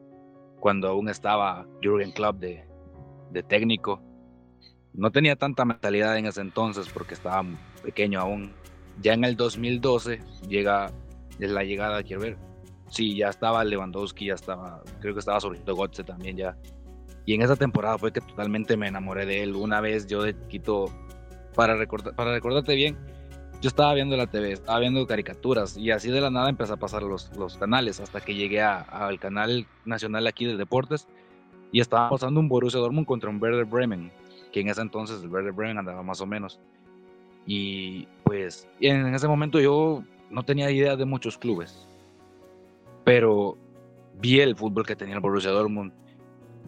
cuando 0.63 0.87
aún 0.87 1.09
estaba 1.09 1.67
Jürgen 1.81 2.13
Klopp 2.13 2.39
de, 2.39 2.63
de 3.31 3.43
técnico. 3.43 4.01
No 4.93 5.11
tenía 5.11 5.35
tanta 5.35 5.65
mentalidad 5.65 6.17
en 6.17 6.25
ese 6.25 6.39
entonces 6.39 6.87
porque 6.87 7.15
estaba 7.15 7.43
pequeño 7.83 8.21
aún. 8.21 8.53
Ya 9.01 9.11
en 9.11 9.25
el 9.25 9.35
2012 9.35 10.21
llega 10.47 10.89
la 11.37 11.65
llegada, 11.65 12.01
quiero 12.01 12.21
ver. 12.21 12.37
Sí, 12.87 13.13
ya 13.13 13.27
estaba 13.27 13.65
Lewandowski, 13.65 14.27
ya 14.27 14.35
estaba, 14.35 14.81
creo 15.01 15.13
que 15.13 15.19
estaba 15.19 15.41
surgiendo 15.41 15.75
Gotze 15.75 16.05
también 16.05 16.37
ya. 16.37 16.55
Y 17.25 17.33
en 17.33 17.41
esa 17.41 17.57
temporada 17.57 17.97
fue 17.97 18.13
que 18.13 18.21
totalmente 18.21 18.77
me 18.77 18.87
enamoré 18.87 19.25
de 19.25 19.43
él. 19.43 19.57
Una 19.57 19.81
vez 19.81 20.07
yo 20.07 20.23
de 20.23 20.33
Quito, 20.47 20.85
para, 21.55 21.75
recordar, 21.75 22.15
para 22.15 22.31
recordarte 22.31 22.73
bien, 22.73 22.97
yo 23.63 23.69
estaba 23.69 23.93
viendo 23.93 24.17
la 24.17 24.27
TV, 24.27 24.51
estaba 24.51 24.79
viendo 24.79 25.07
caricaturas 25.07 25.77
y 25.77 25.89
así 25.89 26.11
de 26.11 26.19
la 26.19 26.29
nada 26.29 26.49
empecé 26.49 26.73
a 26.73 26.75
pasar 26.75 27.01
los, 27.01 27.31
los 27.37 27.55
canales 27.55 28.01
hasta 28.01 28.19
que 28.19 28.35
llegué 28.35 28.61
al 28.61 29.17
canal 29.21 29.65
nacional 29.85 30.27
aquí 30.27 30.45
de 30.45 30.57
deportes 30.57 31.07
y 31.71 31.79
estaba 31.79 32.09
pasando 32.09 32.41
un 32.41 32.49
Borussia 32.49 32.81
Dortmund 32.81 33.07
contra 33.07 33.29
un 33.29 33.41
Werder 33.41 33.63
Bremen, 33.63 34.11
que 34.51 34.59
en 34.59 34.67
ese 34.67 34.81
entonces 34.81 35.23
el 35.23 35.29
Werder 35.29 35.53
Bremen 35.53 35.77
andaba 35.77 36.03
más 36.03 36.19
o 36.19 36.25
menos. 36.25 36.59
Y 37.45 38.05
pues 38.25 38.67
en 38.81 39.15
ese 39.15 39.29
momento 39.29 39.61
yo 39.61 40.03
no 40.29 40.43
tenía 40.43 40.69
idea 40.69 40.97
de 40.97 41.05
muchos 41.05 41.37
clubes, 41.37 41.87
pero 43.05 43.57
vi 44.19 44.41
el 44.41 44.57
fútbol 44.57 44.85
que 44.85 44.97
tenía 44.97 45.15
el 45.15 45.21
Borussia 45.21 45.51
Dortmund, 45.51 45.93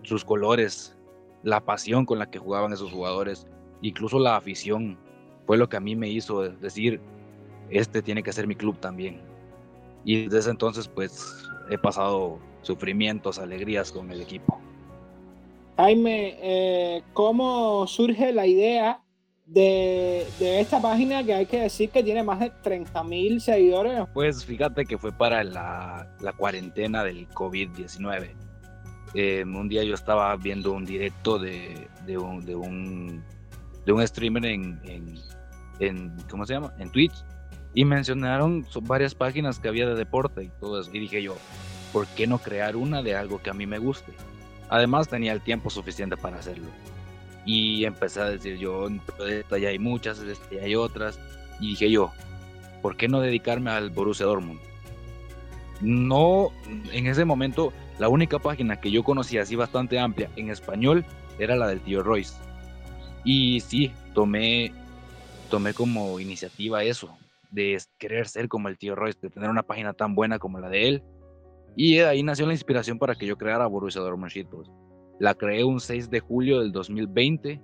sus 0.03 0.23
colores, 0.23 0.95
la 1.43 1.59
pasión 1.59 2.05
con 2.05 2.19
la 2.19 2.31
que 2.31 2.39
jugaban 2.39 2.71
esos 2.71 2.89
jugadores, 2.89 3.47
incluso 3.81 4.17
la 4.17 4.37
afición 4.37 4.97
fue 5.45 5.57
lo 5.57 5.69
que 5.69 5.77
a 5.77 5.79
mí 5.79 5.95
me 5.95 6.09
hizo 6.09 6.41
decir, 6.41 6.99
este 7.69 8.01
tiene 8.01 8.23
que 8.23 8.33
ser 8.33 8.47
mi 8.47 8.55
club 8.55 8.77
también. 8.79 9.21
Y 10.03 10.25
desde 10.25 10.39
ese 10.39 10.49
entonces 10.51 10.87
pues 10.87 11.47
he 11.69 11.77
pasado 11.77 12.39
sufrimientos, 12.61 13.39
alegrías 13.39 13.91
con 13.91 14.11
el 14.11 14.21
equipo. 14.21 14.59
Jaime, 15.77 16.37
eh, 16.41 17.03
¿cómo 17.13 17.85
surge 17.87 18.31
la 18.31 18.47
idea 18.47 19.01
de, 19.45 20.25
de, 20.39 20.59
esta 20.61 20.81
página 20.81 21.23
que 21.23 21.33
hay 21.33 21.45
que 21.45 21.61
decir 21.61 21.89
que 21.89 22.01
tiene 22.01 22.23
más 22.23 22.39
de 22.39 22.51
30 22.63 23.03
mil 23.03 23.41
seguidores? 23.41 24.03
Pues 24.13 24.45
fíjate 24.45 24.85
que 24.85 24.97
fue 24.97 25.11
para 25.11 25.43
la, 25.43 26.15
la 26.21 26.33
cuarentena 26.33 27.03
del 27.03 27.27
COVID-19. 27.29 28.29
Eh, 29.13 29.43
un 29.45 29.69
día 29.69 29.83
yo 29.83 29.93
estaba 29.93 30.35
viendo 30.35 30.73
un 30.73 30.85
directo 30.85 31.39
de, 31.39 31.87
de, 32.05 32.17
un, 32.17 32.45
de, 32.45 32.55
un, 32.55 33.23
de 33.85 33.91
un 33.91 34.05
streamer 34.07 34.45
en, 34.45 34.79
en, 34.83 35.15
en, 35.79 36.15
¿cómo 36.29 36.45
se 36.45 36.53
llama? 36.53 36.73
En 36.77 36.89
Twitch. 36.89 37.23
Y 37.73 37.83
mencionaron 37.83 38.65
varias 38.83 39.13
páginas 39.13 39.59
que 39.59 39.67
había 39.67 39.87
de 39.87 39.95
deporte 39.95 40.43
y 40.43 40.49
todo 40.59 40.79
eso. 40.79 40.89
Y 40.93 40.99
dije 40.99 41.21
yo, 41.21 41.35
¿por 41.91 42.07
qué 42.07 42.25
no 42.27 42.37
crear 42.39 42.75
una 42.75 43.01
de 43.01 43.15
algo 43.15 43.41
que 43.41 43.49
a 43.49 43.53
mí 43.53 43.65
me 43.65 43.79
guste? 43.79 44.13
Además 44.69 45.07
tenía 45.07 45.33
el 45.33 45.41
tiempo 45.41 45.69
suficiente 45.69 46.17
para 46.17 46.37
hacerlo. 46.37 46.67
Y 47.45 47.85
empecé 47.85 48.21
a 48.21 48.29
decir 48.29 48.57
yo, 48.57 48.87
esta 49.27 49.57
ya 49.57 49.69
hay 49.69 49.79
muchas, 49.79 50.19
esta 50.19 50.55
ya 50.55 50.61
hay 50.63 50.75
otras. 50.75 51.19
Y 51.59 51.69
dije 51.69 51.91
yo, 51.91 52.11
¿por 52.81 52.97
qué 52.97 53.07
no 53.07 53.19
dedicarme 53.19 53.71
al 53.71 53.89
Borussia 53.89 54.25
Dortmund? 54.25 54.59
No, 55.81 56.49
en 56.91 57.07
ese 57.07 57.25
momento, 57.25 57.73
la 57.99 58.09
única 58.09 58.39
página 58.39 58.79
que 58.79 58.89
yo 58.89 59.03
conocía 59.03 59.41
así 59.41 59.55
bastante 59.55 59.99
amplia 59.99 60.29
en 60.37 60.49
español 60.49 61.05
era 61.37 61.55
la 61.55 61.67
del 61.67 61.81
tío 61.81 62.01
Royce. 62.01 62.35
Y 63.23 63.59
sí, 63.59 63.91
tomé 64.13 64.71
tomé 65.49 65.73
como 65.73 66.19
iniciativa 66.19 66.83
eso, 66.83 67.17
de 67.51 67.77
querer 67.97 68.27
ser 68.27 68.47
como 68.47 68.67
el 68.67 68.77
tío 68.77 68.95
Royce, 68.95 69.19
de 69.21 69.29
tener 69.29 69.49
una 69.49 69.63
página 69.63 69.93
tan 69.93 70.15
buena 70.15 70.39
como 70.39 70.59
la 70.59 70.69
de 70.69 70.87
él. 70.87 71.03
Y 71.75 71.97
de 71.97 72.05
ahí 72.05 72.23
nació 72.23 72.45
la 72.45 72.53
inspiración 72.53 72.99
para 72.99 73.15
que 73.15 73.25
yo 73.25 73.37
creara 73.37 73.67
Borussia 73.67 74.01
Dortmund 74.01 74.31
Shitpost. 74.31 74.71
La 75.19 75.33
creé 75.33 75.63
un 75.63 75.79
6 75.79 76.09
de 76.09 76.19
julio 76.19 76.59
del 76.59 76.71
2020 76.71 77.61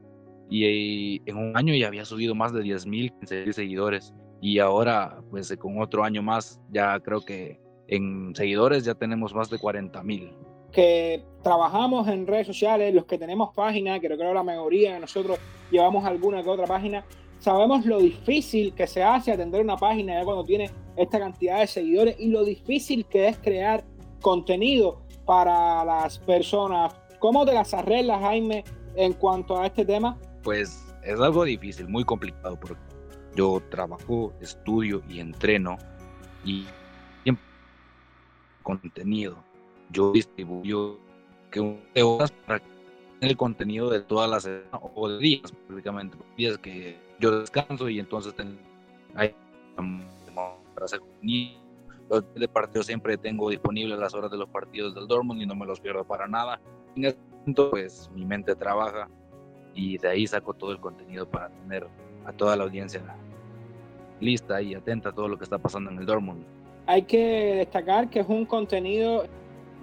y 0.49 1.21
en 1.29 1.38
un 1.38 1.55
año 1.55 1.73
ya 1.75 1.88
había 1.88 2.05
subido 2.05 2.36
más 2.36 2.53
de 2.53 2.61
10.000 2.61 3.53
seguidores. 3.53 4.13
Y 4.41 4.59
ahora, 4.59 5.19
pues 5.29 5.55
con 5.57 5.82
otro 5.82 6.03
año 6.03 6.21
más, 6.21 6.59
ya 6.71 6.99
creo 6.99 7.21
que 7.21 7.59
en 7.88 8.34
seguidores 8.36 8.84
ya 8.84 8.95
tenemos 8.95 9.34
más 9.34 9.49
de 9.49 9.57
40.000 9.57 10.34
que 10.71 11.23
trabajamos 11.43 12.07
en 12.07 12.25
redes 12.25 12.47
sociales, 12.47 12.93
los 12.93 13.05
que 13.05 13.17
tenemos 13.17 13.53
páginas, 13.53 13.99
que 13.99 14.07
creo 14.07 14.17
que 14.17 14.34
la 14.34 14.43
mayoría 14.43 14.93
de 14.93 14.99
nosotros 14.99 15.38
llevamos 15.69 16.05
alguna 16.05 16.41
que 16.43 16.49
otra 16.49 16.65
página, 16.65 17.03
sabemos 17.41 17.85
lo 17.85 17.99
difícil 17.99 18.73
que 18.73 18.87
se 18.87 19.03
hace 19.03 19.31
atender 19.31 19.61
una 19.61 19.75
página 19.75 20.23
cuando 20.23 20.43
tiene 20.43 20.69
esta 20.95 21.19
cantidad 21.19 21.59
de 21.59 21.67
seguidores 21.67 22.15
y 22.19 22.29
lo 22.29 22.45
difícil 22.45 23.05
que 23.05 23.27
es 23.27 23.37
crear 23.39 23.83
contenido 24.21 25.01
para 25.25 25.83
las 25.83 26.19
personas. 26.19 26.95
¿Cómo 27.19 27.45
te 27.45 27.53
las 27.53 27.73
arreglas, 27.73 28.21
Jaime, 28.21 28.63
en 28.95 29.13
cuanto 29.13 29.59
a 29.59 29.65
este 29.65 29.83
tema? 29.83 30.17
Pues 30.43 30.85
es 31.03 31.19
algo 31.19 31.43
difícil, 31.43 31.87
muy 31.89 32.03
complicado, 32.03 32.57
porque 32.59 32.81
yo 33.35 33.61
trabajo, 33.69 34.31
estudio 34.39 35.01
y 35.09 35.19
entreno 35.19 35.77
y 36.45 36.65
contenido 38.63 39.43
yo 39.89 40.11
distribuyo 40.11 40.99
que 41.49 41.59
de 41.95 42.03
horas 42.03 42.31
para 42.45 42.61
el 43.19 43.35
contenido 43.35 43.89
de 43.89 44.01
todas 44.01 44.29
las 44.29 44.47
o 44.95 45.09
de 45.09 45.17
días 45.17 45.51
prácticamente 45.67 46.15
días 46.37 46.59
que 46.59 46.95
yo 47.22 47.39
descanso 47.39 47.88
y 47.88 47.99
entonces 47.99 48.34
tengo 48.36 48.59
hay 49.15 49.34
para 50.36 50.86
hacer 50.86 50.99
los 52.09 52.34
de 52.34 52.47
partido 52.47 52.84
siempre 52.84 53.17
tengo 53.17 53.49
disponibles 53.49 53.97
las 53.97 54.13
horas 54.13 54.32
de 54.32 54.38
los 54.38 54.49
partidos 54.49 54.93
del 54.93 55.07
Dortmund 55.07 55.41
y 55.41 55.45
no 55.45 55.55
me 55.55 55.65
los 55.65 55.80
pierdo 55.80 56.03
para 56.03 56.28
nada 56.28 56.59
en 56.95 57.05
ese 57.05 57.17
momento 57.32 57.72
pues 57.72 58.09
mi 58.13 58.26
mente 58.26 58.55
trabaja 58.55 59.07
y 59.74 59.97
de 59.97 60.09
ahí 60.09 60.28
saco 60.28 60.53
todo 60.53 60.72
el 60.72 60.80
contenido 60.80 61.30
para 61.30 61.49
tener 61.49 61.88
a 62.26 62.34
toda 62.34 62.55
la 62.55 62.63
audiencia 62.63 63.01
lista 64.19 64.61
y 64.61 64.76
atenta 64.76 65.09
a 65.09 65.11
todo 65.13 65.28
lo 65.28 65.38
que 65.38 65.43
está 65.43 65.57
pasando 65.57 65.89
en 65.89 65.97
el 65.97 66.05
Dortmund. 66.05 66.43
Hay 66.86 67.03
que 67.03 67.55
destacar 67.55 68.09
que 68.09 68.19
es 68.19 68.28
un 68.28 68.45
contenido 68.45 69.26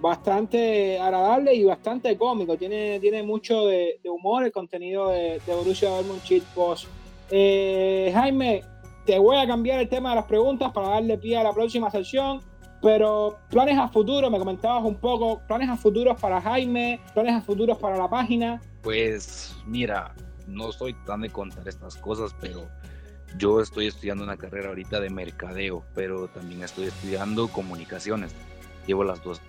bastante 0.01 0.99
agradable 0.99 1.53
y 1.53 1.63
bastante 1.65 2.17
cómico. 2.17 2.57
Tiene, 2.57 2.99
tiene 2.99 3.23
mucho 3.23 3.65
de, 3.65 3.99
humor 4.05 4.43
el 4.43 4.51
contenido 4.51 5.09
de, 5.09 5.41
de 5.45 5.55
Borussia 5.55 5.89
Dortmund 5.89 6.23
Cheat 6.23 6.43
Post. 6.55 6.87
Eh, 7.31 8.11
Jaime, 8.13 8.63
te 9.05 9.17
voy 9.19 9.37
a 9.37 9.47
cambiar 9.47 9.79
el 9.79 9.89
tema 9.89 10.09
de 10.09 10.15
las 10.17 10.25
preguntas 10.25 10.71
para 10.71 10.89
darle 10.89 11.17
pie 11.17 11.37
a 11.37 11.43
la 11.43 11.53
próxima 11.53 11.89
sección. 11.89 12.41
Pero 12.81 13.39
planes 13.49 13.77
a 13.77 13.89
futuro, 13.89 14.29
me 14.29 14.39
comentabas 14.39 14.85
un 14.85 14.95
poco, 14.95 15.41
planes 15.47 15.67
a 15.67 15.75
futuros 15.75 16.19
para 16.19 16.39
Jaime, 16.41 17.01
planes 17.13 17.35
a 17.35 17.41
futuros 17.41 17.77
para 17.77 17.97
la 17.97 18.09
página. 18.09 18.61
Pues 18.81 19.53
mira, 19.65 20.13
no 20.47 20.71
soy 20.71 20.93
tan 21.05 21.21
de 21.21 21.29
contar 21.29 21.67
estas 21.67 21.97
cosas, 21.97 22.33
pero 22.39 22.69
yo 23.37 23.59
estoy 23.59 23.87
estudiando 23.87 24.23
una 24.23 24.37
carrera 24.37 24.69
ahorita 24.69 25.01
de 25.01 25.09
mercadeo, 25.09 25.83
pero 25.93 26.29
también 26.29 26.63
estoy 26.63 26.85
estudiando 26.85 27.49
comunicaciones. 27.49 28.33
Llevo 28.87 29.03
las 29.03 29.21
dos 29.23 29.41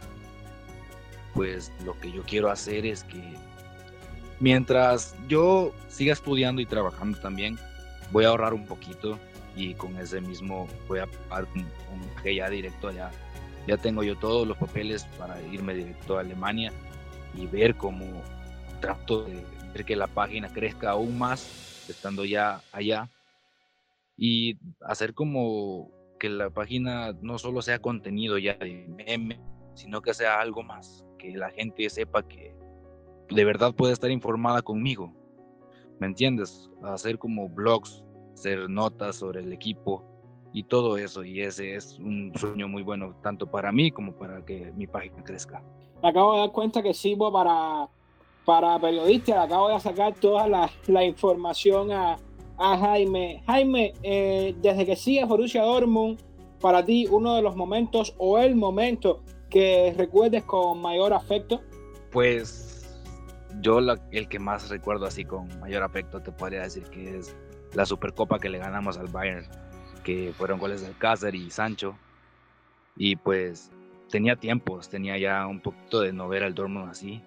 pues 1.35 1.73
lo 1.85 1.99
que 1.99 2.13
yo 2.13 2.23
quiero 2.23 2.51
hacer 2.51 2.87
es 2.87 3.05
que 3.05 3.23
mientras 4.41 5.15
yo 5.29 5.73
siga 5.89 6.13
estudiando 6.13 6.61
y 6.61 6.67
trabajando 6.67 7.19
también, 7.19 7.59
voy 8.13 8.25
a 8.25 8.29
ahorrar 8.29 8.55
un 8.55 8.67
poquito 8.67 9.19
y 9.57 9.75
con 9.75 9.97
ese 9.97 10.21
mismo 10.21 10.67
voy 10.89 11.01
a 11.01 11.07
pagar 11.29 11.49
un, 11.55 11.67
que 12.23 12.35
ya 12.35 12.49
directo 12.49 12.89
allá. 12.89 13.11
Ya 13.67 13.77
tengo 13.77 14.03
yo 14.03 14.17
todos 14.17 14.47
los 14.47 14.57
papeles 14.57 15.05
para 15.19 15.41
irme 15.43 15.75
directo 15.75 16.17
a 16.17 16.21
Alemania 16.21 16.73
y 17.35 17.47
ver 17.47 17.77
cómo 17.77 18.07
trato 18.81 19.25
de 19.25 19.45
ver 19.73 19.85
que 19.85 19.97
la 19.97 20.07
página 20.07 20.49
crezca 20.53 20.91
aún 20.91 21.19
más 21.19 21.87
estando 21.89 22.25
ya 22.25 22.63
allá 22.73 23.09
y 24.17 24.59
hacer 24.81 25.15
como 25.15 25.91
que 26.19 26.29
la 26.29 26.51
página 26.51 27.13
no 27.23 27.39
solo 27.39 27.63
sea 27.63 27.81
contenido 27.81 28.39
ya 28.39 28.55
de 28.55 28.87
meme, 28.89 29.41
sino 29.75 30.03
que 30.03 30.13
sea 30.13 30.41
algo 30.41 30.63
más, 30.63 31.05
que 31.19 31.37
la 31.37 31.51
gente 31.51 31.89
sepa 31.89 32.27
que 32.27 32.55
de 33.31 33.45
verdad 33.45 33.75
puede 33.75 33.93
estar 33.93 34.11
informada 34.11 34.61
conmigo. 34.63 35.15
¿Me 36.01 36.07
entiendes? 36.07 36.69
Hacer 36.83 37.19
como 37.19 37.49
blogs, 37.49 38.03
hacer 38.35 38.69
notas 38.69 39.17
sobre 39.17 39.41
el 39.41 39.53
equipo 39.53 40.03
y 40.53 40.65
todo 40.65 40.97
eso. 40.97 41.23
Y 41.23 41.43
ese 41.43 41.77
es 41.77 41.99
un 41.99 42.33
sueño 42.35 42.69
muy 42.69 42.83
bueno, 42.83 43.15
tanto 43.23 43.47
para 43.47 43.71
mí 43.71 43.91
como 43.91 44.13
para 44.13 44.45
que 44.45 44.73
mi 44.77 44.87
página 44.87 45.23
crezca. 45.23 45.63
Me 46.03 46.09
acabo 46.09 46.33
de 46.33 46.41
dar 46.41 46.53
cuenta 46.53 46.83
que 46.83 46.95
sirvo 46.95 47.31
para, 47.31 47.89
para 48.45 48.79
periodistas. 48.81 49.37
Acabo 49.45 49.69
de 49.69 49.79
sacar 49.79 50.15
toda 50.15 50.49
la, 50.49 50.71
la 50.87 51.05
información 51.05 51.93
a, 51.93 52.17
a, 52.57 52.79
Jaime. 52.79 53.43
Jaime, 53.47 53.93
eh, 54.03 54.57
desde 54.61 54.87
que 54.87 54.97
sigues 54.97 55.29
Borussia 55.29 55.63
Dortmund, 55.63 56.19
para 56.61 56.85
ti 56.85 57.07
uno 57.11 57.37
de 57.37 57.43
los 57.43 57.57
momentos 57.57 58.15
o 58.19 58.39
el 58.39 58.57
momento 58.57 59.23
que 59.51 59.95
recuerdes 59.97 60.45
con 60.45 60.81
mayor 60.81 61.13
afecto? 61.13 61.61
Pues 62.13 62.80
yo 63.61 63.79
el 64.11 64.29
que 64.29 64.39
más 64.39 64.69
recuerdo 64.69 65.07
así 65.07 65.25
con 65.25 65.49
mayor 65.61 65.83
afecto 65.83 66.21
te 66.21 66.33
podría 66.33 66.63
decir 66.63 66.85
que 66.85 67.19
es 67.19 67.37
la 67.75 67.87
Supercopa 67.87 68.39
que 68.39 68.49
le 68.49 68.59
ganamos 68.59 68.99
al 68.99 69.09
Bayern, 69.09 69.47
que 70.03 70.33
fueron 70.37 70.59
goles 70.59 70.81
de 70.81 70.89
Alcázar 70.89 71.35
y 71.35 71.51
Sancho. 71.51 71.97
Y 72.97 73.17
pues 73.17 73.71
tenía 74.11 74.37
tiempos, 74.37 74.89
tenía 74.89 75.17
ya 75.19 75.47
un 75.47 75.61
poquito 75.61 76.01
de 76.01 76.13
no 76.13 76.29
ver 76.29 76.43
al 76.43 76.55
Dortmund 76.55 76.91
así. 76.91 77.23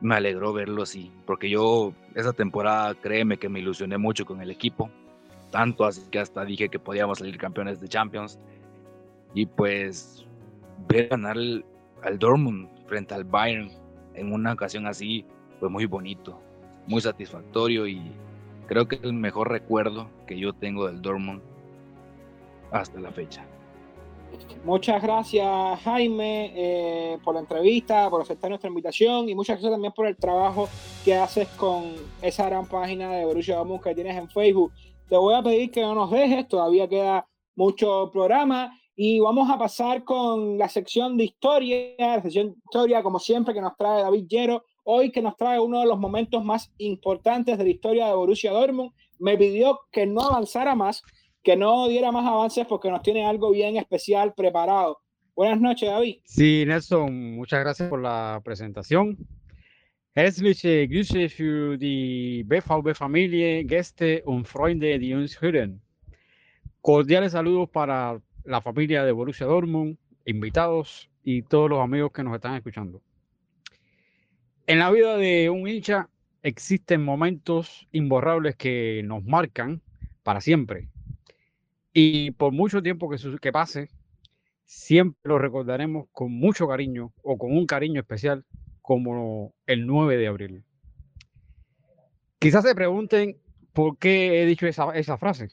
Me 0.00 0.14
alegró 0.14 0.52
verlo 0.52 0.82
así, 0.84 1.12
porque 1.26 1.50
yo 1.50 1.92
esa 2.14 2.32
temporada, 2.32 2.94
créeme 2.94 3.38
que 3.38 3.48
me 3.48 3.58
ilusioné 3.58 3.98
mucho 3.98 4.24
con 4.24 4.40
el 4.40 4.50
equipo, 4.50 4.90
tanto 5.50 5.84
así 5.84 6.02
que 6.10 6.20
hasta 6.20 6.44
dije 6.44 6.68
que 6.68 6.78
podíamos 6.78 7.18
salir 7.18 7.36
campeones 7.36 7.80
de 7.80 7.88
Champions. 7.88 8.38
Y 9.34 9.46
pues 9.46 10.24
ver 10.88 11.08
ganar 11.08 11.36
al 11.36 12.18
Dortmund 12.18 12.68
frente 12.86 13.14
al 13.14 13.24
Bayern 13.24 13.70
en 14.18 14.32
una 14.32 14.52
ocasión 14.52 14.86
así 14.86 15.24
fue 15.60 15.68
muy 15.68 15.86
bonito, 15.86 16.40
muy 16.86 17.00
satisfactorio 17.00 17.86
y 17.86 18.00
creo 18.66 18.86
que 18.86 18.96
es 18.96 19.02
el 19.02 19.12
mejor 19.12 19.50
recuerdo 19.50 20.08
que 20.26 20.38
yo 20.38 20.52
tengo 20.52 20.86
del 20.86 21.02
Dortmund 21.02 21.42
hasta 22.70 23.00
la 23.00 23.10
fecha. 23.10 23.44
Muchas 24.64 25.02
gracias 25.02 25.80
Jaime 25.80 26.52
eh, 26.54 27.18
por 27.24 27.34
la 27.34 27.40
entrevista, 27.40 28.10
por 28.10 28.20
aceptar 28.20 28.50
nuestra 28.50 28.68
invitación 28.68 29.28
y 29.28 29.34
muchas 29.34 29.56
gracias 29.56 29.72
también 29.72 29.92
por 29.94 30.06
el 30.06 30.16
trabajo 30.16 30.68
que 31.04 31.14
haces 31.14 31.48
con 31.56 31.94
esa 32.20 32.46
gran 32.46 32.66
página 32.66 33.10
de 33.10 33.24
Borussia 33.24 33.56
Dortmund 33.56 33.82
que 33.82 33.94
tienes 33.94 34.16
en 34.16 34.28
Facebook. 34.28 34.72
Te 35.08 35.16
voy 35.16 35.34
a 35.34 35.42
pedir 35.42 35.70
que 35.70 35.80
no 35.80 35.94
nos 35.94 36.10
dejes, 36.10 36.46
todavía 36.46 36.86
queda 36.86 37.26
mucho 37.56 38.10
programa 38.12 38.77
y 39.00 39.20
vamos 39.20 39.48
a 39.48 39.56
pasar 39.56 40.02
con 40.02 40.58
la 40.58 40.68
sección 40.68 41.16
de 41.16 41.22
historia, 41.22 41.76
la 42.00 42.20
sección 42.20 42.48
de 42.48 42.54
historia 42.64 43.00
como 43.00 43.20
siempre 43.20 43.54
que 43.54 43.60
nos 43.60 43.76
trae 43.76 44.02
David 44.02 44.26
Llero, 44.26 44.64
hoy 44.82 45.12
que 45.12 45.22
nos 45.22 45.36
trae 45.36 45.60
uno 45.60 45.78
de 45.78 45.86
los 45.86 46.00
momentos 46.00 46.44
más 46.44 46.72
importantes 46.78 47.56
de 47.56 47.62
la 47.62 47.70
historia 47.70 48.08
de 48.08 48.14
Borussia 48.14 48.50
Dortmund. 48.50 48.90
Me 49.20 49.38
pidió 49.38 49.78
que 49.92 50.04
no 50.04 50.22
avanzara 50.22 50.74
más, 50.74 51.04
que 51.44 51.54
no 51.54 51.86
diera 51.86 52.10
más 52.10 52.26
avances 52.26 52.66
porque 52.66 52.90
nos 52.90 53.00
tiene 53.02 53.24
algo 53.24 53.52
bien 53.52 53.76
especial 53.76 54.34
preparado. 54.34 54.98
Buenas 55.36 55.60
noches, 55.60 55.88
David. 55.88 56.16
Sí, 56.24 56.64
Nelson, 56.66 57.36
muchas 57.36 57.60
gracias 57.60 57.88
por 57.88 58.02
la 58.02 58.40
presentación. 58.44 59.16
Herzliche 60.16 60.88
Grüße 60.88 61.28
für 61.28 61.78
die 61.78 62.42
BVB-Familie, 62.42 63.62
Gäste 63.62 64.24
und 64.26 64.44
Freunde, 64.48 64.98
die 64.98 65.14
uns 65.14 65.40
hören. 65.40 65.80
Cordiales 66.80 67.30
saludos 67.30 67.70
para 67.70 68.20
la 68.48 68.62
familia 68.62 69.04
de 69.04 69.12
Borussia 69.12 69.46
Dortmund, 69.46 69.98
invitados 70.24 71.10
y 71.22 71.42
todos 71.42 71.68
los 71.68 71.80
amigos 71.80 72.12
que 72.12 72.24
nos 72.24 72.34
están 72.34 72.54
escuchando. 72.54 73.02
En 74.66 74.78
la 74.78 74.90
vida 74.90 75.16
de 75.16 75.50
un 75.50 75.68
hincha 75.68 76.08
existen 76.42 77.04
momentos 77.04 77.86
imborrables 77.92 78.56
que 78.56 79.02
nos 79.04 79.22
marcan 79.24 79.82
para 80.22 80.40
siempre. 80.40 80.88
Y 81.92 82.30
por 82.32 82.52
mucho 82.52 82.82
tiempo 82.82 83.10
que, 83.10 83.18
que 83.38 83.52
pase, 83.52 83.90
siempre 84.64 85.20
lo 85.24 85.38
recordaremos 85.38 86.06
con 86.12 86.32
mucho 86.32 86.66
cariño 86.66 87.12
o 87.22 87.36
con 87.36 87.52
un 87.52 87.66
cariño 87.66 88.00
especial 88.00 88.46
como 88.80 89.54
el 89.66 89.86
9 89.86 90.16
de 90.16 90.26
abril. 90.26 90.64
Quizás 92.38 92.64
se 92.64 92.74
pregunten 92.74 93.36
por 93.74 93.98
qué 93.98 94.42
he 94.42 94.46
dicho 94.46 94.66
esa, 94.66 94.92
esa 94.94 95.18
frase. 95.18 95.48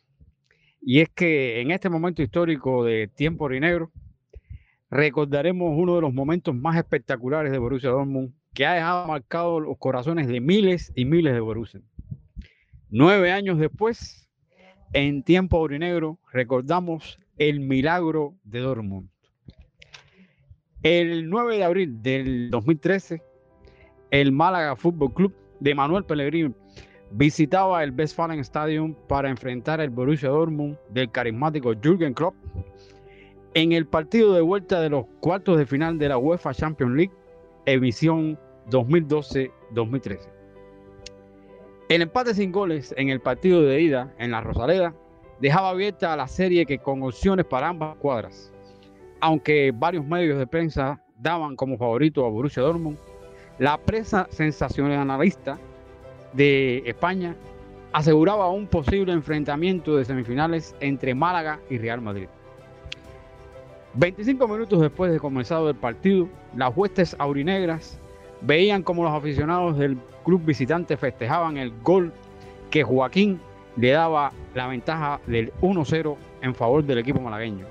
Y 0.88 1.02
es 1.02 1.10
que 1.10 1.62
en 1.62 1.72
este 1.72 1.90
momento 1.90 2.22
histórico 2.22 2.86
de 2.86 3.08
tiempo 3.08 3.50
negro 3.50 3.92
recordaremos 4.92 5.74
uno 5.76 5.96
de 5.96 6.02
los 6.02 6.14
momentos 6.14 6.54
más 6.54 6.78
espectaculares 6.78 7.52
de 7.52 7.58
Borussia 7.58 7.90
Dortmund 7.90 8.36
que 8.54 8.68
ha 8.68 8.76
dejado 8.76 9.08
marcado 9.08 9.60
los 9.60 9.80
corazones 9.80 10.28
de 10.28 10.40
miles 10.40 10.94
y 10.96 11.06
miles 11.06 11.34
de 11.34 11.40
Borussia. 11.40 11.82
Nueve 12.92 13.32
años 13.32 13.58
después, 13.58 14.30
en 14.94 15.24
tiempo 15.24 15.58
aurinegro, 15.58 16.20
recordamos 16.32 17.20
el 17.40 17.62
milagro 17.62 18.36
de 18.44 18.60
Dortmund. 18.60 19.10
El 20.84 21.32
9 21.32 21.58
de 21.58 21.64
abril 21.64 22.04
del 22.04 22.52
2013, 22.52 23.24
el 24.12 24.32
Málaga 24.32 24.76
Fútbol 24.76 25.16
Club 25.16 25.36
de 25.60 25.74
Manuel 25.74 26.06
Pellegrini 26.06 26.54
visitaba 27.18 27.82
el 27.82 27.98
Westfalen 27.98 28.40
Stadium 28.40 28.94
para 29.08 29.30
enfrentar 29.30 29.80
el 29.80 29.90
Borussia 29.90 30.28
Dortmund 30.28 30.78
del 30.90 31.10
carismático 31.10 31.74
Jürgen 31.82 32.14
Klopp 32.14 32.36
en 33.54 33.72
el 33.72 33.88
partido 33.88 34.34
de 34.34 34.42
vuelta 34.42 34.82
de 34.82 34.90
los 34.90 35.06
cuartos 35.22 35.58
de 35.58 35.66
final 35.66 35.98
de 35.98 36.10
la 36.10 36.18
UEFA 36.18 36.54
Champions 36.54 36.94
League, 36.94 37.14
edición 37.66 38.38
2012-2013. 38.70 40.20
El 41.88 42.02
empate 42.02 42.34
sin 42.34 42.52
goles 42.52 42.94
en 42.98 43.08
el 43.08 43.22
partido 43.22 43.62
de 43.62 43.80
ida 43.80 44.14
en 44.18 44.32
la 44.32 44.42
Rosaleda 44.42 44.94
dejaba 45.40 45.70
abierta 45.70 46.18
la 46.18 46.28
serie 46.28 46.66
que 46.66 46.80
con 46.80 47.02
opciones 47.02 47.46
para 47.46 47.70
ambas 47.70 47.96
cuadras. 47.96 48.52
Aunque 49.22 49.72
varios 49.74 50.06
medios 50.06 50.38
de 50.38 50.48
prensa 50.48 51.02
daban 51.18 51.56
como 51.56 51.78
favorito 51.78 52.26
a 52.26 52.30
Borussia 52.30 52.64
Dortmund, 52.64 52.98
la 53.58 53.78
prensa 53.78 54.28
sensacionalista 54.32 55.58
de 56.36 56.84
España 56.86 57.36
aseguraba 57.94 58.50
un 58.50 58.68
posible 58.68 59.14
enfrentamiento 59.14 59.96
de 59.96 60.06
semifinales 60.06 60.76
entre 60.82 61.16
Málaga 61.16 61.60
y 61.70 61.78
Real 61.78 62.02
Madrid. 62.02 62.28
25 63.94 64.48
minutos 64.50 64.82
después 64.82 65.12
de 65.12 65.20
comenzado 65.20 65.70
el 65.70 65.76
partido, 65.76 66.28
las 66.56 66.76
huestes 66.76 67.16
aurinegras 67.18 67.98
veían 68.42 68.84
como 68.84 69.04
los 69.04 69.14
aficionados 69.14 69.78
del 69.78 69.98
club 70.26 70.44
visitante 70.44 70.98
festejaban 70.98 71.56
el 71.58 71.72
gol 71.82 72.12
que 72.70 72.84
Joaquín 72.84 73.40
le 73.78 73.92
daba 73.92 74.34
la 74.54 74.68
ventaja 74.68 75.22
del 75.28 75.54
1-0 75.62 76.16
en 76.42 76.56
favor 76.56 76.84
del 76.84 76.98
equipo 76.98 77.22
malagueño, 77.22 77.66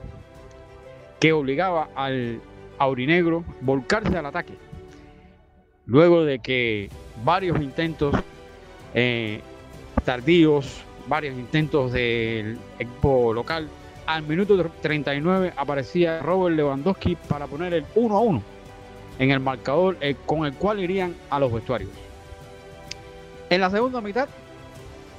que 1.21 1.35
obligaba 1.35 1.89
al 1.95 2.41
aurinegro 2.79 3.45
volcarse 3.61 4.17
al 4.17 4.25
ataque, 4.25 4.55
luego 5.85 6.25
de 6.25 6.39
que 6.39 6.89
varios 7.23 7.61
intentos 7.61 8.15
eh, 8.95 9.41
tardíos, 10.05 10.83
varios 11.07 11.37
intentos 11.37 11.93
del 11.93 12.59
equipo 12.79 13.33
local 13.33 13.69
al 14.07 14.23
minuto 14.23 14.71
39 14.83 15.53
aparecía 15.57 16.21
Robert 16.21 16.57
Lewandowski 16.57 17.17
para 17.17 17.47
poner 17.47 17.75
el 17.75 17.85
1 17.95 18.17
a 18.17 18.21
1 18.21 18.43
en 19.19 19.31
el 19.31 19.41
marcador 19.41 19.97
eh, 20.01 20.17
con 20.27 20.45
el 20.45 20.55
cual 20.55 20.81
irían 20.81 21.15
a 21.31 21.39
los 21.39 21.53
vestuarios. 21.53 21.91
En 23.51 23.61
la 23.61 23.71
segunda 23.71 24.01
mitad, 24.01 24.29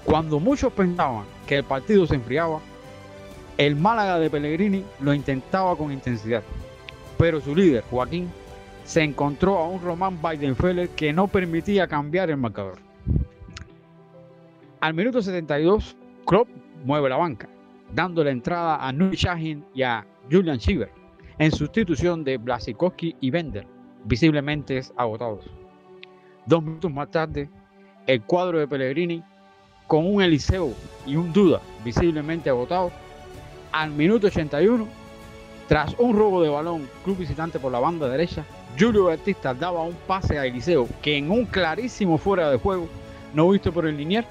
cuando 0.03 0.39
muchos 0.39 0.71
pensaban 0.73 1.26
que 1.47 1.57
el 1.57 1.63
partido 1.63 2.05
se 2.05 2.15
enfriaba, 2.15 2.59
el 3.57 3.76
Málaga 3.76 4.19
de 4.19 4.30
Pellegrini 4.30 4.84
lo 4.99 5.13
intentaba 5.13 5.76
con 5.76 5.91
intensidad, 5.91 6.43
pero 7.17 7.39
su 7.39 7.55
líder, 7.55 7.84
Joaquín, 7.89 8.30
se 8.84 9.01
encontró 9.01 9.57
a 9.57 9.67
un 9.67 9.82
Román 9.82 10.19
Weidenfeller 10.21 10.89
que 10.89 11.13
no 11.13 11.28
permitía 11.28 11.88
cambiar 11.88 12.30
el 12.30 12.38
marcador. 12.38 12.78
Al 14.82 14.93
minuto 14.93 15.21
72, 15.21 15.95
Klopp 16.26 16.49
mueve 16.84 17.09
la 17.09 17.17
banca 17.17 17.49
dando 17.93 18.23
la 18.23 18.32
entrada 18.32 18.86
a 18.86 18.91
Nuri 18.91 19.15
Shahin 19.15 19.63
y 19.73 19.84
a 19.84 20.05
Julian 20.30 20.59
Schieber, 20.59 20.91
en 21.38 21.51
sustitución 21.51 22.23
de 22.23 22.38
Blasikowski 22.38 23.15
y 23.21 23.30
Bender, 23.30 23.65
visiblemente 24.03 24.82
agotados. 24.97 25.45
Dos 26.45 26.63
minutos 26.63 26.91
más 26.91 27.09
tarde, 27.09 27.49
el 28.05 28.21
cuadro 28.23 28.59
de 28.59 28.67
Pellegrini, 28.67 29.23
con 29.88 30.05
un 30.05 30.21
Eliseo 30.21 30.73
y 31.05 31.15
un 31.15 31.32
Duda 31.32 31.61
visiblemente 31.84 32.49
agotados, 32.49 32.91
al 33.71 33.91
minuto 33.91 34.28
81, 34.28 34.88
tras 35.67 35.95
un 35.97 36.15
robo 36.15 36.41
de 36.41 36.49
balón 36.49 36.88
club 37.03 37.17
visitante 37.17 37.59
por 37.59 37.71
la 37.71 37.80
banda 37.80 38.07
derecha, 38.09 38.45
Julio 38.78 39.05
Batista 39.05 39.53
daba 39.53 39.84
un 39.84 39.95
pase 40.05 40.38
a 40.38 40.45
Eliseo 40.45 40.88
que 41.01 41.17
en 41.17 41.32
un 41.32 41.45
clarísimo 41.45 42.17
fuera 42.17 42.51
de 42.51 42.57
juego, 42.57 42.88
no 43.34 43.49
visto 43.49 43.71
por 43.71 43.86
el 43.88 43.97
linier, 43.97 44.26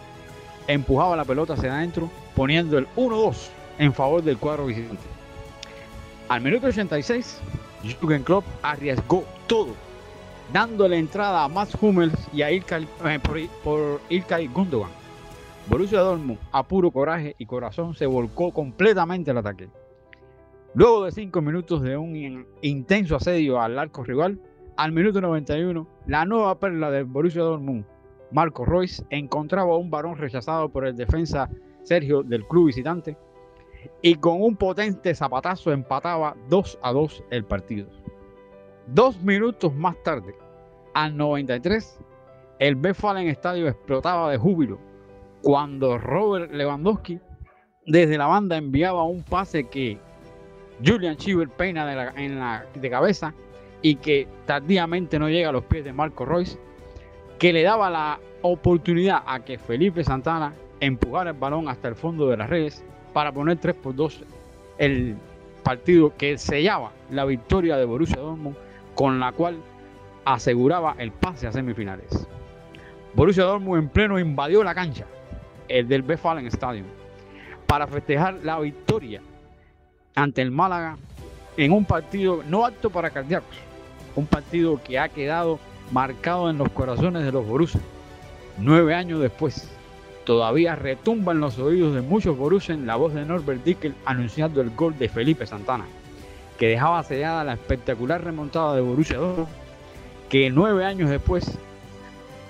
empujaba 0.68 1.16
la 1.16 1.24
pelota 1.24 1.54
hacia 1.54 1.74
adentro 1.76 2.10
poniendo 2.34 2.78
el 2.78 2.86
1-2 2.96 3.48
en 3.78 3.92
favor 3.92 4.22
del 4.22 4.38
cuadro 4.38 4.66
visitante. 4.66 5.02
Al 6.28 6.40
minuto 6.40 6.68
86, 6.68 7.40
Jürgen 7.82 8.22
Klopp 8.22 8.44
arriesgó 8.62 9.24
todo, 9.46 9.74
dándole 10.52 10.98
entrada 10.98 11.44
a 11.44 11.48
Mats 11.48 11.76
Hummels 11.80 12.14
y 12.32 12.42
a 12.42 12.50
Ilkay, 12.50 12.88
eh, 13.04 13.20
por, 13.62 14.00
Gundogan. 14.52 14.90
Borussia 15.66 16.00
Dortmund, 16.00 16.38
a 16.52 16.62
puro 16.62 16.90
coraje 16.90 17.34
y 17.38 17.46
corazón, 17.46 17.94
se 17.94 18.06
volcó 18.06 18.52
completamente 18.52 19.30
al 19.30 19.38
ataque. 19.38 19.68
Luego 20.74 21.04
de 21.04 21.12
5 21.12 21.40
minutos 21.40 21.82
de 21.82 21.96
un 21.96 22.46
intenso 22.60 23.16
asedio 23.16 23.60
al 23.60 23.78
arco 23.78 24.02
rival, 24.02 24.40
al 24.76 24.92
minuto 24.92 25.20
91, 25.20 25.86
la 26.06 26.24
nueva 26.24 26.58
perla 26.58 26.90
del 26.90 27.04
Borussia 27.04 27.42
Dortmund, 27.42 27.84
Marco 28.34 28.64
Royce, 28.64 29.04
encontraba 29.10 29.76
un 29.76 29.90
varón 29.90 30.18
rechazado 30.18 30.68
por 30.68 30.84
el 30.84 30.96
defensa 30.96 31.48
Sergio 31.84 32.24
del 32.24 32.44
club 32.46 32.66
visitante 32.66 33.16
y 34.02 34.16
con 34.16 34.42
un 34.42 34.56
potente 34.56 35.14
zapatazo 35.14 35.70
empataba 35.70 36.36
2 36.48 36.80
a 36.82 36.92
2 36.92 37.24
el 37.30 37.44
partido. 37.44 37.86
Dos 38.88 39.22
minutos 39.22 39.72
más 39.74 39.94
tarde, 40.02 40.34
al 40.94 41.16
93, 41.16 42.00
el 42.58 42.76
Westfalen 42.76 43.28
Estadio 43.28 43.68
explotaba 43.68 44.30
de 44.32 44.36
júbilo 44.36 44.80
cuando 45.42 45.96
Robert 45.98 46.50
Lewandowski 46.50 47.20
desde 47.86 48.18
la 48.18 48.26
banda 48.26 48.56
enviaba 48.56 49.04
un 49.04 49.22
pase 49.22 49.68
que 49.68 49.96
Julian 50.84 51.16
Schieber 51.16 51.48
peina 51.50 51.86
de, 51.86 52.24
en 52.24 52.40
la, 52.40 52.66
de 52.74 52.90
cabeza 52.90 53.32
y 53.80 53.94
que 53.94 54.26
tardíamente 54.44 55.20
no 55.20 55.28
llega 55.28 55.50
a 55.50 55.52
los 55.52 55.64
pies 55.64 55.84
de 55.84 55.92
Marco 55.92 56.24
Royce, 56.24 56.58
que 57.44 57.52
le 57.52 57.62
daba 57.62 57.90
la 57.90 58.20
oportunidad 58.40 59.22
a 59.26 59.40
que 59.40 59.58
Felipe 59.58 60.02
Santana 60.02 60.54
empujar 60.80 61.26
el 61.26 61.34
balón 61.34 61.68
hasta 61.68 61.88
el 61.88 61.94
fondo 61.94 62.26
de 62.26 62.38
las 62.38 62.48
redes 62.48 62.82
para 63.12 63.32
poner 63.32 63.58
3 63.58 63.74
por 63.74 63.94
2 63.94 64.24
el 64.78 65.14
partido 65.62 66.16
que 66.16 66.38
sellaba 66.38 66.92
la 67.10 67.26
victoria 67.26 67.76
de 67.76 67.84
Borussia 67.84 68.16
Dortmund 68.16 68.56
con 68.94 69.20
la 69.20 69.32
cual 69.32 69.58
aseguraba 70.24 70.94
el 70.96 71.12
pase 71.12 71.46
a 71.46 71.52
semifinales. 71.52 72.26
Borussia 73.12 73.44
Dortmund 73.44 73.82
en 73.82 73.88
pleno 73.90 74.18
invadió 74.18 74.64
la 74.64 74.74
cancha, 74.74 75.04
el 75.68 75.86
del 75.86 76.00
Westfalen 76.00 76.46
Stadium, 76.46 76.86
para 77.66 77.86
festejar 77.86 78.36
la 78.42 78.58
victoria 78.58 79.20
ante 80.14 80.40
el 80.40 80.50
Málaga 80.50 80.96
en 81.58 81.72
un 81.72 81.84
partido 81.84 82.42
no 82.48 82.64
apto 82.64 82.88
para 82.88 83.10
cardíacos, 83.10 83.58
un 84.16 84.26
partido 84.26 84.80
que 84.82 84.98
ha 84.98 85.10
quedado 85.10 85.58
marcado 85.90 86.50
en 86.50 86.58
los 86.58 86.68
corazones 86.70 87.24
de 87.24 87.32
los 87.32 87.46
Borussia 87.46 87.80
nueve 88.58 88.94
años 88.94 89.20
después 89.20 89.68
todavía 90.24 90.76
retumba 90.76 91.32
en 91.32 91.40
los 91.40 91.58
oídos 91.58 91.94
de 91.94 92.00
muchos 92.00 92.36
Borussen 92.36 92.86
la 92.86 92.96
voz 92.96 93.14
de 93.14 93.24
Norbert 93.24 93.62
Dickel 93.64 93.94
anunciando 94.04 94.60
el 94.60 94.70
gol 94.70 94.96
de 94.98 95.08
Felipe 95.08 95.46
Santana, 95.46 95.84
que 96.58 96.68
dejaba 96.68 97.02
sellada 97.02 97.44
la 97.44 97.54
espectacular 97.54 98.22
remontada 98.22 98.74
de 98.74 98.80
Borussia 98.80 99.18
Dortmund, 99.18 99.48
que 100.28 100.50
nueve 100.50 100.84
años 100.84 101.10
después 101.10 101.58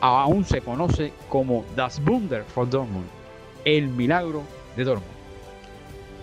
aún 0.01 0.45
se 0.45 0.61
conoce 0.61 1.13
como 1.29 1.65
Das 1.75 2.01
Wunder 2.07 2.45
for 2.45 2.69
Dortmund, 2.69 3.07
el 3.65 3.89
milagro 3.89 4.43
de 4.77 4.85
Dortmund. 4.85 5.15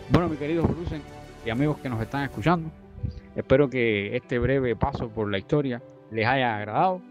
Bueno, 0.09 0.29
mis 0.29 0.39
queridos 0.39 0.67
Borussen 0.67 1.01
y 1.45 1.49
amigos 1.49 1.77
que 1.79 1.89
nos 1.89 2.01
están 2.01 2.23
escuchando, 2.23 2.69
espero 3.35 3.69
que 3.69 4.15
este 4.15 4.39
breve 4.39 4.75
paso 4.75 5.09
por 5.09 5.29
la 5.29 5.37
historia 5.37 5.81
les 6.11 6.27
haya 6.27 6.57
agradado 6.57 7.01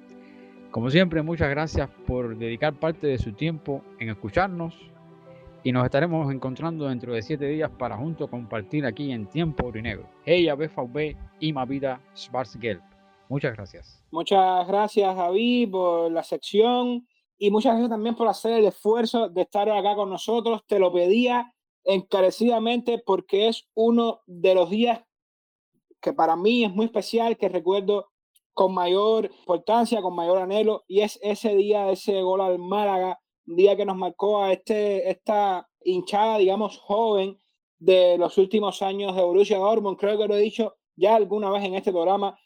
como 0.70 0.88
siempre, 0.88 1.20
muchas 1.22 1.50
gracias 1.50 1.90
por 2.06 2.36
dedicar 2.36 2.78
parte 2.78 3.08
de 3.08 3.18
su 3.18 3.32
tiempo 3.32 3.82
en 3.98 4.08
escucharnos 4.08 4.72
y 5.64 5.72
nos 5.72 5.84
estaremos 5.84 6.32
encontrando 6.32 6.86
dentro 6.86 7.12
de 7.12 7.22
siete 7.22 7.46
días 7.46 7.70
para 7.76 7.96
juntos 7.96 8.30
compartir 8.30 8.86
aquí 8.86 9.10
en 9.10 9.28
Tiempo 9.28 9.66
Orinegro. 9.66 10.08
Ella, 10.24 10.54
BVB 10.54 11.16
y 11.40 11.52
Mavida 11.52 12.00
Schwarzgelb. 12.14 12.80
Muchas 13.28 13.56
gracias. 13.56 14.00
Muchas 14.12 14.68
gracias, 14.68 15.12
Javi, 15.12 15.66
por 15.66 16.12
la 16.12 16.22
sección 16.22 17.04
y 17.36 17.50
muchas 17.50 17.72
gracias 17.72 17.90
también 17.90 18.14
por 18.14 18.28
hacer 18.28 18.52
el 18.52 18.66
esfuerzo 18.66 19.28
de 19.28 19.42
estar 19.42 19.68
acá 19.68 19.96
con 19.96 20.08
nosotros. 20.08 20.62
Te 20.68 20.78
lo 20.78 20.92
pedía 20.92 21.52
encarecidamente 21.82 23.02
porque 23.04 23.48
es 23.48 23.68
uno 23.74 24.20
de 24.24 24.54
los 24.54 24.70
días 24.70 25.00
que 26.00 26.12
para 26.12 26.36
mí 26.36 26.64
es 26.64 26.70
muy 26.70 26.86
especial, 26.86 27.36
que 27.36 27.48
recuerdo 27.48 28.09
con 28.52 28.74
mayor 28.74 29.26
importancia, 29.26 30.02
con 30.02 30.14
mayor 30.14 30.38
anhelo, 30.38 30.84
y 30.88 31.00
es 31.00 31.18
ese 31.22 31.54
día, 31.54 31.90
ese 31.90 32.20
gol 32.22 32.40
al 32.40 32.58
Málaga, 32.58 33.20
un 33.46 33.56
día 33.56 33.76
que 33.76 33.84
nos 33.84 33.96
marcó 33.96 34.42
a 34.42 34.52
este, 34.52 35.08
esta 35.10 35.68
hinchada, 35.82 36.38
digamos, 36.38 36.78
joven 36.78 37.38
de 37.78 38.18
los 38.18 38.38
últimos 38.38 38.82
años 38.82 39.16
de 39.16 39.22
Borussia 39.22 39.58
Dortmund. 39.58 39.98
Creo 39.98 40.18
que 40.18 40.28
lo 40.28 40.36
he 40.36 40.40
dicho 40.40 40.76
ya 40.96 41.16
alguna 41.16 41.50
vez 41.50 41.64
en 41.64 41.74
este 41.74 41.90
programa. 41.90 42.38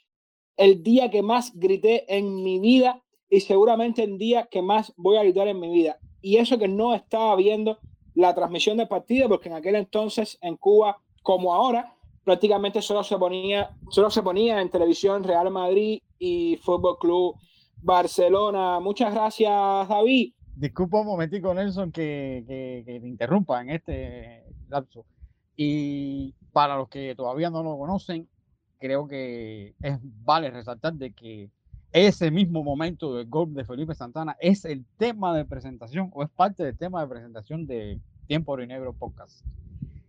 El 0.56 0.82
día 0.82 1.10
que 1.10 1.22
más 1.22 1.52
grité 1.54 2.04
en 2.16 2.42
mi 2.42 2.60
vida 2.60 3.02
y 3.28 3.40
seguramente 3.40 4.04
el 4.04 4.16
día 4.16 4.46
que 4.46 4.62
más 4.62 4.92
voy 4.96 5.16
a 5.16 5.22
gritar 5.24 5.48
en 5.48 5.58
mi 5.58 5.68
vida. 5.70 5.98
Y 6.22 6.36
eso 6.36 6.58
que 6.58 6.68
no 6.68 6.94
estaba 6.94 7.34
viendo 7.36 7.78
la 8.14 8.34
transmisión 8.34 8.76
del 8.76 8.88
partido, 8.88 9.28
porque 9.28 9.48
en 9.48 9.56
aquel 9.56 9.74
entonces 9.74 10.38
en 10.40 10.56
Cuba, 10.56 10.98
como 11.22 11.52
ahora, 11.52 11.96
prácticamente 12.24 12.82
solo 12.82 13.04
se 13.04 13.16
ponía, 13.18 13.70
solo 13.90 14.10
se 14.10 14.22
ponía 14.22 14.60
en 14.60 14.70
televisión 14.70 15.22
Real 15.22 15.50
Madrid 15.50 16.00
y 16.18 16.56
Fútbol 16.62 16.98
Club 16.98 17.36
Barcelona. 17.82 18.80
Muchas 18.80 19.12
gracias, 19.12 19.52
David. 19.88 20.32
Disculpa 20.56 21.00
un 21.00 21.06
momentico, 21.06 21.52
Nelson, 21.52 21.92
que, 21.92 22.44
que, 22.46 22.82
que 22.86 23.00
te 23.00 23.08
interrumpa 23.08 23.60
en 23.60 23.70
este 23.70 24.44
lapso. 24.68 25.04
Y 25.56 26.34
para 26.52 26.76
los 26.76 26.88
que 26.88 27.14
todavía 27.14 27.50
no 27.50 27.62
lo 27.62 27.76
conocen, 27.76 28.28
creo 28.78 29.06
que 29.06 29.74
es 29.82 29.98
vale 30.24 30.50
resaltar 30.50 30.94
de 30.94 31.12
que 31.12 31.50
ese 31.92 32.30
mismo 32.30 32.64
momento 32.64 33.14
del 33.14 33.28
gol 33.28 33.54
de 33.54 33.64
Felipe 33.64 33.94
Santana 33.94 34.36
es 34.40 34.64
el 34.64 34.84
tema 34.98 35.34
de 35.36 35.44
presentación 35.44 36.10
o 36.12 36.22
es 36.22 36.30
parte 36.30 36.64
del 36.64 36.76
tema 36.76 37.00
de 37.00 37.08
presentación 37.08 37.66
de 37.66 38.00
Tiempo 38.26 38.56
Negro 38.56 38.92
Podcast. 38.92 39.44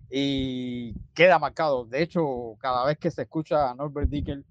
Y 0.10 0.94
queda 1.14 1.40
marcado. 1.40 1.86
De 1.86 2.02
hecho, 2.04 2.56
cada 2.60 2.86
vez 2.86 2.98
que 2.98 3.12
se 3.12 3.24
escucha 3.24 3.72
a 3.72 3.76
Norbert 3.76 4.10
Dickel, 4.10 4.46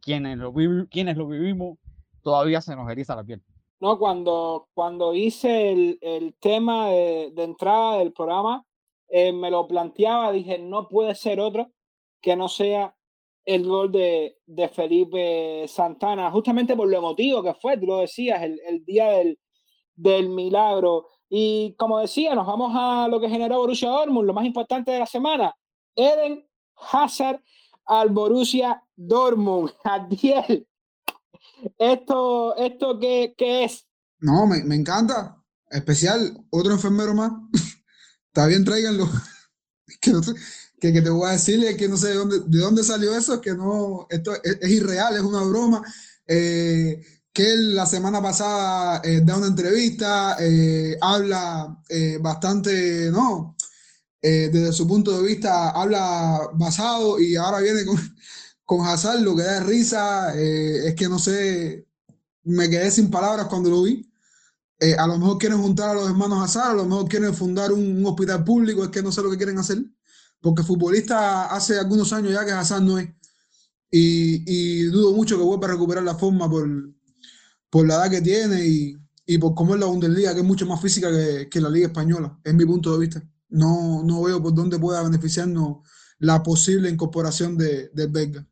quienes 0.00 0.38
lo, 0.38 0.52
quienes 0.90 1.16
lo 1.16 1.26
vivimos, 1.26 1.78
todavía 2.22 2.60
se 2.60 2.74
nos 2.74 2.90
eriza 2.90 3.16
la 3.16 3.24
piel. 3.24 3.42
No, 3.80 3.98
cuando, 3.98 4.68
cuando 4.74 5.14
hice 5.14 5.72
el, 5.72 5.98
el 6.02 6.34
tema 6.34 6.88
de, 6.90 7.32
entrada 7.36 7.98
del 7.98 8.12
programa, 8.12 8.66
eh, 9.08 9.32
me 9.32 9.50
lo 9.50 9.66
planteaba, 9.66 10.32
dije, 10.32 10.58
no 10.58 10.86
puede 10.86 11.14
ser 11.14 11.40
otro 11.40 11.70
que 12.20 12.36
no 12.36 12.48
sea 12.48 12.94
el 13.46 13.66
gol 13.66 13.90
de, 13.90 14.36
de, 14.44 14.68
Felipe 14.68 15.64
Santana, 15.66 16.30
justamente 16.30 16.76
por 16.76 16.88
lo 16.88 16.98
emotivo 16.98 17.42
que 17.42 17.54
fue, 17.54 17.78
tú 17.78 17.86
lo 17.86 17.98
decías, 17.98 18.42
el, 18.42 18.60
el 18.68 18.84
día 18.84 19.12
del, 19.12 19.38
del, 19.96 20.28
milagro. 20.28 21.08
Y 21.32 21.74
como 21.78 22.00
decía, 22.00 22.34
nos 22.34 22.46
vamos 22.46 22.72
a 22.74 23.06
lo 23.06 23.20
que 23.20 23.28
generó 23.28 23.58
Borussia 23.58 23.88
Dortmund, 23.88 24.26
lo 24.26 24.34
más 24.34 24.44
importante 24.44 24.90
de 24.90 24.98
la 24.98 25.06
semana, 25.06 25.54
Eden 25.94 26.44
Hazard 26.90 27.40
al 27.86 28.10
Borussia 28.10 28.82
Dortmund. 28.96 29.70
Adiel, 29.84 30.66
¿esto, 31.78 32.56
esto 32.56 32.98
qué, 32.98 33.32
qué 33.38 33.64
es? 33.64 33.86
No, 34.18 34.44
me, 34.46 34.74
encanta. 34.74 35.36
Especial, 35.70 36.36
otro 36.50 36.72
enfermero 36.72 37.14
más. 37.14 37.30
Está 38.26 38.46
bien, 38.46 38.64
tráiganlo. 38.64 39.08
que, 40.00 40.12
que, 40.92 41.00
te 41.00 41.10
voy 41.10 41.28
a 41.28 41.32
decir 41.32 41.64
es 41.64 41.76
que 41.76 41.88
no 41.88 41.96
sé 41.96 42.08
de 42.08 42.14
dónde, 42.14 42.40
de 42.40 42.58
dónde 42.58 42.82
salió 42.82 43.16
eso, 43.16 43.40
que 43.40 43.54
no, 43.54 44.08
esto 44.10 44.32
es, 44.42 44.58
es 44.60 44.70
irreal, 44.70 45.14
es 45.14 45.22
una 45.22 45.44
broma. 45.44 45.80
Eh, 46.26 47.00
que 47.32 47.52
él 47.52 47.74
la 47.74 47.86
semana 47.86 48.20
pasada 48.20 49.00
eh, 49.04 49.20
da 49.24 49.36
una 49.36 49.46
entrevista, 49.48 50.36
eh, 50.40 50.96
habla 51.00 51.80
eh, 51.88 52.18
bastante, 52.20 53.10
¿no? 53.10 53.56
desde 54.22 54.74
su 54.74 54.86
punto 54.86 55.16
de 55.18 55.26
vista, 55.26 55.70
habla 55.70 56.50
basado 56.52 57.18
y 57.18 57.36
ahora 57.36 57.60
viene 57.60 57.86
con, 57.86 57.96
con 58.66 58.86
Hazard, 58.86 59.20
lo 59.22 59.34
que 59.34 59.44
da 59.44 59.60
risa, 59.60 60.34
es 60.38 60.94
que 60.94 61.08
no 61.08 61.18
sé, 61.18 61.86
me 62.44 62.68
quedé 62.68 62.90
sin 62.90 63.10
palabras 63.10 63.46
cuando 63.46 63.70
lo 63.70 63.82
vi. 63.84 64.12
a 64.98 65.06
lo 65.06 65.18
mejor 65.18 65.38
quieren 65.38 65.58
juntar 65.62 65.90
a 65.90 65.94
los 65.94 66.10
hermanos 66.10 66.44
Hazard, 66.44 66.72
a 66.72 66.74
lo 66.74 66.84
mejor 66.84 67.08
quieren 67.08 67.34
fundar 67.34 67.72
un, 67.72 67.96
un, 67.96 68.06
hospital 68.06 68.44
público, 68.44 68.84
es 68.84 68.90
que 68.90 69.02
no 69.02 69.10
sé 69.10 69.22
lo 69.22 69.30
que 69.30 69.38
quieren 69.38 69.58
hacer, 69.58 69.78
porque 70.42 70.64
futbolista 70.64 71.46
hace 71.46 71.78
algunos 71.78 72.12
años 72.12 72.32
ya 72.34 72.44
que 72.44 72.52
Hazard 72.52 72.82
no 72.82 72.98
es. 72.98 73.08
Y, 73.90 74.44
y 74.46 74.82
dudo 74.84 75.14
mucho 75.14 75.38
que 75.38 75.44
vuelva 75.44 75.66
a 75.66 75.70
recuperar 75.70 76.04
la 76.04 76.14
forma 76.14 76.48
por, 76.48 76.68
por 77.70 77.86
la 77.86 77.94
edad 77.94 78.10
que 78.10 78.20
tiene 78.20 78.66
y, 78.66 78.96
y 79.26 79.38
por 79.38 79.54
cómo 79.54 79.74
es 79.74 79.80
la 79.80 79.86
Bundesliga, 79.86 80.34
que 80.34 80.40
es 80.40 80.46
mucho 80.46 80.66
más 80.66 80.82
física 80.82 81.08
que, 81.10 81.48
que, 81.48 81.60
la 81.60 81.70
Liga 81.70 81.86
Española, 81.86 82.38
es 82.44 82.52
mi 82.52 82.66
punto 82.66 82.92
de 82.92 82.98
vista. 82.98 83.22
No, 83.48 84.02
no 84.02 84.22
veo 84.22 84.42
por 84.42 84.54
dónde 84.54 84.78
pueda 84.78 85.02
beneficiarnos 85.02 85.78
la 86.18 86.42
posible 86.42 86.90
incorporación 86.90 87.56
de, 87.56 87.88
del 87.88 88.08
belga. 88.08 88.46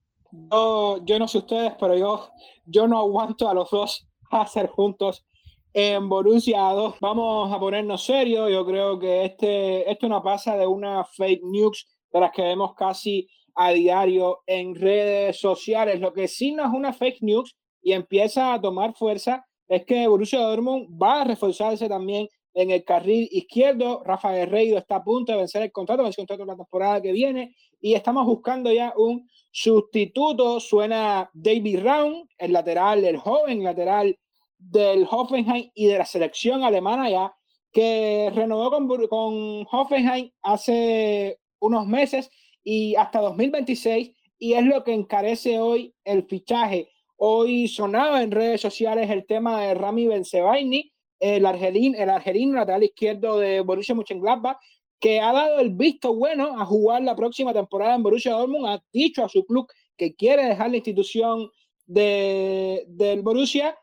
Yo, 0.53 1.05
yo 1.05 1.19
no 1.19 1.29
sé 1.29 1.39
ustedes, 1.39 1.73
pero 1.79 1.97
yo, 1.97 2.31
yo 2.65 2.87
no 2.87 2.99
aguanto 2.99 3.49
a 3.49 3.55
los 3.55 3.71
dos 3.71 4.09
hacer 4.31 4.69
juntos 4.69 5.25
en 5.73 6.09
Borussia 6.09 6.61
2. 6.61 6.97
Vamos 7.01 7.53
a 7.53 7.59
ponernos 7.59 8.05
serios. 8.05 8.51
Yo 8.51 8.67
creo 8.67 8.99
que 8.99 9.25
este, 9.25 9.91
esto 9.91 10.09
no 10.09 10.23
pasa 10.23 10.57
de 10.57 10.67
una 10.67 11.05
fake 11.05 11.43
news 11.45 11.87
de 12.13 12.21
las 12.21 12.33
que 12.33 12.43
vemos 12.43 12.75
casi 12.75 13.29
a 13.55 13.71
diario 13.71 14.41
en 14.47 14.75
redes 14.75 15.41
sociales. 15.41 16.01
Lo 16.01 16.13
que 16.13 16.29
sí 16.29 16.53
no 16.53 16.65
es 16.65 16.71
una 16.73 16.93
fake 16.93 17.23
news 17.23 17.57
y 17.83 17.93
empieza 17.93 18.55
a 18.55 18.61
tomar 18.61 18.95
fuerza 18.95 19.45
es 19.69 19.85
que 19.85 20.09
Borussia 20.09 20.41
Dortmund 20.41 20.89
va 21.01 21.21
a 21.21 21.25
reforzarse 21.25 21.89
también 21.89 22.29
en 22.55 22.71
el 22.71 22.85
carril 22.85 23.29
izquierdo. 23.31 24.03
Rafa 24.05 24.33
Guerreiro 24.33 24.79
está 24.79 24.97
a 24.97 25.05
punto 25.05 25.33
de 25.33 25.39
vencer 25.39 25.63
el 25.63 25.73
contrato, 25.73 26.03
vencer 26.03 26.23
el 26.23 26.27
contrato 26.27 26.45
la 26.47 26.57
temporada 26.57 27.03
que 27.03 27.13
viene 27.13 27.55
y 27.81 27.95
estamos 27.95 28.27
buscando 28.27 28.73
ya 28.73 28.95
un 28.97 29.29
sustituto. 29.51 30.59
Suena 30.59 31.31
David 31.35 31.81
Raum, 31.81 32.27
el 32.39 32.53
lateral, 32.53 33.05
el 33.05 33.19
joven 33.19 33.63
lateral 33.63 34.19
del 34.57 35.07
Hoffenheim 35.09 35.71
y 35.75 35.87
de 35.87 35.99
la 35.99 36.07
selección 36.07 36.65
alemana 36.65 37.11
ya, 37.11 37.33
que 37.71 38.33
renovó 38.35 38.71
con, 38.71 38.89
con 39.07 39.67
Hoffenheim 39.71 40.31
hace 40.43 41.39
unos 41.61 41.87
meses 41.87 42.31
y 42.65 42.97
hasta 42.97 43.21
2026 43.21 44.13
y 44.39 44.55
es 44.55 44.65
lo 44.65 44.83
que 44.85 44.95
encarece 44.95 45.61
hoy 45.61 45.95
el 46.05 46.25
fichaje 46.25 46.89
Hoy 47.21 47.67
sonaba 47.67 48.23
en 48.23 48.31
redes 48.31 48.61
sociales 48.61 49.11
el 49.11 49.27
tema 49.27 49.61
de 49.61 49.75
Rami 49.75 50.07
Benzebaini, 50.07 50.93
el 51.19 51.47
argelino, 51.47 51.99
el 51.99 52.11
argelino 52.11 52.55
lateral 52.55 52.85
izquierdo 52.85 53.41
de 53.41 53.61
Borussia 53.61 53.93
Mönchengladbach, 53.93 54.57
que 55.01 55.19
ha 55.19 55.33
dado 55.33 55.59
el 55.59 55.71
visto 55.71 56.15
bueno 56.15 56.61
a 56.61 56.65
jugar 56.65 57.03
la 57.03 57.17
próxima 57.17 57.53
temporada 57.53 57.97
en 57.97 58.05
Borussia 58.05 58.35
Dortmund, 58.35 58.67
ha 58.67 58.85
dicho 58.93 59.25
a 59.25 59.29
su 59.29 59.45
club 59.45 59.67
que 59.97 60.15
quiere 60.15 60.45
dejar 60.45 60.71
la 60.71 60.77
institución 60.77 61.51
de, 61.87 62.85
del 62.87 63.23
Borussia. 63.23 63.77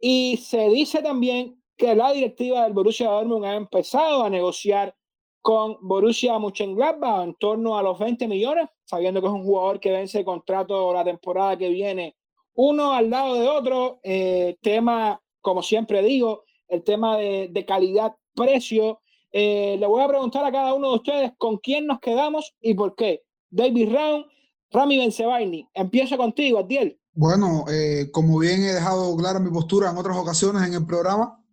Y 0.00 0.38
se 0.38 0.70
dice 0.70 1.02
también 1.02 1.62
que 1.76 1.94
la 1.94 2.12
directiva 2.12 2.64
del 2.64 2.72
Borussia 2.72 3.10
Dortmund 3.10 3.44
ha 3.44 3.56
empezado 3.56 4.24
a 4.24 4.30
negociar 4.30 4.96
con 5.42 5.76
Borussia 5.82 6.38
Mönchengladbach 6.38 7.24
en 7.24 7.34
torno 7.34 7.76
a 7.76 7.82
los 7.82 7.98
20 7.98 8.26
millones, 8.26 8.70
sabiendo 8.84 9.20
que 9.20 9.26
es 9.26 9.34
un 9.34 9.44
jugador 9.44 9.80
que 9.80 9.92
vence 9.92 10.24
contrato 10.24 10.94
la 10.94 11.04
temporada 11.04 11.58
que 11.58 11.68
viene 11.68 12.16
uno 12.54 12.92
al 12.92 13.10
lado 13.10 13.34
de 13.34 13.48
otro, 13.48 14.00
eh, 14.02 14.56
tema, 14.62 15.20
como 15.40 15.62
siempre 15.62 16.02
digo, 16.02 16.44
el 16.68 16.82
tema 16.82 17.16
de, 17.16 17.48
de 17.50 17.64
calidad-precio. 17.64 19.00
Eh, 19.32 19.76
le 19.78 19.86
voy 19.86 20.02
a 20.02 20.08
preguntar 20.08 20.44
a 20.44 20.52
cada 20.52 20.74
uno 20.74 20.90
de 20.90 20.96
ustedes 20.96 21.32
con 21.38 21.58
quién 21.58 21.86
nos 21.86 22.00
quedamos 22.00 22.54
y 22.60 22.74
por 22.74 22.94
qué. 22.94 23.22
David 23.50 23.92
Round, 23.92 24.24
Rami 24.70 24.98
Benzebaini. 24.98 25.68
Empiezo 25.74 26.16
contigo, 26.16 26.58
Adiel. 26.58 26.98
Bueno, 27.12 27.64
eh, 27.70 28.08
como 28.12 28.38
bien 28.38 28.62
he 28.62 28.72
dejado 28.72 29.16
clara 29.16 29.40
mi 29.40 29.50
postura 29.50 29.90
en 29.90 29.96
otras 29.96 30.16
ocasiones 30.16 30.66
en 30.66 30.74
el 30.74 30.86
programa, 30.86 31.44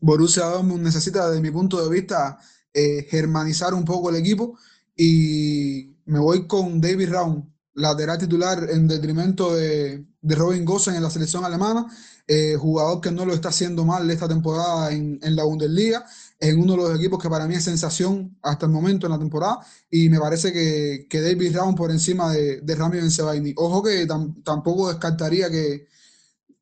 Borussia 0.00 0.44
Dortmund 0.44 0.82
necesita, 0.82 1.28
desde 1.28 1.42
mi 1.42 1.50
punto 1.50 1.82
de 1.82 1.90
vista, 1.90 2.38
eh, 2.72 3.06
germanizar 3.08 3.74
un 3.74 3.84
poco 3.84 4.10
el 4.10 4.16
equipo 4.16 4.58
y 4.96 5.96
me 6.04 6.18
voy 6.18 6.46
con 6.46 6.80
David 6.80 7.10
Round, 7.10 7.44
lateral 7.74 8.18
titular 8.18 8.68
en 8.70 8.88
detrimento 8.88 9.54
de, 9.54 10.04
de 10.22 10.34
Robin 10.34 10.64
Gossen 10.64 10.94
en 10.94 11.02
la 11.02 11.10
selección 11.10 11.44
alemana, 11.44 11.86
eh, 12.26 12.54
jugador 12.56 13.00
que 13.00 13.10
no 13.10 13.24
lo 13.24 13.32
está 13.32 13.48
haciendo 13.48 13.84
mal 13.84 14.08
esta 14.10 14.28
temporada 14.28 14.92
en, 14.92 15.18
en, 15.22 15.34
la 15.34 15.44
Bundesliga, 15.44 16.04
en 16.38 16.60
uno 16.60 16.74
de 16.74 16.78
los 16.78 16.98
equipos 16.98 17.22
que 17.22 17.28
para 17.28 17.46
mí 17.46 17.54
es 17.54 17.64
sensación 17.64 18.36
hasta 18.42 18.66
el 18.66 18.72
momento 18.72 19.06
en 19.06 19.12
la 19.12 19.18
temporada, 19.18 19.58
y 19.90 20.08
me 20.08 20.20
parece 20.20 20.52
que, 20.52 21.06
que 21.08 21.20
David 21.20 21.56
Raum 21.56 21.74
por 21.74 21.90
encima 21.90 22.32
de, 22.32 22.60
de 22.60 22.74
Rami 22.74 22.98
Benzebaini. 22.98 23.54
Ojo 23.56 23.82
que 23.82 24.06
tam, 24.06 24.42
tampoco 24.42 24.88
descartaría 24.88 25.50
que, 25.50 25.86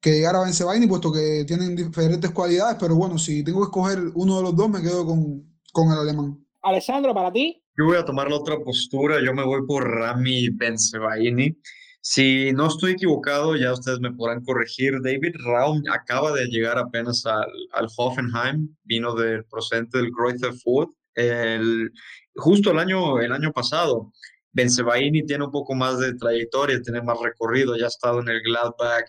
que 0.00 0.12
llegara 0.12 0.40
Benzebaini, 0.40 0.86
puesto 0.86 1.12
que 1.12 1.44
tienen 1.46 1.74
diferentes 1.74 2.30
cualidades, 2.30 2.76
pero 2.80 2.94
bueno, 2.94 3.18
si 3.18 3.42
tengo 3.42 3.60
que 3.60 3.66
escoger 3.66 3.98
uno 4.14 4.36
de 4.36 4.42
los 4.42 4.56
dos, 4.56 4.70
me 4.70 4.80
quedo 4.80 5.04
con, 5.04 5.44
con 5.72 5.90
el 5.90 5.98
alemán. 5.98 6.38
Alessandro, 6.62 7.12
para 7.12 7.32
ti. 7.32 7.62
Yo 7.76 7.84
voy 7.84 7.96
a 7.96 8.04
tomar 8.04 8.28
la 8.28 8.36
otra 8.36 8.58
postura, 8.58 9.16
yo 9.24 9.32
me 9.34 9.44
voy 9.44 9.66
por 9.66 9.88
Rami 9.88 10.48
Benzebaini. 10.50 11.56
Si 12.00 12.52
no 12.52 12.68
estoy 12.68 12.92
equivocado, 12.92 13.56
ya 13.56 13.72
ustedes 13.72 14.00
me 14.00 14.12
podrán 14.12 14.42
corregir. 14.44 15.00
David 15.02 15.34
Raum 15.44 15.82
acaba 15.92 16.32
de 16.32 16.46
llegar 16.46 16.78
apenas 16.78 17.26
al, 17.26 17.50
al 17.72 17.88
Hoffenheim, 17.96 18.74
vino 18.84 19.14
del 19.14 19.44
procedente 19.44 19.98
del 19.98 20.10
Greuther 20.10 20.52
Fürth. 20.54 20.90
El, 21.14 21.92
justo 22.36 22.70
el 22.70 22.78
año, 22.78 23.20
el 23.20 23.32
año 23.32 23.52
pasado, 23.52 24.12
Benzebaini 24.52 25.26
tiene 25.26 25.44
un 25.44 25.50
poco 25.50 25.74
más 25.74 25.98
de 25.98 26.14
trayectoria, 26.14 26.80
tiene 26.80 27.02
más 27.02 27.18
recorrido, 27.20 27.76
ya 27.76 27.86
ha 27.86 27.88
estado 27.88 28.20
en 28.20 28.28
el 28.28 28.40
Gladbach, 28.42 29.04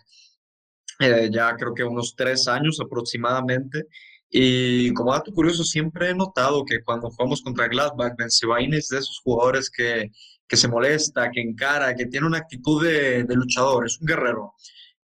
eh, 0.99 1.29
ya 1.31 1.55
creo 1.55 1.73
que 1.73 1.83
unos 1.83 2.15
tres 2.15 2.47
años 2.47 2.79
aproximadamente. 2.81 3.85
Y 4.29 4.93
como 4.93 5.13
dato 5.13 5.31
curioso, 5.33 5.63
siempre 5.63 6.09
he 6.09 6.15
notado 6.15 6.63
que 6.65 6.83
cuando 6.83 7.09
jugamos 7.09 7.41
contra 7.41 7.67
Gladbach, 7.67 8.15
Benzebaini 8.17 8.77
es 8.77 8.89
de 8.89 8.99
esos 8.99 9.19
jugadores 9.23 9.69
que 9.69 10.11
que 10.49 10.57
se 10.57 10.67
molesta, 10.67 11.29
que 11.31 11.41
encara, 11.41 11.95
que 11.95 12.07
tiene 12.07 12.27
una 12.27 12.39
actitud 12.39 12.83
de, 12.83 13.23
luchador, 13.29 13.85
es 13.85 14.01
un 14.01 14.07
guerrero. 14.07 14.55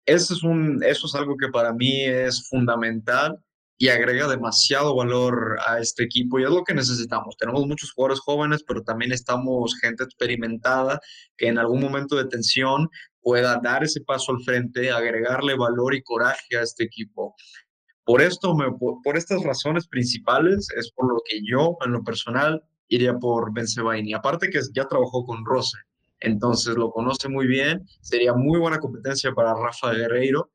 Eso 0.05 0.33
es, 0.33 0.43
un, 0.43 0.83
eso 0.83 1.07
es 1.07 1.15
algo 1.15 1.37
que 1.37 1.47
para 1.47 1.73
mí 1.73 2.03
es 2.03 2.47
fundamental 2.49 3.39
y 3.77 3.87
agrega 3.87 4.27
demasiado 4.27 4.93
valor 4.95 5.57
a 5.65 5.79
este 5.79 6.03
equipo 6.03 6.37
y 6.37 6.43
es 6.43 6.49
lo 6.49 6.63
que 6.65 6.73
necesitamos. 6.73 7.37
Tenemos 7.37 7.65
muchos 7.65 7.91
jugadores 7.93 8.19
jóvenes, 8.19 8.63
pero 8.67 8.83
también 8.83 9.13
estamos 9.13 9.79
gente 9.79 10.03
experimentada 10.03 10.99
que 11.37 11.47
en 11.47 11.57
algún 11.57 11.79
momento 11.79 12.17
de 12.17 12.25
tensión 12.25 12.89
pueda 13.21 13.57
dar 13.63 13.83
ese 13.83 14.01
paso 14.01 14.33
al 14.33 14.43
frente, 14.43 14.91
agregarle 14.91 15.55
valor 15.55 15.95
y 15.95 16.03
coraje 16.03 16.57
a 16.57 16.63
este 16.63 16.83
equipo. 16.83 17.35
Por 18.03 18.21
esto, 18.21 18.53
me, 18.55 18.65
por, 18.71 19.15
estas 19.15 19.43
razones 19.43 19.87
principales, 19.87 20.67
es 20.75 20.91
por 20.91 21.07
lo 21.07 21.21
que 21.25 21.39
yo, 21.49 21.77
en 21.85 21.93
lo 21.93 22.03
personal, 22.03 22.61
iría 22.89 23.17
por 23.17 23.53
Benzebaini. 23.53 24.13
Aparte 24.13 24.49
que 24.49 24.59
ya 24.73 24.85
trabajó 24.85 25.25
con 25.25 25.45
Rose, 25.45 25.77
entonces 26.19 26.75
lo 26.75 26.91
conoce 26.91 27.29
muy 27.29 27.47
bien, 27.47 27.87
sería 28.01 28.33
muy 28.33 28.59
buena 28.59 28.79
competencia 28.79 29.31
para 29.31 29.53
Rafa 29.53 29.93
Guerreiro 29.93 30.51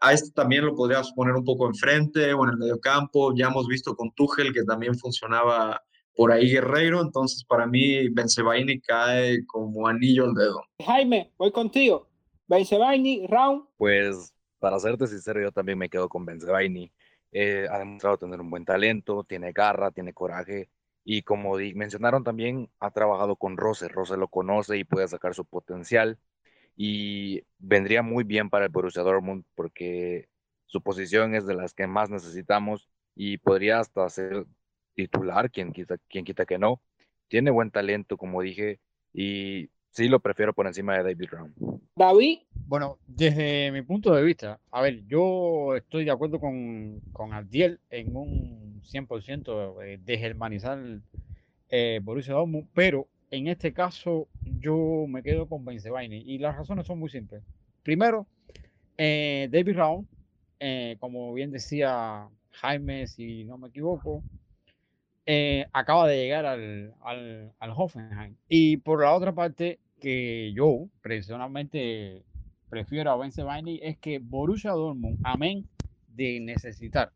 a 0.00 0.12
este 0.12 0.30
también 0.30 0.64
lo 0.64 0.74
podrías 0.74 1.12
poner 1.12 1.34
un 1.34 1.44
poco 1.44 1.66
enfrente 1.66 2.32
o 2.32 2.44
en 2.44 2.50
el 2.50 2.56
medio 2.56 2.80
campo. 2.80 3.34
Ya 3.34 3.48
hemos 3.48 3.66
visto 3.66 3.96
con 3.96 4.12
Tuchel 4.12 4.52
que 4.52 4.62
también 4.62 4.96
funcionaba 4.96 5.82
por 6.14 6.30
ahí 6.30 6.50
Guerreiro. 6.50 7.00
Entonces, 7.00 7.44
para 7.44 7.66
mí, 7.66 8.08
Benzebaini 8.08 8.80
cae 8.80 9.44
como 9.46 9.88
anillo 9.88 10.24
al 10.24 10.34
dedo. 10.34 10.62
Jaime, 10.84 11.32
voy 11.36 11.50
contigo. 11.50 12.08
Benzebaini, 12.46 13.26
round. 13.26 13.64
Pues, 13.76 14.32
para 14.58 14.78
serte 14.78 15.06
sincero, 15.06 15.40
yo 15.40 15.52
también 15.52 15.78
me 15.78 15.88
quedo 15.88 16.08
con 16.08 16.24
Benzebaini. 16.24 16.90
Eh, 17.32 17.66
ha 17.70 17.78
demostrado 17.78 18.18
tener 18.18 18.40
un 18.40 18.50
buen 18.50 18.64
talento, 18.64 19.24
tiene 19.24 19.52
garra, 19.52 19.90
tiene 19.90 20.14
coraje. 20.14 20.70
Y 21.10 21.22
como 21.22 21.56
mencionaron 21.74 22.22
también, 22.22 22.68
ha 22.80 22.90
trabajado 22.90 23.36
con 23.36 23.56
Rose. 23.56 23.88
Rose 23.88 24.18
lo 24.18 24.28
conoce 24.28 24.76
y 24.76 24.84
puede 24.84 25.08
sacar 25.08 25.34
su 25.34 25.46
potencial 25.46 26.18
y 26.76 27.44
vendría 27.58 28.02
muy 28.02 28.24
bien 28.24 28.50
para 28.50 28.66
el 28.66 28.70
Borussia 28.70 29.02
Dortmund 29.02 29.44
porque 29.54 30.28
su 30.66 30.82
posición 30.82 31.34
es 31.34 31.46
de 31.46 31.54
las 31.54 31.72
que 31.72 31.86
más 31.86 32.10
necesitamos 32.10 32.90
y 33.14 33.38
podría 33.38 33.80
hasta 33.80 34.06
ser 34.10 34.44
titular, 34.94 35.50
quien 35.50 35.72
quita, 35.72 35.96
quien 36.10 36.26
quita 36.26 36.44
que 36.44 36.58
no. 36.58 36.82
Tiene 37.28 37.50
buen 37.52 37.70
talento, 37.70 38.18
como 38.18 38.42
dije, 38.42 38.78
y 39.14 39.70
sí 39.98 40.08
lo 40.08 40.20
prefiero 40.20 40.52
por 40.52 40.68
encima 40.68 40.96
de 40.96 41.02
David 41.02 41.28
Brown. 41.28 41.54
David. 41.96 42.38
Bueno, 42.54 42.98
desde 43.06 43.72
mi 43.72 43.82
punto 43.82 44.14
de 44.14 44.22
vista, 44.22 44.60
a 44.70 44.80
ver, 44.80 45.04
yo 45.06 45.74
estoy 45.74 46.04
de 46.04 46.12
acuerdo 46.12 46.38
con, 46.38 47.00
con 47.12 47.32
Abdiel 47.32 47.80
en 47.90 48.14
un 48.14 48.80
100% 48.82 49.76
de 49.76 49.98
desgermanizar 49.98 50.78
eh, 51.70 51.98
Borussia 52.02 52.34
Dortmund, 52.34 52.68
pero 52.74 53.08
en 53.30 53.48
este 53.48 53.72
caso 53.72 54.28
yo 54.60 55.06
me 55.08 55.22
quedo 55.24 55.48
con 55.48 55.64
Benzebaini 55.64 56.18
y 56.18 56.38
las 56.38 56.56
razones 56.56 56.86
son 56.86 57.00
muy 57.00 57.10
simples. 57.10 57.42
Primero, 57.82 58.26
eh, 58.98 59.48
David 59.50 59.76
Raúl, 59.76 60.06
eh, 60.60 60.96
como 61.00 61.32
bien 61.34 61.50
decía 61.50 62.28
Jaime, 62.52 63.08
si 63.08 63.44
no 63.44 63.58
me 63.58 63.68
equivoco, 63.68 64.22
eh, 65.26 65.66
acaba 65.72 66.06
de 66.06 66.16
llegar 66.18 66.46
al, 66.46 66.94
al, 67.00 67.52
al, 67.58 67.72
Hoffenheim. 67.76 68.36
Y 68.48 68.78
por 68.78 69.02
la 69.02 69.12
otra 69.14 69.34
parte, 69.34 69.78
que 69.98 70.52
yo 70.54 70.88
personalmente 71.02 72.24
prefiero 72.68 73.10
a 73.10 73.16
Benzebaini, 73.16 73.80
es 73.82 73.98
que 73.98 74.18
Borussia 74.18 74.72
Dortmund, 74.72 75.18
amén 75.24 75.68
de 76.08 76.40
necesitar 76.40 77.12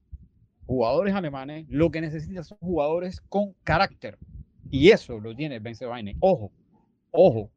jugadores 0.66 1.14
alemanes, 1.14 1.66
lo 1.68 1.90
que 1.90 2.00
necesita 2.00 2.42
son 2.44 2.58
jugadores 2.58 3.20
con 3.20 3.54
carácter, 3.64 4.18
y 4.70 4.90
eso 4.90 5.20
lo 5.20 5.34
tiene 5.34 5.58
Benzebaini. 5.58 6.16
Ojo, 6.20 6.52
ojo, 7.10 7.50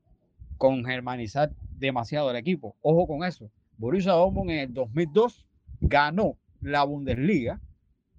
con 0.58 0.84
germanizar 0.86 1.52
demasiado 1.78 2.32
el 2.32 2.38
equipo. 2.38 2.76
Ojo 2.82 3.08
con 3.08 3.24
eso. 3.24 3.52
Borussia 3.78 4.14
Dortmund 4.14 4.52
en 4.52 4.60
el 4.60 4.74
2002 4.74 5.46
ganó 5.82 6.38
la 6.62 6.84
Bundesliga 6.84 7.62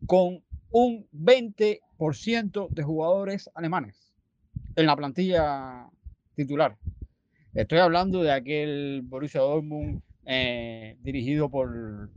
con 0.07 0.43
un 0.71 1.07
20% 1.13 2.69
de 2.71 2.83
jugadores 2.83 3.51
alemanes 3.55 4.13
en 4.77 4.87
la 4.87 4.97
plantilla 4.97 5.89
titular. 6.37 6.77
Estoy 7.55 7.79
hablando 7.79 8.23
de 8.23 8.31
aquel 8.31 9.01
Borussia 9.03 9.41
Dortmund 9.41 10.03
eh, 10.27 10.97
dirigido 11.01 11.49
por, 11.49 12.11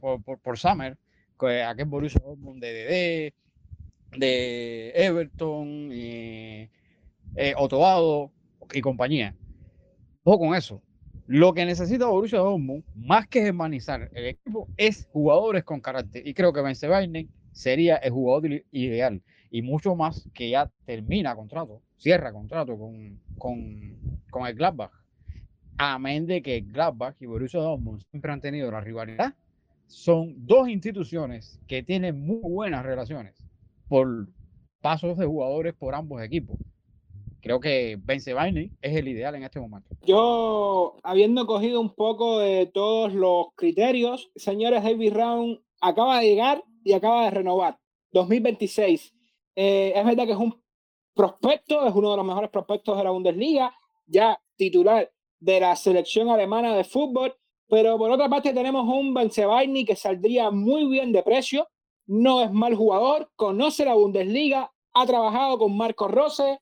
por, 0.00 0.22
por, 0.22 0.38
por 0.38 0.58
Summer, 0.58 0.96
aquel 1.38 1.84
Borussia 1.86 2.20
Dortmund 2.24 2.62
de 2.62 3.32
DD, 4.12 4.18
de 4.18 4.92
Everton, 4.94 5.90
eh, 5.92 6.70
y 8.72 8.80
compañía. 8.80 9.34
Ojo 10.22 10.38
con 10.38 10.54
eso. 10.54 10.82
Lo 11.26 11.52
que 11.52 11.66
necesita 11.66 12.06
Borussia 12.06 12.38
Dortmund, 12.38 12.84
más 12.94 13.26
que 13.26 13.42
germanizar 13.42 14.08
el 14.14 14.26
equipo, 14.26 14.68
es 14.76 15.08
jugadores 15.10 15.64
con 15.64 15.80
carácter. 15.80 16.26
Y 16.26 16.34
creo 16.34 16.52
que 16.52 16.62
Benzebaini 16.62 17.28
sería 17.50 17.96
el 17.96 18.12
jugador 18.12 18.62
ideal. 18.70 19.20
Y 19.50 19.62
mucho 19.62 19.96
más 19.96 20.28
que 20.32 20.50
ya 20.50 20.70
termina 20.84 21.34
contrato, 21.34 21.82
cierra 21.96 22.32
contrato 22.32 22.78
con, 22.78 23.20
con, 23.38 24.20
con 24.30 24.46
el 24.46 24.54
Gladbach. 24.54 24.92
Amén 25.78 26.26
de 26.26 26.42
que 26.42 26.60
Gladbach 26.60 27.16
y 27.20 27.26
Borussia 27.26 27.60
Dortmund 27.60 28.02
siempre 28.10 28.32
han 28.32 28.40
tenido 28.40 28.70
la 28.70 28.80
rivalidad. 28.80 29.34
Son 29.86 30.34
dos 30.46 30.68
instituciones 30.68 31.60
que 31.66 31.82
tienen 31.82 32.24
muy 32.26 32.40
buenas 32.40 32.84
relaciones 32.84 33.34
por 33.88 34.28
pasos 34.80 35.16
de 35.18 35.26
jugadores 35.26 35.74
por 35.74 35.94
ambos 35.94 36.22
equipos. 36.22 36.56
Creo 37.40 37.60
que 37.60 37.96
Benzebaini 38.02 38.72
es 38.82 38.96
el 38.96 39.06
ideal 39.06 39.34
en 39.36 39.44
este 39.44 39.60
momento. 39.60 39.90
Yo, 40.04 40.96
habiendo 41.04 41.46
cogido 41.46 41.80
un 41.80 41.94
poco 41.94 42.40
de 42.40 42.66
todos 42.66 43.12
los 43.12 43.48
criterios, 43.54 44.30
señores, 44.34 44.82
David 44.82 45.12
Round 45.12 45.60
acaba 45.80 46.18
de 46.18 46.26
llegar 46.26 46.64
y 46.82 46.92
acaba 46.92 47.26
de 47.26 47.30
renovar. 47.30 47.78
2026. 48.12 49.14
Eh, 49.54 49.92
es 49.94 50.04
verdad 50.04 50.24
que 50.24 50.32
es 50.32 50.38
un 50.38 50.60
prospecto, 51.16 51.86
es 51.86 51.94
uno 51.94 52.10
de 52.10 52.18
los 52.18 52.26
mejores 52.26 52.50
prospectos 52.50 52.96
de 52.98 53.04
la 53.04 53.10
Bundesliga, 53.10 53.74
ya 54.06 54.38
titular 54.56 55.10
de 55.40 55.60
la 55.60 55.74
selección 55.74 56.28
alemana 56.28 56.76
de 56.76 56.84
fútbol, 56.84 57.34
pero 57.68 57.98
por 57.98 58.10
otra 58.10 58.28
parte 58.28 58.52
tenemos 58.52 58.86
un 58.86 59.14
Benzebaini 59.14 59.84
que 59.84 59.96
saldría 59.96 60.50
muy 60.50 60.86
bien 60.86 61.12
de 61.12 61.22
precio, 61.22 61.68
no 62.06 62.42
es 62.42 62.52
mal 62.52 62.74
jugador, 62.74 63.30
conoce 63.34 63.84
la 63.84 63.94
Bundesliga, 63.94 64.72
ha 64.92 65.06
trabajado 65.06 65.58
con 65.58 65.76
Marco 65.76 66.06
Rose 66.06 66.60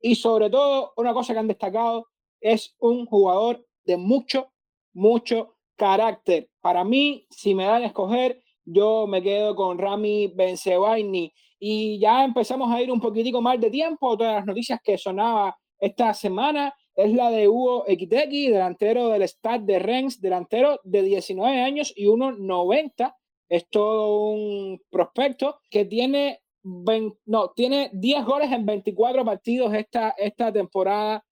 y 0.00 0.16
sobre 0.16 0.50
todo 0.50 0.92
una 0.96 1.12
cosa 1.12 1.34
que 1.34 1.38
han 1.38 1.48
destacado 1.48 2.08
es 2.40 2.74
un 2.80 3.06
jugador 3.06 3.64
de 3.84 3.96
mucho, 3.96 4.52
mucho 4.92 5.54
carácter. 5.76 6.50
Para 6.60 6.82
mí, 6.82 7.26
si 7.30 7.54
me 7.54 7.64
dan 7.64 7.82
a 7.82 7.86
escoger, 7.86 8.42
yo 8.64 9.06
me 9.06 9.22
quedo 9.22 9.54
con 9.54 9.78
Rami 9.78 10.28
Benzebaini 10.28 11.32
y 11.64 12.00
ya 12.00 12.24
empezamos 12.24 12.74
a 12.74 12.82
ir 12.82 12.90
un 12.90 13.00
poquitico 13.00 13.40
más 13.40 13.60
de 13.60 13.70
tiempo. 13.70 14.16
Todas 14.16 14.34
las 14.34 14.44
noticias 14.44 14.80
que 14.82 14.98
sonaba 14.98 15.56
esta 15.78 16.12
semana 16.12 16.74
es 16.92 17.12
la 17.14 17.30
de 17.30 17.46
Hugo 17.46 17.86
Ekiteki, 17.86 18.48
delantero 18.48 19.08
del 19.10 19.22
Stade 19.22 19.64
de 19.64 19.78
Rennes, 19.78 20.20
delantero 20.20 20.80
de 20.82 21.02
19 21.02 21.60
años 21.60 21.92
y 21.94 22.06
1,90 22.06 23.14
es 23.48 23.68
todo 23.68 24.30
un 24.32 24.82
prospecto 24.90 25.60
que 25.70 25.84
tiene, 25.84 26.40
no, 26.64 27.52
tiene 27.54 27.90
10 27.92 28.24
goles 28.24 28.50
en 28.50 28.66
24 28.66 29.24
partidos 29.24 29.72
esta, 29.72 30.16
esta 30.18 30.52
temporada 30.52 31.24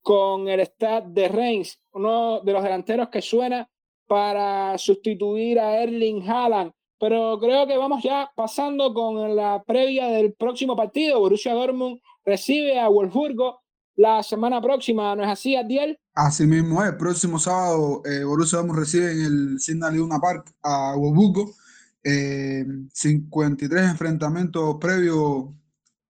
con 0.00 0.48
el 0.48 0.60
Stade 0.60 1.06
de 1.08 1.26
Reims, 1.26 1.82
uno 1.92 2.40
de 2.40 2.52
los 2.52 2.62
delanteros 2.62 3.08
que 3.08 3.20
suena 3.20 3.68
para 4.06 4.78
sustituir 4.78 5.58
a 5.58 5.82
Erling 5.82 6.22
Haaland. 6.22 6.72
Pero 7.02 7.36
creo 7.40 7.66
que 7.66 7.76
vamos 7.76 8.00
ya 8.00 8.30
pasando 8.36 8.94
con 8.94 9.34
la 9.34 9.60
previa 9.66 10.06
del 10.06 10.34
próximo 10.34 10.76
partido. 10.76 11.18
Borussia 11.18 11.52
Dortmund 11.52 11.98
recibe 12.24 12.78
a 12.78 12.86
Wolfsburgo 12.86 13.60
la 13.96 14.22
semana 14.22 14.62
próxima, 14.62 15.16
¿no 15.16 15.24
es 15.24 15.28
así, 15.28 15.56
Adiel? 15.56 15.98
Así 16.14 16.46
mismo 16.46 16.80
es. 16.80 16.90
El 16.90 16.96
próximo 16.96 17.40
sábado, 17.40 18.02
eh, 18.04 18.22
Borussia 18.22 18.58
Dortmund 18.58 18.78
recibe 18.78 19.10
en 19.10 19.20
el 19.20 19.58
Signal 19.58 19.96
Iduna 19.96 20.20
Park 20.20 20.54
a 20.62 20.94
Wolfsburgo. 20.94 21.52
53 22.04 23.82
eh, 23.82 23.84
enfrentamientos 23.84 24.76
previos 24.80 25.46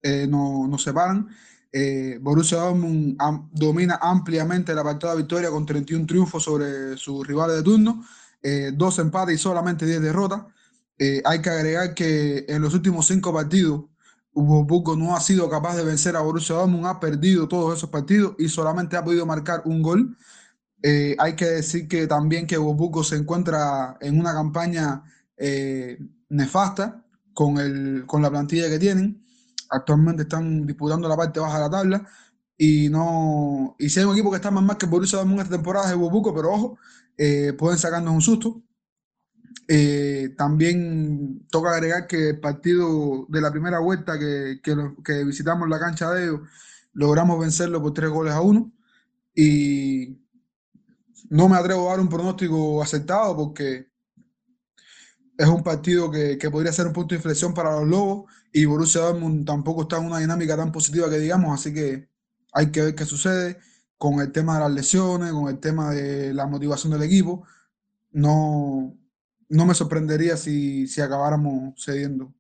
eh, 0.02 0.26
nos, 0.28 0.82
separan. 0.82 1.26
Eh, 1.72 2.18
Borussia 2.20 2.58
Dortmund 2.58 3.16
domina 3.50 3.98
ampliamente 4.02 4.74
la 4.74 4.84
partida 4.84 5.12
de 5.12 5.22
victoria 5.22 5.48
con 5.48 5.64
31 5.64 6.04
triunfos 6.04 6.42
sobre 6.42 6.98
sus 6.98 7.26
rivales 7.26 7.56
de 7.56 7.62
turno, 7.62 8.04
dos 8.74 8.98
empates 8.98 9.36
y 9.36 9.38
solamente 9.38 9.86
10 9.86 10.02
derrotas. 10.02 10.42
Hay 10.98 11.42
que 11.42 11.50
agregar 11.50 11.94
que 11.94 12.44
en 12.48 12.62
los 12.62 12.74
últimos 12.74 13.06
cinco 13.06 13.32
partidos, 13.32 13.84
Wolfsburgo 14.34 14.96
no 14.96 15.16
ha 15.16 15.20
sido 15.20 15.50
capaz 15.50 15.76
de 15.76 15.84
vencer 15.84 16.16
a 16.16 16.20
Borussia 16.20 16.56
Dortmund, 16.56 16.86
ha 16.86 17.00
perdido 17.00 17.48
todos 17.48 17.76
esos 17.76 17.90
partidos 17.90 18.34
y 18.38 18.48
solamente 18.48 18.96
ha 18.96 19.04
podido 19.04 19.26
marcar 19.26 19.62
un 19.64 19.82
gol. 19.82 20.16
hay 20.82 21.36
que 21.36 21.46
decir 21.46 21.88
que 21.88 22.06
también 22.06 22.46
que 22.46 22.56
Wolfsburgo 22.56 23.04
se 23.04 23.16
encuentra 23.16 23.96
en 24.00 24.18
una 24.18 24.32
campaña 24.32 25.02
eh, 25.36 25.98
nefasta 26.28 27.04
con, 27.34 27.58
el, 27.58 28.04
con 28.06 28.22
la 28.22 28.30
plantilla 28.30 28.68
que 28.68 28.78
tienen. 28.78 29.24
Actualmente 29.70 30.22
están 30.22 30.66
disputando 30.66 31.08
la 31.08 31.16
parte 31.16 31.40
baja 31.40 31.56
de 31.56 31.64
la 31.64 31.70
tabla 31.70 32.08
y 32.56 32.88
no 32.88 33.74
y 33.78 33.88
si 33.90 33.98
hay 34.00 34.06
un 34.06 34.12
equipo 34.12 34.30
que 34.30 34.36
está 34.36 34.50
más 34.52 34.62
mal 34.62 34.76
que 34.78 34.86
Borussia 34.86 35.18
Dortmund 35.18 35.40
esta 35.42 35.56
temporada 35.56 35.90
es 35.90 35.96
Bobuco, 35.96 36.34
pero 36.34 36.52
ojo, 36.52 36.78
eh, 37.16 37.54
pueden 37.58 37.78
sacarnos 37.78 38.14
un 38.14 38.20
susto. 38.22 38.62
Eh, 39.74 40.34
también 40.36 41.46
toca 41.50 41.70
agregar 41.70 42.06
que 42.06 42.28
el 42.30 42.40
partido 42.40 43.24
de 43.30 43.40
la 43.40 43.50
primera 43.50 43.78
vuelta 43.78 44.18
que, 44.18 44.60
que, 44.62 45.24
visitamos 45.24 45.66
la 45.66 45.80
cancha 45.80 46.10
de 46.10 46.24
ellos, 46.24 46.40
logramos 46.92 47.40
vencerlo 47.40 47.80
por 47.80 47.94
tres 47.94 48.10
goles 48.10 48.34
a 48.34 48.42
uno. 48.42 48.70
Y 49.34 50.18
no 51.30 51.48
me 51.48 51.56
atrevo 51.56 51.88
a 51.88 51.92
dar 51.92 52.00
un 52.00 52.10
pronóstico 52.10 52.82
aceptado 52.82 53.34
porque 53.34 53.88
es 55.38 55.48
un 55.48 55.62
partido 55.62 56.10
que, 56.10 56.36
que, 56.36 56.50
podría 56.50 56.70
ser 56.70 56.86
un 56.86 56.92
punto 56.92 57.14
de 57.14 57.20
inflexión 57.20 57.54
para 57.54 57.72
los 57.72 57.88
Lobos 57.88 58.30
y 58.52 58.66
Borussia 58.66 59.00
Dortmund 59.00 59.46
tampoco 59.46 59.82
está 59.82 59.96
en 59.96 60.04
una 60.04 60.18
dinámica 60.18 60.54
tan 60.54 60.70
positiva 60.70 61.08
que 61.08 61.18
digamos, 61.18 61.58
así 61.58 61.72
que 61.72 62.10
hay 62.52 62.70
que 62.70 62.82
ver 62.82 62.94
qué 62.94 63.06
sucede 63.06 63.58
con 63.96 64.20
el 64.20 64.32
tema 64.32 64.56
de 64.56 64.60
las 64.60 64.72
lesiones, 64.72 65.32
con 65.32 65.48
el 65.48 65.58
tema 65.60 65.92
de 65.92 66.34
la 66.34 66.46
motivación 66.46 66.92
del 66.92 67.04
equipo. 67.04 67.46
No, 68.10 68.98
no 69.52 69.66
me 69.66 69.74
sorprendería 69.74 70.36
si, 70.38 70.86
si 70.86 71.02
acabáramos 71.02 71.74
cediendo 71.76 72.32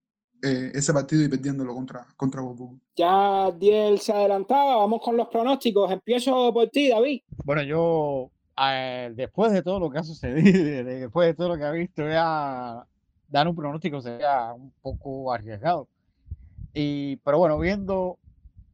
eh, 0.42 0.72
ese 0.74 0.94
partido 0.94 1.22
y 1.22 1.28
perdiéndolo 1.28 1.74
contra, 1.74 2.06
contra 2.16 2.40
Bobo. 2.40 2.78
Ya 2.96 3.50
Diel 3.52 4.00
se 4.00 4.12
adelantaba, 4.12 4.76
vamos 4.76 5.02
con 5.02 5.16
los 5.18 5.28
pronósticos. 5.28 5.92
Empiezo 5.92 6.52
por 6.54 6.68
ti, 6.70 6.88
David. 6.88 7.20
Bueno, 7.44 7.62
yo 7.62 8.30
eh, 8.58 9.12
después 9.14 9.52
de 9.52 9.62
todo 9.62 9.78
lo 9.78 9.90
que 9.90 9.98
ha 9.98 10.02
sucedido, 10.02 10.84
después 10.84 11.28
de 11.28 11.34
todo 11.34 11.50
lo 11.50 11.58
que 11.58 11.64
ha 11.64 11.70
visto, 11.72 12.02
ya 12.08 12.86
dar 13.28 13.46
un 13.46 13.56
pronóstico 13.56 14.00
sería 14.00 14.54
un 14.54 14.72
poco 14.80 15.32
arriesgado. 15.34 15.88
Y, 16.72 17.16
pero 17.16 17.36
bueno, 17.36 17.58
viendo 17.58 18.18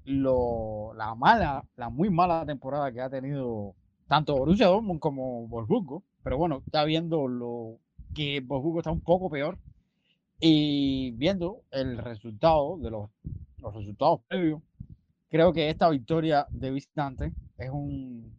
lo, 0.04 0.94
la 0.94 1.16
mala, 1.16 1.64
la 1.74 1.88
muy 1.88 2.08
mala 2.08 2.46
temporada 2.46 2.92
que 2.92 3.00
ha 3.00 3.10
tenido 3.10 3.74
tanto 4.06 4.36
Borussia 4.36 4.68
Dortmund 4.68 5.00
como 5.00 5.48
Wolfsburgo, 5.48 6.04
pero 6.22 6.38
bueno, 6.38 6.62
está 6.64 6.84
viendo 6.84 7.26
lo 7.26 7.80
que 8.14 8.40
Wolfsburgo 8.40 8.80
está 8.80 8.90
un 8.90 9.00
poco 9.00 9.30
peor 9.30 9.58
y 10.40 11.12
viendo 11.12 11.62
el 11.70 11.98
resultado 11.98 12.78
de 12.78 12.90
los, 12.90 13.10
los 13.58 13.74
resultados 13.74 14.20
previos, 14.28 14.62
creo 15.28 15.52
que 15.52 15.70
esta 15.70 15.88
victoria 15.88 16.46
de 16.50 16.70
visitante 16.70 17.32
es 17.58 17.70
un 17.70 18.38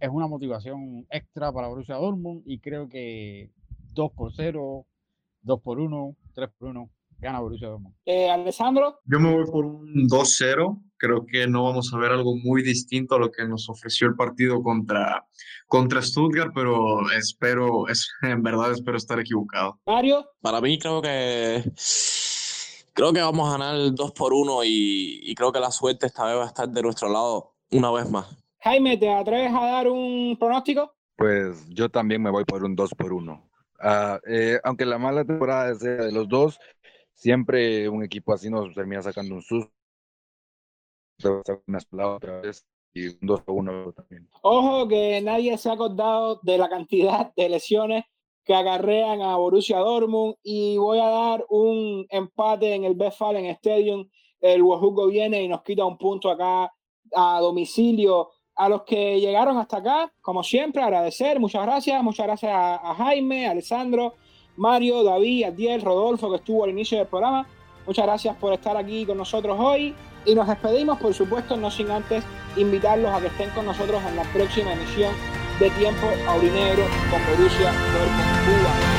es 0.00 0.10
una 0.10 0.26
motivación 0.26 1.06
extra 1.08 1.52
para 1.52 1.68
Borussia 1.68 1.94
Dortmund 1.94 2.42
y 2.44 2.58
creo 2.58 2.88
que 2.88 3.50
2 3.94 4.12
por 4.12 4.32
0, 4.34 4.84
2 5.42 5.60
por 5.60 5.78
1, 5.78 6.16
3 6.34 6.50
por 6.58 6.68
1 6.68 6.90
gana 7.20 7.40
Borussia 7.40 7.68
Dortmund. 7.68 7.94
Eh, 8.04 8.28
Alessandro. 8.28 9.00
Yo 9.06 9.18
me 9.18 9.32
voy 9.32 9.46
por 9.46 9.64
un 9.64 10.08
2-0. 10.08 10.82
Creo 10.96 11.26
que 11.26 11.46
no 11.46 11.64
vamos 11.64 11.92
a 11.92 11.98
ver 11.98 12.12
algo 12.12 12.36
muy 12.36 12.62
distinto 12.62 13.14
a 13.14 13.18
lo 13.18 13.30
que 13.30 13.46
nos 13.46 13.68
ofreció 13.68 14.06
el 14.06 14.14
partido 14.14 14.62
contra, 14.62 15.26
contra 15.66 16.02
Stuttgart, 16.02 16.52
pero 16.54 17.10
espero, 17.10 17.88
es, 17.88 18.10
en 18.22 18.42
verdad 18.42 18.72
espero 18.72 18.96
estar 18.96 19.18
equivocado. 19.18 19.80
Mario. 19.86 20.26
Para 20.40 20.60
mí 20.60 20.78
creo 20.78 21.02
que 21.02 21.64
creo 22.94 23.12
que 23.12 23.20
vamos 23.20 23.48
a 23.48 23.58
ganar 23.58 23.94
2 23.94 24.12
por 24.12 24.32
1 24.32 24.64
y, 24.64 25.20
y 25.22 25.34
creo 25.34 25.52
que 25.52 25.60
la 25.60 25.70
suerte 25.70 26.06
esta 26.06 26.24
vez 26.24 26.36
va 26.36 26.44
a 26.44 26.48
estar 26.48 26.68
de 26.68 26.82
nuestro 26.82 27.08
lado 27.08 27.54
una 27.70 27.90
vez 27.90 28.08
más. 28.08 28.26
Jaime, 28.60 28.96
¿te 28.96 29.12
atreves 29.12 29.52
a 29.52 29.60
dar 29.60 29.88
un 29.88 30.36
pronóstico? 30.38 30.94
Pues 31.16 31.68
yo 31.68 31.90
también 31.90 32.22
me 32.22 32.30
voy 32.30 32.44
por 32.44 32.64
un 32.64 32.74
2 32.74 32.94
por 32.94 33.12
1. 33.12 33.50
Uh, 33.84 33.86
eh, 34.26 34.60
aunque 34.64 34.86
la 34.86 34.98
mala 34.98 35.24
temporada 35.24 35.74
sea 35.74 35.96
de 35.96 36.12
los 36.12 36.28
dos, 36.28 36.58
siempre 37.12 37.88
un 37.88 38.02
equipo 38.02 38.32
así 38.32 38.48
nos 38.48 38.74
termina 38.74 39.02
sacando 39.02 39.34
un 39.34 39.42
susto. 39.42 39.70
Otra 41.30 42.40
vez 42.40 42.66
y 42.94 43.08
un 43.08 43.18
2 43.22 43.42
por 43.42 43.54
1 43.56 43.92
también. 43.92 44.28
Ojo 44.42 44.88
que 44.88 45.20
nadie 45.20 45.58
se 45.58 45.68
ha 45.68 45.72
acordado 45.72 46.40
de 46.42 46.58
la 46.58 46.68
cantidad 46.68 47.34
de 47.34 47.48
lesiones 47.48 48.04
que 48.44 48.54
acarrean 48.54 49.22
a 49.22 49.36
Borussia 49.36 49.78
Dortmund 49.78 50.36
y 50.42 50.76
voy 50.76 50.98
a 50.98 51.08
dar 51.08 51.44
un 51.48 52.06
empate 52.10 52.74
en 52.74 52.84
el 52.84 52.96
Westfalen 52.96 53.46
Stadium. 53.46 54.08
El 54.40 54.62
Wolfsburgo 54.62 55.06
viene 55.06 55.42
y 55.42 55.48
nos 55.48 55.62
quita 55.62 55.84
un 55.84 55.96
punto 55.96 56.30
acá 56.30 56.70
a 57.14 57.40
domicilio 57.40 58.30
a 58.56 58.68
los 58.68 58.82
que 58.82 59.18
llegaron 59.18 59.58
hasta 59.58 59.78
acá, 59.78 60.12
como 60.20 60.44
siempre, 60.44 60.80
agradecer, 60.80 61.40
muchas 61.40 61.64
gracias, 61.64 62.00
muchas 62.04 62.26
gracias 62.26 62.52
a, 62.54 62.94
Jaime, 62.94 63.48
a 63.48 63.50
Alessandro, 63.50 64.14
Mario, 64.56 65.02
David, 65.02 65.44
Adiel, 65.46 65.82
Rodolfo, 65.82 66.30
que 66.30 66.36
estuvo 66.36 66.62
al 66.62 66.70
inicio 66.70 66.98
del 66.98 67.08
programa. 67.08 67.48
Muchas 67.84 68.06
gracias 68.06 68.36
por 68.36 68.52
estar 68.52 68.76
aquí 68.76 69.04
con 69.04 69.18
nosotros 69.18 69.58
hoy 69.58 69.92
y 70.24 70.34
nos 70.34 70.48
despedimos, 70.48 70.98
por 70.98 71.14
supuesto, 71.14 71.56
no 71.56 71.70
sin 71.70 71.90
antes 71.90 72.24
invitarlos 72.56 73.14
a 73.14 73.20
que 73.20 73.26
estén 73.28 73.50
con 73.50 73.66
nosotros 73.66 74.00
en 74.08 74.16
la 74.16 74.24
próxima 74.24 74.72
emisión 74.72 75.14
de 75.58 75.70
Tiempo 75.70 76.06
Aurinegro 76.28 76.84
con 77.10 77.20
Borussia 77.26 77.72
Dortmund. 77.92 78.93